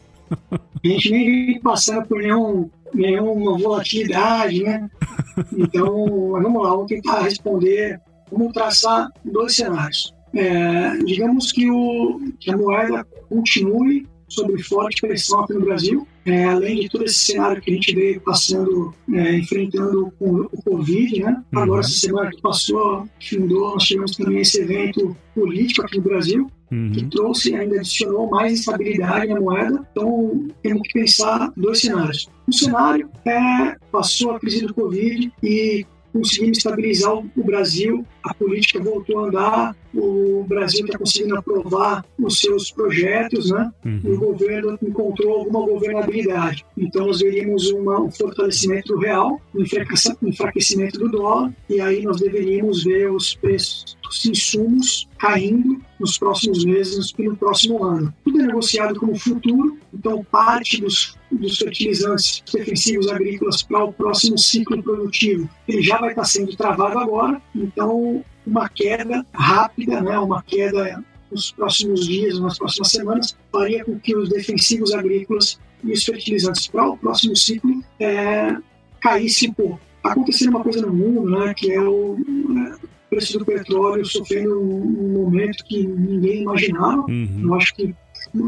A 0.52 0.88
gente 0.88 1.12
nem 1.12 1.45
vem 1.45 1.62
passando 1.62 2.08
por 2.08 2.19
nenhum, 2.21 2.69
nenhuma 2.93 3.58
volatilidade, 3.58 4.63
né? 4.63 4.89
Então, 5.58 6.32
vamos 6.32 6.63
lá, 6.63 6.69
vamos 6.69 6.88
tentar 6.88 7.21
responder. 7.21 8.00
Vamos 8.32 8.54
traçar 8.54 9.10
dois 9.26 9.56
cenários. 9.56 10.13
É, 10.34 10.97
digamos 11.00 11.52
que, 11.52 11.69
o, 11.69 12.19
que 12.39 12.50
a 12.50 12.56
moeda 12.56 13.06
continue 13.28 14.08
sob 14.32 14.63
forte 14.63 15.02
pressão 15.02 15.41
aqui 15.41 15.54
no 15.54 15.62
Brasil, 15.62 16.08
é, 16.26 16.46
além 16.46 16.80
de 16.80 16.89
todo 16.89 17.04
esse 17.04 17.20
cenário 17.20 17.62
que 17.62 17.70
a 17.70 17.74
gente 17.74 17.94
veio 17.94 18.22
passando, 18.22 18.94
é, 19.13 19.38
enfrentando 19.38 20.12
com 20.17 20.48
o 20.52 20.63
Covid, 20.63 21.22
né? 21.22 21.44
Uhum. 21.52 21.60
Agora, 21.60 21.82
essa 21.82 22.00
semana 22.00 22.32
que 22.32 22.41
passou, 22.41 23.08
findou, 23.20 23.74
nós 23.74 23.84
tivemos 23.84 24.15
também 24.15 24.39
esse 24.39 24.62
evento 24.62 25.15
político 25.36 25.86
aqui 25.86 25.98
no 25.98 26.04
Brasil, 26.04 26.52
uhum. 26.72 26.91
que 26.94 27.06
trouxe, 27.08 27.56
ainda 27.56 27.76
adicionou 27.76 28.30
mais 28.30 28.54
instabilidade 28.54 29.34
na 29.34 29.41
moeda. 29.41 29.86
Então, 29.91 30.48
temos 30.63 30.82
que 30.84 30.94
pensar 30.94 31.52
dois 31.58 31.82
cenários. 31.82 32.30
Um 32.48 32.52
cenário 32.54 33.10
é 33.26 33.76
passou 33.91 34.32
a 34.32 34.39
crise 34.39 34.65
do 34.65 34.74
Covid 34.74 35.32
e 35.44 35.86
conseguimos 36.12 36.58
estabilizar 36.58 37.13
o 37.13 37.43
Brasil, 37.43 38.06
a 38.24 38.34
política 38.34 38.82
voltou 38.82 39.19
a 39.19 39.28
andar, 39.28 39.76
o 39.93 40.45
Brasil 40.47 40.86
está 40.86 40.97
conseguindo 40.97 41.38
aprovar 41.38 42.06
os 42.17 42.39
seus 42.39 42.71
projetos, 42.71 43.50
né? 43.52 43.71
Uhum. 43.86 44.02
E 44.04 44.10
o 44.10 44.19
governo 44.19 44.78
encontrou 44.82 45.39
alguma 45.39 45.65
governabilidade. 45.65 46.65
Então 46.78 47.08
nós 47.08 47.19
veríamos 47.19 47.69
uma, 47.71 48.02
um 48.02 48.12
fortalecimento 48.12 48.97
real, 48.97 49.41
um 49.54 49.63
enfraquecimento 50.28 51.00
do 51.00 51.10
dólar, 51.10 51.54
e 51.69 51.82
aí 51.82 52.04
nós 52.04 52.19
deveríamos 52.19 52.84
ver 52.84 53.12
os 53.12 53.36
preços 53.36 54.01
dos 54.12 54.26
insumos 54.26 55.08
caindo 55.17 55.82
nos 56.00 56.17
próximos 56.17 56.65
meses 56.65 57.13
no 57.17 57.38
próximo 57.38 57.84
ano. 57.84 58.13
Tudo 58.24 58.41
é 58.41 58.47
negociado 58.47 59.00
como 59.00 59.17
futuro, 59.17 59.78
então 59.93 60.24
parte 60.32 60.82
dos, 60.82 61.15
dos 61.32 61.58
fertilizantes 61.58 62.43
defensivos 62.52 63.08
agrícolas 63.08 63.62
para 63.63 63.84
o 63.84 63.93
próximo 63.93 64.38
ciclo 64.38 64.82
produtivo 64.82 65.50
ele 65.67 65.82
já 65.82 65.97
vai 65.97 66.10
estar 66.10 66.26
sendo 66.26 66.56
travado 66.56 67.00
agora, 67.00 67.41
então 67.56 68.24
uma 68.45 68.67
queda 68.69 69.26
rápida, 69.34 70.02
né, 70.02 70.17
uma 70.19 70.41
queda 70.43 71.04
nos 71.32 71.52
próximos 71.52 72.06
dias, 72.06 72.39
nas 72.39 72.58
próximas 72.58 72.91
semanas, 72.91 73.38
faria 73.52 73.86
com 73.86 73.97
que 74.00 74.15
os 74.15 74.30
defensivos 74.30 74.93
agrícolas 74.93 75.60
e 75.84 75.93
os 75.93 76.04
fertilizantes 76.04 76.67
para 76.67 76.89
o 76.89 76.97
próximo 76.97 77.36
ciclo 77.36 77.84
é, 78.00 78.58
caíssem 79.00 79.50
um 79.50 79.54
pouco. 79.54 79.80
Acontecendo 80.04 80.50
uma 80.50 80.63
coisa 80.63 80.82
no 80.82 80.93
mundo, 80.93 81.30
né, 81.30 81.54
que 81.54 81.71
é 81.71 81.80
o 81.80 82.17
é, 82.58 82.88
preço 83.12 83.38
do 83.38 83.45
petróleo 83.45 84.06
sofrendo 84.06 84.58
um 84.58 85.13
momento 85.13 85.65
que 85.65 85.86
ninguém 85.86 86.43
imaginava. 86.43 87.02
Uhum. 87.02 87.41
Eu 87.43 87.54
acho 87.56 87.76
que, 87.76 87.93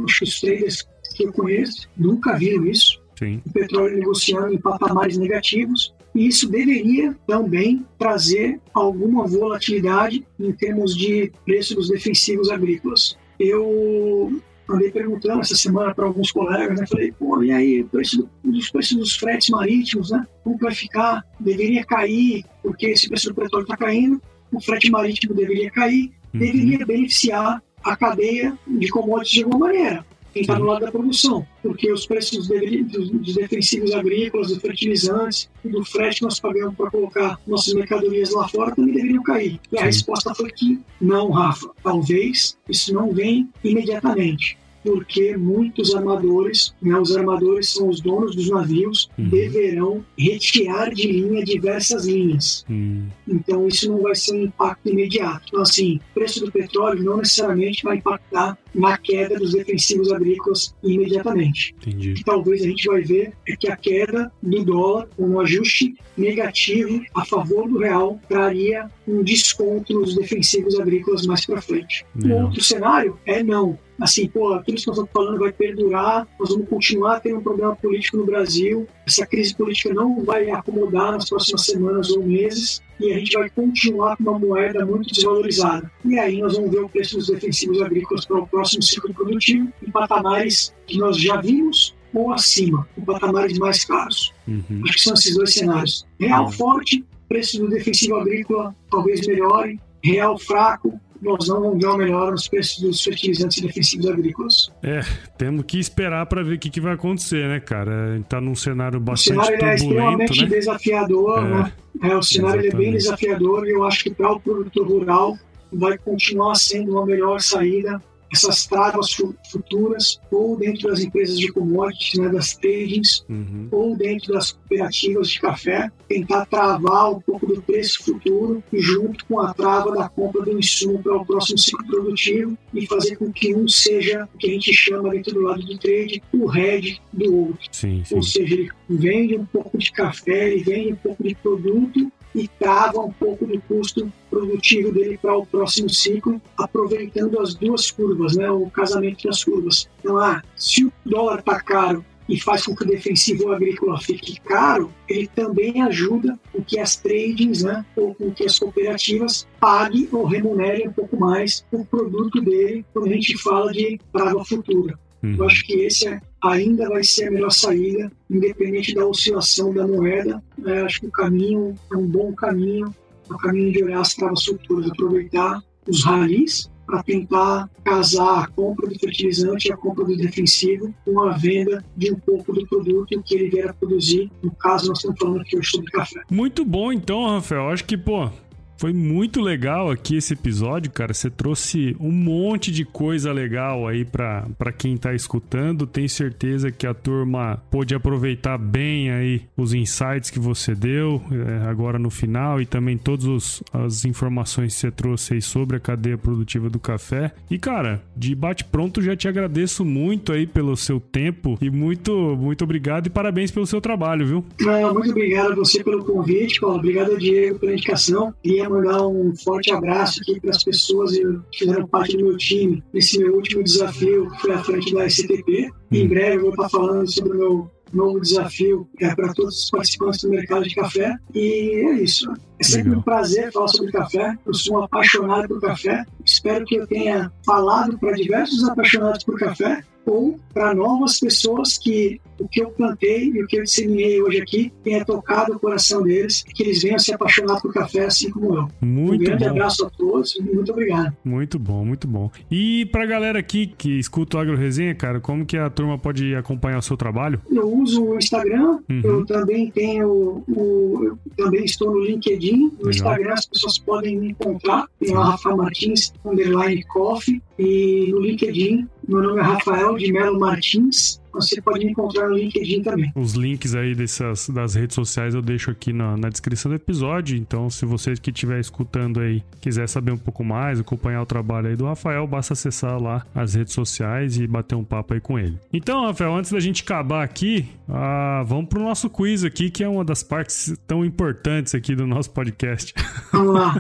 acho 0.05 0.19
que 0.19 0.23
os 0.23 0.39
traders 0.39 0.87
que 1.15 1.25
eu 1.25 1.33
conheço 1.33 1.89
nunca 1.97 2.37
viram 2.37 2.65
isso. 2.65 3.03
Sim. 3.19 3.41
O 3.45 3.51
petróleo 3.51 3.97
negociando 3.97 4.53
em 4.53 4.57
patamares 4.57 5.17
negativos 5.17 5.93
e 6.15 6.27
isso 6.27 6.49
deveria 6.49 7.15
também 7.27 7.85
trazer 7.99 8.59
alguma 8.73 9.27
volatilidade 9.27 10.25
em 10.39 10.51
termos 10.53 10.95
de 10.95 11.31
preço 11.45 11.75
dos 11.75 11.89
defensivos 11.89 12.49
agrícolas. 12.49 13.17
Eu 13.37 14.41
andei 14.69 14.91
perguntando 14.91 15.41
essa 15.41 15.55
semana 15.55 15.93
para 15.93 16.05
alguns 16.05 16.31
colegas, 16.31 16.79
né? 16.79 16.87
Falei, 16.87 17.11
pô, 17.11 17.43
e 17.43 17.51
aí, 17.51 17.81
o 17.81 17.87
preço 17.87 18.29
dos 18.43 18.69
preços 18.69 18.97
dos 18.97 19.15
fretes 19.15 19.49
marítimos, 19.49 20.11
né? 20.11 20.25
Como 20.43 20.57
vai 20.57 20.73
ficar? 20.73 21.25
Deveria 21.39 21.83
cair, 21.83 22.45
porque 22.61 22.87
esse 22.87 23.09
preço 23.09 23.29
do 23.29 23.35
petróleo 23.35 23.63
está 23.63 23.75
caindo, 23.75 24.21
o 24.53 24.61
frete 24.61 24.89
marítimo 24.89 25.33
deveria 25.33 25.69
cair, 25.71 26.11
uhum. 26.33 26.39
deveria 26.39 26.85
beneficiar 26.85 27.61
a 27.83 27.95
cadeia 27.95 28.57
de 28.67 28.87
commodities 28.89 29.33
de 29.33 29.43
alguma 29.43 29.67
maneira 29.67 30.05
quem 30.33 30.41
está 30.41 30.55
do 30.55 30.63
lado 30.63 30.83
da 30.83 30.91
produção, 30.91 31.45
porque 31.61 31.91
os 31.91 32.07
preços 32.07 32.47
dos 32.47 33.35
defensivos 33.35 33.93
agrícolas, 33.93 34.47
dos 34.47 34.57
fertilizantes 34.57 35.47
e 35.63 35.69
do 35.69 35.85
frete 35.85 36.17
que 36.17 36.23
nós 36.23 36.39
pagamos 36.39 36.75
para 36.75 36.89
colocar 36.89 37.39
nossas 37.45 37.73
mercadorias 37.75 38.31
lá 38.31 38.47
fora 38.47 38.75
também 38.75 38.95
deveriam 38.95 39.21
cair. 39.21 39.59
E 39.71 39.77
a 39.77 39.83
resposta 39.83 40.33
foi 40.33 40.49
que 40.51 40.79
não, 40.99 41.29
Rafa, 41.29 41.69
talvez 41.83 42.57
isso 42.67 42.91
não 42.93 43.13
vem 43.13 43.47
imediatamente 43.63 44.57
porque 44.83 45.37
muitos 45.37 45.95
armadores, 45.95 46.73
né, 46.81 46.97
os 46.97 47.15
armadores 47.15 47.69
são 47.69 47.89
os 47.89 48.01
donos 48.01 48.35
dos 48.35 48.49
navios, 48.49 49.09
uhum. 49.17 49.29
deverão 49.29 50.05
retirar 50.17 50.93
de 50.93 51.11
linha 51.11 51.43
diversas 51.43 52.05
linhas. 52.05 52.65
Uhum. 52.69 53.07
Então 53.27 53.67
isso 53.67 53.89
não 53.91 54.01
vai 54.01 54.15
ser 54.15 54.33
um 54.33 54.43
impacto 54.43 54.89
imediato. 54.89 55.45
Então 55.47 55.61
assim, 55.61 55.99
o 56.11 56.13
preço 56.13 56.45
do 56.45 56.51
petróleo 56.51 57.03
não 57.03 57.17
necessariamente 57.17 57.83
vai 57.83 57.97
impactar 57.97 58.57
na 58.73 58.97
queda 58.97 59.37
dos 59.37 59.53
defensivos 59.53 60.11
agrícolas 60.11 60.75
imediatamente. 60.83 61.75
Entendi. 61.81 62.13
Que 62.13 62.23
talvez 62.23 62.61
a 62.61 62.67
gente 62.67 62.87
vai 62.87 63.01
ver 63.01 63.33
é 63.47 63.55
que 63.55 63.69
a 63.69 63.75
queda 63.75 64.31
do 64.41 64.63
dólar, 64.63 65.07
um 65.17 65.39
ajuste 65.39 65.95
negativo 66.17 67.03
a 67.13 67.25
favor 67.25 67.67
do 67.67 67.79
real, 67.79 68.19
traria 68.27 68.89
um 69.07 69.23
desconto 69.23 69.93
nos 69.93 70.15
defensivos 70.15 70.79
agrícolas 70.79 71.25
mais 71.25 71.45
para 71.45 71.61
frente. 71.61 72.05
O 72.23 72.29
outro 72.45 72.63
cenário 72.63 73.17
é 73.25 73.43
não 73.43 73.77
assim, 73.99 74.27
pô, 74.27 74.53
aquilo 74.53 74.77
que 74.77 74.87
nós 74.87 74.97
estamos 74.97 75.11
falando 75.11 75.39
vai 75.39 75.51
perdurar, 75.51 76.27
nós 76.39 76.49
vamos 76.49 76.67
continuar 76.67 77.19
tendo 77.19 77.37
um 77.37 77.43
problema 77.43 77.75
político 77.75 78.17
no 78.17 78.25
Brasil, 78.25 78.87
essa 79.05 79.25
crise 79.25 79.55
política 79.55 79.93
não 79.93 80.23
vai 80.23 80.49
acomodar 80.49 81.13
nas 81.13 81.29
próximas 81.29 81.65
semanas 81.65 82.09
ou 82.09 82.23
meses, 82.23 82.81
e 83.03 83.13
a 83.13 83.19
gente 83.19 83.37
vai 83.37 83.49
continuar 83.49 84.15
com 84.15 84.23
uma 84.23 84.39
moeda 84.39 84.85
muito 84.85 85.13
desvalorizada. 85.13 85.91
E 86.05 86.17
aí 86.17 86.41
nós 86.41 86.55
vamos 86.55 86.71
ver 86.71 86.79
o 86.79 86.89
preço 86.89 87.17
dos 87.17 87.27
defensivos 87.27 87.81
agrícolas 87.81 88.25
para 88.25 88.39
o 88.39 88.47
próximo 88.47 88.81
ciclo 88.81 89.13
produtivo 89.13 89.67
em 89.85 89.91
patamares 89.91 90.73
que 90.87 90.97
nós 90.97 91.17
já 91.17 91.41
vimos 91.41 91.93
ou 92.13 92.31
acima, 92.31 92.87
em 92.97 93.01
patamares 93.01 93.57
mais 93.57 93.83
caros. 93.83 94.33
Uhum. 94.47 94.81
Acho 94.83 94.93
que 94.93 95.01
são 95.01 95.13
esses 95.15 95.35
dois 95.35 95.53
cenários. 95.53 96.05
Real 96.19 96.49
forte, 96.51 97.03
preço 97.27 97.59
do 97.59 97.67
defensivo 97.67 98.15
agrícola 98.15 98.73
talvez 98.89 99.25
melhore, 99.27 99.79
real 100.01 100.37
fraco, 100.37 100.99
nós 101.23 101.47
não 101.47 101.61
vamos 101.61 101.79
ver 101.79 101.87
uma 101.87 101.97
melhora 101.97 102.31
nos 102.31 102.47
preços 102.47 102.81
dos 102.81 103.01
fertilizantes 103.01 103.61
defensivos 103.61 104.07
agrícolas. 104.07 104.71
É, 104.83 105.01
temos 105.37 105.63
que 105.65 105.79
esperar 105.79 106.25
para 106.25 106.43
ver 106.43 106.55
o 106.55 106.59
que, 106.59 106.69
que, 106.69 106.81
vai 106.81 106.93
acontecer, 106.93 107.47
né, 107.47 107.59
cara? 107.59 108.17
Está 108.19 108.41
num 108.41 108.55
cenário 108.55 108.99
bastante 108.99 109.39
o 109.39 109.45
cenário 109.45 109.65
é 109.65 109.75
extremamente 109.75 110.41
né? 110.41 110.47
desafiador, 110.49 111.39
é, 111.39 111.49
né? 111.49 111.73
É, 112.03 112.13
o 112.17 112.21
cenário 112.21 112.67
é 112.67 112.75
bem 112.75 112.91
desafiador 112.91 113.65
e 113.65 113.71
eu 113.71 113.85
acho 113.85 114.03
que 114.03 114.13
para 114.13 114.33
o 114.33 114.39
produtor 114.39 114.85
rural 114.85 115.37
vai 115.71 115.97
continuar 115.97 116.55
sendo 116.55 116.91
uma 116.91 117.05
melhor 117.05 117.39
saída 117.39 118.03
essas 118.33 118.65
travas 118.65 119.15
futuras, 119.51 120.19
ou 120.31 120.57
dentro 120.57 120.89
das 120.89 120.99
empresas 121.01 121.37
de 121.37 121.51
commodities, 121.51 122.19
né, 122.19 122.29
das 122.29 122.55
tradings, 122.55 123.23
uhum. 123.29 123.67
ou 123.71 123.95
dentro 123.95 124.33
das 124.33 124.51
cooperativas 124.51 125.29
de 125.29 125.39
café, 125.39 125.91
tentar 126.09 126.45
travar 126.47 127.11
um 127.11 127.21
pouco 127.21 127.45
do 127.45 127.61
preço 127.61 128.03
futuro 128.03 128.63
junto 128.73 129.25
com 129.25 129.39
a 129.39 129.53
trava 129.53 129.91
da 129.91 130.09
compra 130.09 130.41
do 130.41 130.57
insumo 130.57 131.01
para 131.01 131.15
o 131.15 131.25
próximo 131.25 131.57
ciclo 131.57 131.85
produtivo 131.85 132.57
e 132.73 132.87
fazer 132.87 133.15
com 133.17 133.31
que 133.31 133.55
um 133.55 133.67
seja 133.67 134.27
o 134.33 134.37
que 134.37 134.47
a 134.47 134.53
gente 134.53 134.73
chama 134.73 135.11
dentro 135.11 135.33
do 135.35 135.41
lado 135.41 135.63
do 135.63 135.77
trade 135.77 136.21
o 136.33 136.47
head 136.47 137.01
do 137.11 137.35
outro. 137.35 137.69
Sim, 137.71 138.03
sim. 138.03 138.15
Ou 138.15 138.23
seja, 138.23 138.53
ele 138.53 138.69
vende 138.89 139.37
um 139.37 139.45
pouco 139.45 139.77
de 139.77 139.91
café, 139.91 140.51
ele 140.51 140.63
vende 140.63 140.93
um 140.93 140.95
pouco 140.95 141.23
de 141.23 141.35
produto 141.35 142.11
e 142.35 142.47
trava 142.47 142.99
um 142.99 143.11
pouco 143.11 143.45
do 143.45 143.59
custo 143.61 144.11
produtivo 144.29 144.91
dele 144.91 145.17
para 145.21 145.37
o 145.37 145.45
próximo 145.45 145.89
ciclo, 145.89 146.41
aproveitando 146.57 147.39
as 147.39 147.53
duas 147.53 147.91
curvas, 147.91 148.35
né, 148.35 148.49
o 148.49 148.69
casamento 148.69 149.27
das 149.27 149.43
curvas. 149.43 149.89
Então, 149.99 150.17
ah, 150.17 150.41
se 150.55 150.85
o 150.85 150.91
dólar 151.05 151.39
está 151.39 151.59
caro 151.59 152.03
e 152.27 152.39
faz 152.39 152.65
com 152.65 152.75
que 152.75 152.83
o 152.83 152.87
defensivo 152.87 153.51
agrícola 153.51 153.99
fique 153.99 154.39
caro, 154.41 154.91
ele 155.07 155.27
também 155.27 155.81
ajuda 155.81 156.39
com 156.51 156.63
que 156.63 156.79
as 156.79 156.95
tradings, 156.95 157.63
né, 157.63 157.85
ou 157.95 158.15
com 158.15 158.31
que 158.31 158.45
as 158.45 158.57
cooperativas 158.57 159.47
paguem 159.59 160.07
ou 160.11 160.25
remunerem 160.25 160.87
um 160.87 160.93
pouco 160.93 161.17
mais 161.17 161.65
o 161.71 161.85
produto 161.85 162.41
dele 162.41 162.85
quando 162.93 163.07
a 163.07 163.13
gente 163.13 163.37
fala 163.37 163.71
de 163.71 163.99
praga 164.11 164.43
futura. 164.45 164.97
Uhum. 165.21 165.35
Eu 165.37 165.45
acho 165.45 165.63
que 165.63 165.73
esse 165.73 166.07
é, 166.07 166.21
ainda 166.43 166.89
vai 166.89 167.03
ser 167.03 167.27
a 167.27 167.31
melhor 167.31 167.51
saída, 167.51 168.11
independente 168.29 168.93
da 168.93 169.05
oscilação 169.05 169.73
da 169.73 169.87
moeda. 169.87 170.43
Né? 170.57 170.81
Acho 170.81 171.01
que 171.01 171.07
o 171.07 171.11
caminho 171.11 171.75
é 171.91 171.95
um 171.95 172.05
bom 172.05 172.33
caminho, 172.33 172.93
o 173.29 173.37
caminho 173.37 173.71
de 173.71 173.83
olhar 173.83 174.01
as 174.01 174.13
travas 174.13 174.43
futuras, 174.45 174.91
aproveitar 174.91 175.63
os 175.87 176.03
ralis 176.03 176.69
para 176.85 177.01
tentar 177.01 177.69
casar 177.83 178.43
a 178.43 178.47
compra 178.47 178.87
do 178.87 178.99
fertilizante 178.99 179.69
e 179.69 179.71
a 179.71 179.77
compra 179.77 180.03
do 180.03 180.17
defensivo 180.17 180.93
com 181.05 181.21
a 181.21 181.31
venda 181.31 181.83
de 181.95 182.11
um 182.11 182.19
pouco 182.19 182.51
do 182.51 182.67
produto 182.67 183.21
que 183.23 183.35
ele 183.35 183.49
vier 183.49 183.69
a 183.69 183.73
produzir. 183.73 184.29
No 184.41 184.51
caso, 184.51 184.89
nós 184.89 184.97
estamos 184.97 185.17
falando 185.17 185.41
aqui 185.41 185.57
hoje 185.57 185.69
sobre 185.69 185.91
café. 185.91 186.21
Muito 186.29 186.65
bom, 186.65 186.91
então, 186.91 187.25
Rafael. 187.25 187.69
Acho 187.69 187.85
que, 187.85 187.97
pô, 187.97 188.29
foi 188.77 188.93
muito 188.93 189.41
legal 189.41 189.89
aqui 189.89 190.17
esse 190.17 190.33
episódio, 190.33 190.91
cara. 190.91 191.13
Você 191.13 191.29
trouxe 191.29 191.95
um 191.99 192.11
monte 192.11 192.71
de 192.71 192.83
coisa 192.83 193.31
legal 193.31 193.87
aí 193.87 194.03
para 194.05 194.71
quem 194.77 194.97
tá 194.97 195.13
escutando. 195.13 195.87
Tenho 195.87 196.09
certeza 196.09 196.71
que 196.71 196.85
a 196.85 196.93
turma 196.93 197.61
pôde 197.69 197.95
aproveitar 197.95 198.57
bem 198.57 199.11
aí 199.11 199.41
os 199.55 199.73
insights 199.73 200.29
que 200.29 200.39
você 200.39 200.75
deu 200.75 201.21
é, 201.31 201.69
agora 201.69 201.97
no 201.97 202.09
final 202.09 202.61
e 202.61 202.65
também 202.65 202.97
todas 202.97 203.63
as 203.71 204.05
informações 204.05 204.73
que 204.73 204.79
você 204.79 204.91
trouxe 204.91 205.35
aí 205.35 205.41
sobre 205.41 205.77
a 205.77 205.79
cadeia 205.79 206.17
produtiva 206.17 206.69
do 206.69 206.79
café. 206.79 207.33
E, 207.49 207.57
cara, 207.57 208.03
de 208.15 208.35
bate-pronto 208.35 209.01
já 209.01 209.15
te 209.15 209.27
agradeço 209.27 209.85
muito 209.85 210.31
aí 210.31 210.45
pelo 210.45 210.75
seu 210.75 210.99
tempo 210.99 211.57
e 211.61 211.69
muito, 211.69 212.35
muito 212.35 212.63
obrigado 212.63 213.07
e 213.07 213.09
parabéns 213.09 213.51
pelo 213.51 213.65
seu 213.65 213.79
trabalho, 213.79 214.25
viu? 214.25 214.45
Não, 214.59 214.93
muito 214.93 215.11
obrigado 215.11 215.53
a 215.53 215.55
você 215.55 215.83
pelo 215.83 216.03
convite, 216.03 216.59
Paulo. 216.59 216.77
Obrigado, 216.77 217.17
Diego, 217.17 217.59
pela 217.59 217.73
indicação. 217.73 218.33
E 218.43 218.61
mandar 218.73 219.07
um 219.07 219.35
forte 219.35 219.71
abraço 219.71 220.21
aqui 220.21 220.39
para 220.39 220.51
as 220.51 220.63
pessoas 220.63 221.11
que 221.11 221.59
fizeram 221.59 221.87
parte 221.87 222.17
do 222.17 222.25
meu 222.25 222.37
time 222.37 222.83
nesse 222.93 223.19
meu 223.19 223.35
último 223.35 223.63
desafio, 223.63 224.29
que 224.31 224.41
foi 224.41 224.53
à 224.53 224.63
frente 224.63 224.93
da 224.93 225.09
STP. 225.09 225.71
Em 225.91 226.07
breve 226.07 226.37
eu 226.37 226.41
vou 226.41 226.49
estar 226.51 226.69
falando 226.69 227.09
sobre 227.11 227.33
o 227.33 227.39
meu 227.39 227.71
novo 227.93 228.19
desafio 228.19 228.87
é, 228.99 229.13
para 229.13 229.33
todos 229.33 229.63
os 229.63 229.69
participantes 229.69 230.21
do 230.21 230.29
mercado 230.29 230.63
de 230.63 230.75
café. 230.75 231.15
E 231.33 231.85
é 231.87 232.01
isso. 232.01 232.31
É 232.59 232.63
sempre 232.63 232.89
Legal. 232.89 232.99
um 232.99 233.03
prazer 233.03 233.51
falar 233.51 233.67
sobre 233.67 233.91
café. 233.91 234.37
Eu 234.45 234.53
sou 234.53 234.77
um 234.77 234.83
apaixonado 234.83 235.47
por 235.47 235.61
café. 235.61 236.05
Espero 236.25 236.65
que 236.65 236.75
eu 236.75 236.87
tenha 236.87 237.31
falado 237.45 237.97
para 237.99 238.13
diversos 238.13 238.67
apaixonados 238.67 239.23
por 239.23 239.37
café 239.37 239.83
ou 240.05 240.39
para 240.53 240.73
novas 240.73 241.19
pessoas 241.19 241.77
que 241.77 242.19
o 242.39 242.47
que 242.47 242.61
eu 242.61 242.69
plantei 242.71 243.29
e 243.29 243.43
o 243.43 243.47
que 243.47 243.57
eu 243.57 243.63
disseminei 243.63 244.21
hoje 244.21 244.41
aqui 244.41 244.73
tenha 244.83 245.05
tocado 245.05 245.53
o 245.53 245.59
coração 245.59 246.01
deles, 246.03 246.43
que 246.43 246.63
eles 246.63 246.81
venham 246.81 246.99
se 246.99 247.13
apaixonar 247.13 247.61
por 247.61 247.73
café 247.73 248.05
assim 248.05 248.29
como 248.31 248.55
eu. 248.55 248.67
Muito 248.81 249.21
um 249.21 249.25
grande 249.25 249.45
bom. 249.45 249.51
abraço 249.51 249.85
a 249.85 249.89
todos 249.89 250.35
e 250.35 250.41
muito 250.41 250.71
obrigado. 250.71 251.15
Muito 251.23 251.57
bom, 251.57 251.85
muito 251.85 252.07
bom. 252.07 252.29
E 252.51 252.85
para 252.87 253.03
a 253.03 253.05
galera 253.05 253.39
aqui 253.39 253.67
que 253.67 253.99
escuta 253.99 254.37
o 254.37 254.39
Agro 254.39 254.57
Resenha, 254.57 254.93
cara, 254.95 255.19
como 255.19 255.45
que 255.45 255.57
a 255.57 255.69
turma 255.69 255.97
pode 255.97 256.35
acompanhar 256.35 256.79
o 256.79 256.81
seu 256.81 256.97
trabalho? 256.97 257.39
Eu 257.49 257.71
uso 257.71 258.03
o 258.03 258.17
Instagram, 258.17 258.79
uhum. 258.89 259.01
eu 259.03 259.25
também 259.25 259.71
tenho 259.71 260.43
o, 260.47 261.03
eu 261.03 261.17
também 261.37 261.63
estou 261.63 261.91
no 261.91 262.03
LinkedIn, 262.03 262.57
no 262.57 262.69
Legal. 262.69 262.89
Instagram 262.89 263.33
as 263.33 263.45
pessoas 263.45 263.77
podem 263.77 264.17
me 264.19 264.31
encontrar, 264.31 264.87
tem 264.99 265.13
lá 265.13 265.31
Rafa 265.31 265.55
Martins, 265.55 266.13
underline 266.25 266.83
coffee, 266.83 267.41
e 267.57 268.09
no 268.11 268.19
LinkedIn 268.19 268.87
meu 269.07 269.21
nome 269.21 269.39
é 269.39 269.43
Rafael 269.43 269.97
de 269.97 270.11
Melo 270.11 270.39
Martins. 270.39 271.21
Você 271.33 271.59
pode 271.61 271.85
encontrar 271.85 272.29
no 272.29 272.37
LinkedIn 272.37 272.83
também. 272.83 273.11
Os 273.15 273.33
links 273.33 273.73
aí 273.73 273.95
dessas, 273.95 274.49
das 274.49 274.75
redes 274.75 274.93
sociais 274.93 275.33
eu 275.33 275.41
deixo 275.41 275.71
aqui 275.71 275.91
na, 275.91 276.15
na 276.15 276.29
descrição 276.29 276.69
do 276.69 276.75
episódio. 276.75 277.35
Então, 277.35 277.69
se 277.69 277.85
você 277.85 278.13
que 278.13 278.29
estiver 278.29 278.59
escutando 278.59 279.19
aí 279.19 279.43
quiser 279.59 279.89
saber 279.89 280.11
um 280.11 280.17
pouco 280.17 280.43
mais, 280.43 280.79
acompanhar 280.79 281.21
o 281.21 281.25
trabalho 281.25 281.69
aí 281.69 281.75
do 281.75 281.85
Rafael, 281.85 282.27
basta 282.27 282.53
acessar 282.53 283.01
lá 283.01 283.25
as 283.33 283.55
redes 283.55 283.73
sociais 283.73 284.37
e 284.37 284.45
bater 284.45 284.75
um 284.75 284.83
papo 284.83 285.15
aí 285.15 285.19
com 285.19 285.39
ele. 285.39 285.57
Então, 285.71 286.05
Rafael, 286.05 286.35
antes 286.35 286.51
da 286.51 286.59
gente 286.59 286.83
acabar 286.83 287.23
aqui, 287.23 287.67
ah, 287.89 288.43
vamos 288.45 288.67
pro 288.67 288.79
nosso 288.79 289.09
quiz 289.09 289.43
aqui, 289.43 289.71
que 289.71 289.83
é 289.83 289.89
uma 289.89 290.05
das 290.05 290.21
partes 290.21 290.77
tão 290.85 291.03
importantes 291.03 291.73
aqui 291.73 291.95
do 291.95 292.05
nosso 292.05 292.29
podcast. 292.29 292.93
Vamos 293.31 293.55
lá. 293.55 293.73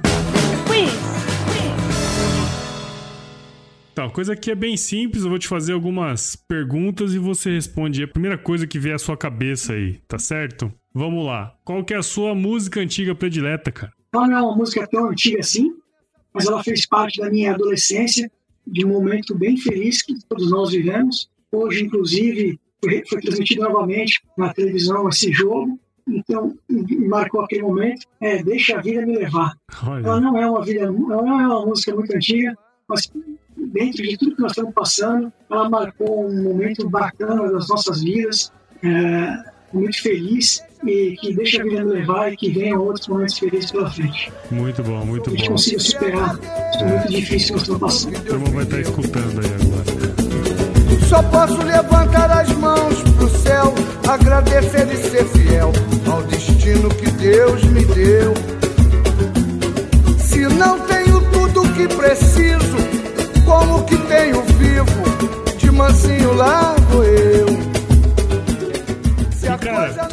quiz! 0.67 1.42
Então, 3.93 4.09
coisa 4.09 4.35
que 4.35 4.49
é 4.49 4.55
bem 4.55 4.75
simples, 4.75 5.23
eu 5.23 5.29
vou 5.29 5.37
te 5.37 5.47
fazer 5.47 5.71
algumas 5.71 6.35
perguntas 6.35 7.13
e 7.13 7.19
você 7.19 7.51
responde 7.51 8.01
a 8.01 8.07
primeira 8.07 8.39
coisa 8.39 8.65
que 8.65 8.79
vier 8.79 8.95
à 8.95 8.97
sua 8.97 9.15
cabeça 9.15 9.73
aí, 9.73 9.99
tá 10.07 10.17
certo? 10.17 10.73
Vamos 10.91 11.23
lá. 11.23 11.55
Qual 11.63 11.85
que 11.85 11.93
é 11.93 11.97
a 11.97 12.01
sua 12.01 12.33
música 12.33 12.79
antiga 12.79 13.13
predileta, 13.13 13.71
cara? 13.71 13.93
Ela 14.11 14.27
não 14.27 14.37
é 14.37 14.41
uma 14.41 14.55
música 14.55 14.87
tão 14.87 15.11
antiga 15.11 15.41
assim, 15.41 15.71
mas 16.33 16.47
ela 16.47 16.63
fez 16.63 16.87
parte 16.87 17.21
da 17.21 17.29
minha 17.29 17.53
adolescência, 17.53 18.31
de 18.65 18.83
um 18.83 18.89
momento 18.89 19.37
bem 19.37 19.57
feliz 19.57 20.01
que 20.01 20.15
todos 20.27 20.49
nós 20.49 20.71
vivemos. 20.71 21.29
Hoje, 21.51 21.83
inclusive, 21.83 22.59
foi, 22.83 23.03
foi 23.07 23.21
transmitido 23.21 23.61
novamente 23.61 24.23
na 24.35 24.51
televisão 24.55 25.07
esse 25.07 25.31
jogo, 25.31 25.79
então 26.07 26.57
marcou 27.07 27.41
aquele 27.41 27.61
momento. 27.61 28.07
É, 28.19 28.41
deixa 28.41 28.79
a 28.79 28.81
vida 28.81 29.05
me 29.05 29.17
levar. 29.19 29.53
Olha. 29.85 30.07
Ela 30.07 30.19
não 30.19 30.35
é 30.35 30.49
uma 30.49 30.65
vida, 30.65 30.81
ela 30.81 30.91
não 30.91 31.39
é 31.39 31.47
uma 31.47 31.65
música 31.67 31.93
muito 31.93 32.15
antiga, 32.15 32.57
mas 32.87 33.07
dentro 33.57 34.03
de 34.03 34.17
tudo 34.17 34.35
que 34.35 34.41
nós 34.41 34.51
estamos 34.51 34.73
passando, 34.73 35.31
ela 35.49 35.69
marcou 35.69 36.27
um 36.27 36.43
momento 36.43 36.89
bacana 36.89 37.51
das 37.51 37.67
nossas 37.67 38.01
vidas, 38.01 38.51
é, 38.83 39.53
muito 39.73 40.01
feliz 40.01 40.63
e 40.85 41.15
que 41.19 41.33
deixa 41.33 41.61
a 41.61 41.63
vida 41.63 41.83
me 41.83 41.93
levar 41.93 42.31
e 42.31 42.37
que 42.37 42.51
venham 42.51 42.81
outros 42.81 43.07
momentos 43.07 43.37
felizes 43.37 43.71
pela 43.71 43.89
frente. 43.89 44.31
Muito 44.51 44.83
bom, 44.83 45.05
muito 45.05 45.29
bom. 45.29 45.35
A 45.35 45.37
gente 45.37 45.47
bom. 45.47 45.53
consiga 45.53 45.79
superar 45.79 46.39
isso 46.73 46.83
é 46.83 46.87
muito 46.87 47.11
difícil 47.11 47.47
que 47.47 47.53
nós 47.53 47.61
estamos 47.61 47.81
passando. 47.81 48.17
A 48.17 48.21
turma 48.21 48.49
vai 48.49 48.63
estar 48.63 48.79
escutando 48.79 49.39
aí 49.39 49.53
agora. 49.61 51.07
Só 51.07 51.23
posso 51.23 51.61
levantar 51.63 52.31
as 52.31 52.49
mãos 52.53 53.01
pro 53.15 53.29
céu, 53.29 53.73
agradecer 54.07 54.87
e 54.91 54.97
ser 54.97 55.25
fiel 55.25 55.71
ao 56.11 56.23
destino 56.23 56.89
que 56.89 57.11
Deus 57.11 57.63
me 57.65 57.85
deu. 57.85 58.33
Se 60.17 60.39
não 60.55 60.79
tenho 60.87 61.21
tudo 61.31 61.61
o 61.61 61.73
que 61.73 61.87
preciso, 61.87 62.72
como 63.53 63.85
que 63.85 63.95
tenho 63.95 64.41
vivo, 64.57 65.03
de 65.59 65.69
mansinho 65.69 66.33
lá 66.33 66.75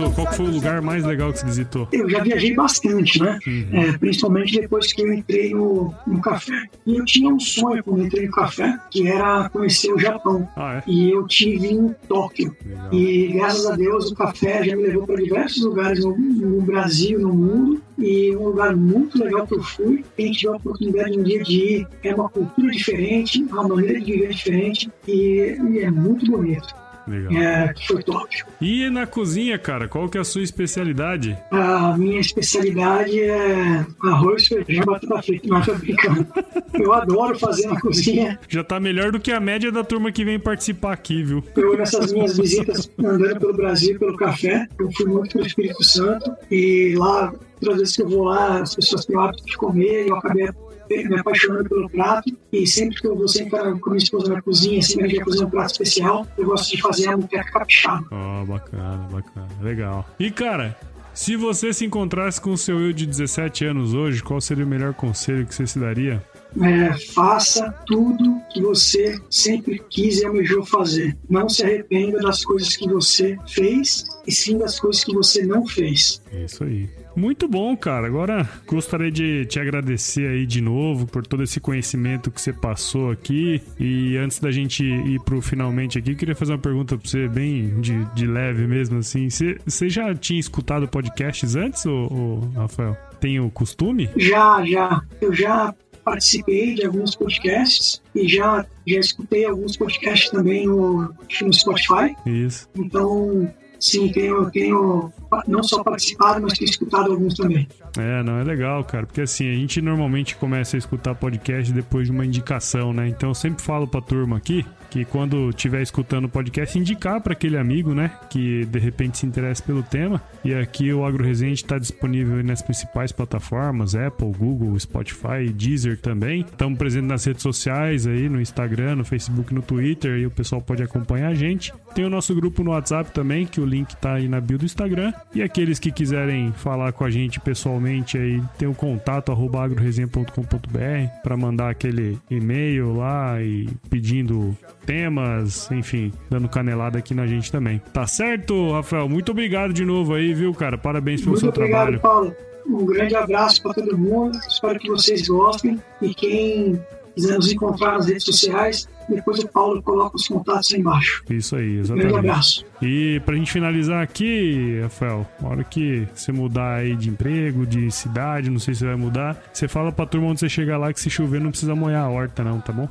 tô, 0.01 0.11
qual 0.13 0.33
foi 0.33 0.47
o 0.47 0.51
lugar 0.51 0.81
mais 0.81 1.05
legal 1.05 1.33
que 1.33 1.41
você 1.41 1.47
visitou? 1.47 1.89
Eu 1.93 2.09
já 2.09 2.23
viajei 2.23 2.55
bastante, 2.55 3.23
né? 3.23 3.39
Uhum. 3.47 3.69
É, 3.73 3.99
principalmente 3.99 4.61
depois 4.61 4.93
que 4.93 5.03
eu 5.03 5.13
entrei 5.13 5.55
no, 5.55 5.95
no 6.07 6.21
café. 6.21 6.65
E 6.87 6.97
eu 6.97 7.05
tinha 7.05 7.33
um 7.33 7.41
sonho 7.41 7.83
quando 7.85 8.05
entrei 8.05 8.27
no 8.27 8.33
café, 8.33 8.79
que 8.91 9.07
era 9.07 9.49
conhecer 9.51 9.93
o 9.93 9.99
Japão. 9.99 10.49
Ah, 10.57 10.77
é? 10.77 10.91
E 10.91 11.11
eu 11.11 11.27
tive 11.27 11.69
em 11.69 11.95
Tóquio. 12.09 12.55
Legal. 12.65 12.95
E 12.95 13.29
graças 13.29 13.67
a 13.67 13.77
Deus 13.77 14.11
o 14.11 14.15
café 14.15 14.65
já 14.65 14.77
me 14.77 14.83
levou 14.83 15.07
para 15.07 15.17
diversos 15.17 15.63
lugares 15.65 16.05
no, 16.05 16.17
no 16.17 16.63
Brasil, 16.63 17.19
no 17.21 17.33
mundo 17.33 17.83
e 17.99 18.35
um 18.35 18.45
lugar 18.45 18.75
muito 18.75 19.23
legal 19.23 19.47
que 19.47 19.55
eu 19.55 19.63
fui. 19.63 20.05
Quem 20.17 20.33
tiver 20.33 20.53
a 20.53 20.57
oportunidade 20.57 21.19
um 21.19 21.23
dia 21.23 21.43
de 21.43 21.53
ir, 21.53 21.89
é 22.03 22.15
uma 22.15 22.29
cultura 22.29 22.71
diferente, 22.71 23.43
uma 23.43 23.69
maneira 23.69 24.01
de 24.01 24.13
viver 24.13 24.31
diferente 24.31 24.91
e, 25.07 25.57
e 25.71 25.79
é 25.81 25.91
muito 25.91 26.31
bonito. 26.31 26.75
Legal. 27.11 27.33
É, 27.33 27.75
foi 27.89 28.03
top. 28.05 28.45
E 28.61 28.89
na 28.89 29.05
cozinha, 29.05 29.59
cara, 29.59 29.89
qual 29.89 30.09
que 30.09 30.17
é 30.17 30.21
a 30.21 30.25
sua 30.25 30.43
especialidade? 30.43 31.37
A 31.51 31.97
minha 31.99 32.21
especialidade 32.21 33.21
é 33.21 33.85
arroz, 34.05 34.47
feijão, 34.47 34.85
batata 34.85 35.21
frita. 35.23 35.49
Não, 35.49 35.61
tô 35.61 35.75
brincando. 35.75 36.27
Eu 36.73 36.93
adoro 36.93 37.37
fazer 37.37 37.67
na 37.67 37.81
cozinha. 37.81 38.39
Já 38.49 38.63
tá 38.63 38.79
melhor 38.79 39.11
do 39.11 39.19
que 39.19 39.33
a 39.33 39.41
média 39.41 39.73
da 39.73 39.83
turma 39.83 40.13
que 40.13 40.25
vem 40.25 40.39
participar 40.39 40.93
aqui, 40.93 41.23
viu? 41.23 41.43
Eu, 41.57 41.77
nessas 41.77 42.13
minhas 42.13 42.39
visitas 42.39 42.91
andando 42.99 43.41
pelo 43.41 43.55
Brasil, 43.55 43.99
pelo 43.99 44.17
café, 44.17 44.69
eu 44.79 44.91
fui 44.93 45.07
muito 45.07 45.33
pro 45.33 45.47
Espírito 45.47 45.83
Santo 45.83 46.33
e 46.51 46.95
lá, 46.97 47.35
todas 47.61 47.75
as 47.75 47.81
vezes 47.81 47.97
que 47.97 48.03
eu 48.03 48.09
vou 48.09 48.25
lá, 48.25 48.61
as 48.61 48.75
pessoas 48.75 49.05
têm 49.05 49.17
o 49.17 49.21
hábito 49.21 49.45
de 49.45 49.57
comer 49.57 50.07
e 50.07 50.09
eu 50.11 50.17
acabei 50.17 50.49
me 50.91 51.19
apaixonando 51.19 51.69
pelo 51.69 51.89
prato 51.89 52.37
e 52.53 52.67
sempre 52.67 53.01
que 53.01 53.07
eu 53.07 53.17
vou 53.17 53.29
sempre 53.29 53.59
com 53.81 53.91
minha 53.91 54.03
esposa 54.03 54.33
na 54.33 54.43
cozinha, 54.43 54.83
sempre 54.83 54.99
que 54.99 55.05
a 55.05 55.09
gente 55.09 55.19
vai 55.19 55.33
fazer 55.33 55.45
um 55.45 55.51
prato 55.51 55.71
especial, 55.73 56.27
eu 56.37 56.47
gosto 56.47 56.77
de 56.77 56.83
fazer 56.83 57.09
a 57.09 57.17
muqueca 57.17 57.51
capixaba. 57.51 58.07
Oh, 58.11 58.45
bacana, 58.47 59.09
bacana. 59.11 59.49
Legal. 59.61 60.09
E, 60.19 60.31
cara, 60.31 60.77
se 61.15 61.37
você 61.37 61.73
se 61.73 61.85
encontrasse 61.85 62.41
com 62.41 62.53
o 62.53 62.59
seu 62.59 62.81
eu 62.81 62.93
de 62.93 63.07
17 63.07 63.65
anos 63.65 63.95
hoje, 63.95 64.23
qual 64.23 64.41
seria 64.41 64.65
o 64.65 64.69
melhor 64.69 64.95
conselho 64.95 65.47
que 65.47 65.55
você 65.55 65.67
se 65.67 65.79
daria? 65.79 66.23
É, 66.61 66.93
faça 67.13 67.71
tudo 67.87 68.41
que 68.53 68.61
você 68.61 69.21
sempre 69.29 69.81
quis 69.91 70.21
e 70.21 70.27
almejou 70.27 70.65
fazer. 70.65 71.17
Não 71.29 71.49
se 71.49 71.63
arrependa 71.63 72.19
das 72.19 72.45
coisas 72.45 72.77
que 72.77 72.89
você 72.89 73.37
fez 73.47 74.05
e 74.27 74.33
sim 74.33 74.59
das 74.59 74.81
coisas 74.81 75.05
que 75.05 75.15
você 75.15 75.45
não 75.47 75.67
fez. 75.67 76.23
É 76.33 76.45
isso 76.45 76.65
aí. 76.65 76.89
Muito 77.15 77.49
bom, 77.49 77.77
cara. 77.77 78.07
Agora 78.07 78.49
gostaria 78.67 79.11
de 79.11 79.45
te 79.47 79.59
agradecer 79.59 80.29
aí 80.29 80.47
de 80.47 80.61
novo 80.61 81.07
por 81.07 81.27
todo 81.27 81.43
esse 81.43 81.61
conhecimento 81.61 82.31
que 82.31 82.41
você 82.41 82.53
passou 82.53 83.11
aqui. 83.11 83.63
E 83.79 84.17
antes 84.17 84.39
da 84.39 84.51
gente 84.51 84.85
ir 84.85 85.21
pro 85.21 85.41
finalmente 85.41 85.99
aqui, 85.99 86.15
queria 86.15 86.35
fazer 86.35 86.53
uma 86.53 86.59
pergunta 86.59 86.97
pra 86.97 87.09
você, 87.09 87.29
bem 87.29 87.81
de, 87.81 88.05
de 88.15 88.27
leve 88.27 88.67
mesmo, 88.67 88.99
assim. 88.99 89.29
Você, 89.29 89.59
você 89.65 89.89
já 89.89 90.15
tinha 90.15 90.39
escutado 90.39 90.89
podcasts 90.89 91.57
antes, 91.57 91.85
ou, 91.87 92.13
ou, 92.13 92.41
Rafael? 92.51 92.97
Tem 93.21 93.39
o 93.39 93.51
costume? 93.51 94.09
Já, 94.17 94.65
já. 94.65 95.03
Eu 95.21 95.35
já 95.35 95.75
participei 96.05 96.75
de 96.75 96.87
alguns 96.87 97.15
podcasts 97.15 98.03
e 98.15 98.27
já, 98.27 98.65
já 98.87 98.99
escutei 98.99 99.45
alguns 99.45 99.77
podcasts 99.77 100.31
também 100.31 100.67
no, 100.67 101.15
no 101.43 101.53
Spotify. 101.53 102.17
Isso. 102.27 102.69
Então, 102.75 103.53
sim, 103.81 104.13
tenho, 104.13 104.51
tenho 104.51 105.13
não 105.49 105.63
só 105.63 105.83
participado, 105.83 106.43
mas 106.43 106.59
tenho 106.59 106.71
escutado 106.71 107.11
alguns 107.11 107.35
também. 107.35 107.67
É, 107.99 108.23
não, 108.23 108.39
é 108.39 108.45
legal, 108.45 108.85
cara, 108.85 109.07
porque 109.07 109.23
assim, 109.23 109.51
a 109.51 109.55
gente 109.55 109.81
normalmente 109.81 110.37
começa 110.37 110.77
a 110.77 110.79
escutar 110.79 111.15
podcast 111.15 111.73
depois 111.73 112.07
de 112.07 112.13
uma 112.13 112.25
indicação, 112.25 112.93
né? 112.93 113.09
Então 113.09 113.31
eu 113.31 113.35
sempre 113.35 113.63
falo 113.63 113.89
pra 113.89 114.01
turma 114.01 114.37
aqui 114.37 114.65
que 114.91 115.05
quando 115.05 115.51
estiver 115.51 115.83
escutando 115.83 116.25
o 116.25 116.29
podcast, 116.29 116.79
indicar 116.79 117.21
para 117.21 117.33
aquele 117.33 117.57
amigo, 117.57 117.95
né, 117.95 118.11
que 118.29 118.65
de 118.65 118.79
repente 118.79 119.19
se 119.19 119.27
interessa 119.27 119.63
pelo 119.63 119.83
tema. 119.83 120.21
E 120.45 120.53
aqui 120.53 120.93
o 120.93 121.05
Agro 121.05 121.25
Resenha 121.25 121.53
está 121.53 121.79
disponível 121.79 122.43
nas 122.43 122.61
principais 122.61 123.13
plataformas, 123.13 123.95
Apple, 123.95 124.33
Google, 124.33 124.79
Spotify, 124.79 125.51
Deezer 125.55 125.99
também. 125.99 126.41
Estamos 126.41 126.79
presentes 126.79 127.09
nas 127.09 127.25
redes 127.25 127.43
sociais 127.43 128.07
aí, 128.07 128.29
no 128.29 128.41
Instagram, 128.41 128.97
no 128.97 129.05
Facebook, 129.05 129.55
no 129.55 129.63
Twitter, 129.63 130.19
e 130.19 130.27
o 130.27 130.31
pessoal 130.31 130.61
pode 130.61 130.83
acompanhar 130.83 131.29
a 131.29 131.35
gente. 131.35 131.73
Tem 131.95 132.05
o 132.05 132.11
nosso 132.11 132.35
grupo 132.35 132.65
no 132.65 132.71
WhatsApp 132.71 133.13
também, 133.13 133.47
que 133.47 133.61
o 133.61 133.67
link 133.67 133.95
tá 133.97 134.15
aí 134.15 134.29
na 134.29 134.41
bio 134.41 134.59
do 134.59 134.65
Instagram. 134.65 135.13
E 135.35 135.43
aqueles 135.43 135.79
que 135.79 135.93
quiserem 135.93 136.53
falar 136.53 136.93
com 136.93 137.05
a 137.05 137.11
gente 137.11 137.39
pessoalmente 137.39 138.19
aí, 138.19 138.43
tem 138.59 138.69
o 138.69 138.75
contato 138.75 139.31
arroba 139.31 139.63
agroresenha.com.br 139.63 141.23
para 141.23 141.37
mandar 141.37 141.71
aquele 141.71 142.19
e-mail 142.31 142.97
lá 142.97 143.41
e 143.43 143.69
pedindo 143.89 144.57
temas, 144.87 145.71
enfim, 145.71 146.13
dando 146.29 146.49
canelada 146.49 146.99
aqui 146.99 147.15
na 147.15 147.27
gente 147.27 147.51
também. 147.51 147.81
Tá 147.93 148.07
certo, 148.07 148.73
Rafael? 148.73 149.09
Muito 149.09 149.33
obrigado 149.33 149.73
de 149.73 149.85
novo 149.85 150.15
aí, 150.15 150.35
viu, 150.35 150.53
cara? 150.55 150.77
Parabéns 150.79 151.21
pelo 151.21 151.33
Muito 151.33 151.41
seu 151.41 151.49
obrigado, 151.51 151.99
trabalho. 151.99 152.01
Paulo. 152.01 152.37
Um 152.67 152.85
grande 152.85 153.17
abraço 153.17 153.63
para 153.63 153.75
todo 153.75 153.97
mundo. 153.99 154.39
Espero 154.49 154.79
que 154.79 154.89
vocês 154.89 155.27
gostem. 155.27 155.81
E 156.01 156.15
quem 156.15 156.81
quiser 157.15 157.37
nos 157.37 157.53
encontrar 157.53 157.93
nas 157.93 158.07
redes 158.07 158.25
sociais, 158.25 158.89
depois 159.09 159.39
o 159.41 159.49
Paulo 159.49 159.83
coloca 159.83 160.17
os 160.17 160.29
contatos 160.29 160.73
aí 160.73 160.81
embaixo. 160.81 161.23
Isso 161.29 161.57
aí, 161.57 161.79
exatamente. 161.79 162.07
Um 162.07 162.11
grande 162.13 162.29
abraço. 162.29 162.65
E 162.81 163.21
pra 163.27 163.35
gente 163.35 163.53
finalizar 163.53 164.03
aqui, 164.03 164.81
Rafael, 164.83 165.27
na 165.41 165.49
hora 165.49 165.65
que 165.65 166.07
você 166.15 166.33
mudar 166.33 166.77
aí 166.77 166.95
de 166.97 167.11
emprego, 167.11 167.67
de 167.67 167.91
cidade, 167.91 168.49
não 168.49 168.59
sei 168.59 168.75
se 168.75 168.85
vai 168.85 168.97
mudar, 168.97 169.37
você 169.53 169.67
fala 169.69 169.91
pra 169.93 170.07
turma 170.07 170.29
onde 170.29 170.41
você 170.41 170.49
chegar 170.49 170.79
lá 170.79 170.93
que 170.93 171.01
se 171.01 171.11
chover 171.11 171.41
não 171.41 171.51
precisa 171.51 171.75
molhar 171.75 172.05
a 172.05 172.09
horta, 172.09 172.45
não, 172.45 172.61
tá 172.61 172.73
bom? 172.73 172.89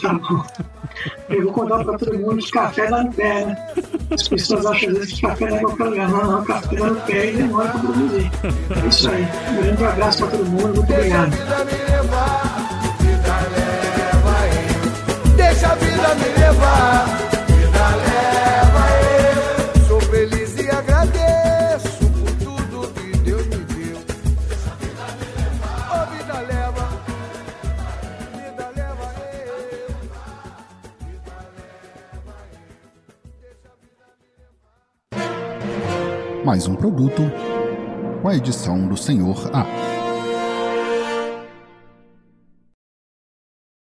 tá 0.00 0.12
bom. 0.14 0.44
Eu 1.28 1.44
vou 1.44 1.52
contar 1.52 1.82
pra 1.82 1.98
todo 1.98 2.18
mundo 2.18 2.36
que 2.36 2.50
café 2.50 2.88
dá 2.90 3.02
no 3.02 3.12
pé, 3.12 3.46
né? 3.46 3.56
As 4.10 4.28
pessoas 4.28 4.66
acham 4.66 4.90
às 4.90 4.98
vezes 4.98 5.12
que 5.14 5.22
café 5.22 5.48
não 5.48 5.56
é 5.56 5.60
qualquer 5.60 5.84
lugar. 5.84 6.08
Não, 6.10 6.32
não, 6.32 6.44
café 6.44 6.76
dá 6.76 6.86
no 6.90 7.00
pé 7.00 7.32
e 7.32 7.36
demora 7.36 7.68
pra 7.70 7.80
produzir. 7.80 8.30
É 8.84 8.88
isso 8.88 9.10
aí. 9.10 9.26
Um 9.50 9.62
grande 9.62 9.84
abraço 9.84 10.18
pra 10.18 10.36
todo 10.36 10.44
mundo. 10.46 10.74
Muito 10.74 10.80
obrigado. 10.92 11.32
A 15.72 15.74
vida 15.74 16.14
me 16.16 16.28
levar, 16.38 17.06
vida 17.46 17.96
leva 17.96 18.84
eu. 19.30 19.86
Sou 19.86 20.00
feliz 20.02 20.54
e 20.58 20.68
agradeço 20.68 22.04
por 22.10 22.30
tudo 22.44 22.92
que 22.92 23.16
Deus 23.18 23.46
me 23.46 23.56
deu. 23.56 23.98
A 25.64 25.94
oh, 25.94 26.06
vida 26.14 26.40
leva, 26.40 26.88
vida 28.36 28.66
leva 28.76 29.06
eu. 29.46 29.56
Vida 31.06 31.30
leva 32.20 32.34
eu. 36.34 36.44
Mais 36.44 36.66
um 36.66 36.74
produto 36.74 37.22
com 38.20 38.28
a 38.28 38.36
edição 38.36 38.86
do 38.86 38.96
Senhor 38.96 39.50
A. 39.54 39.91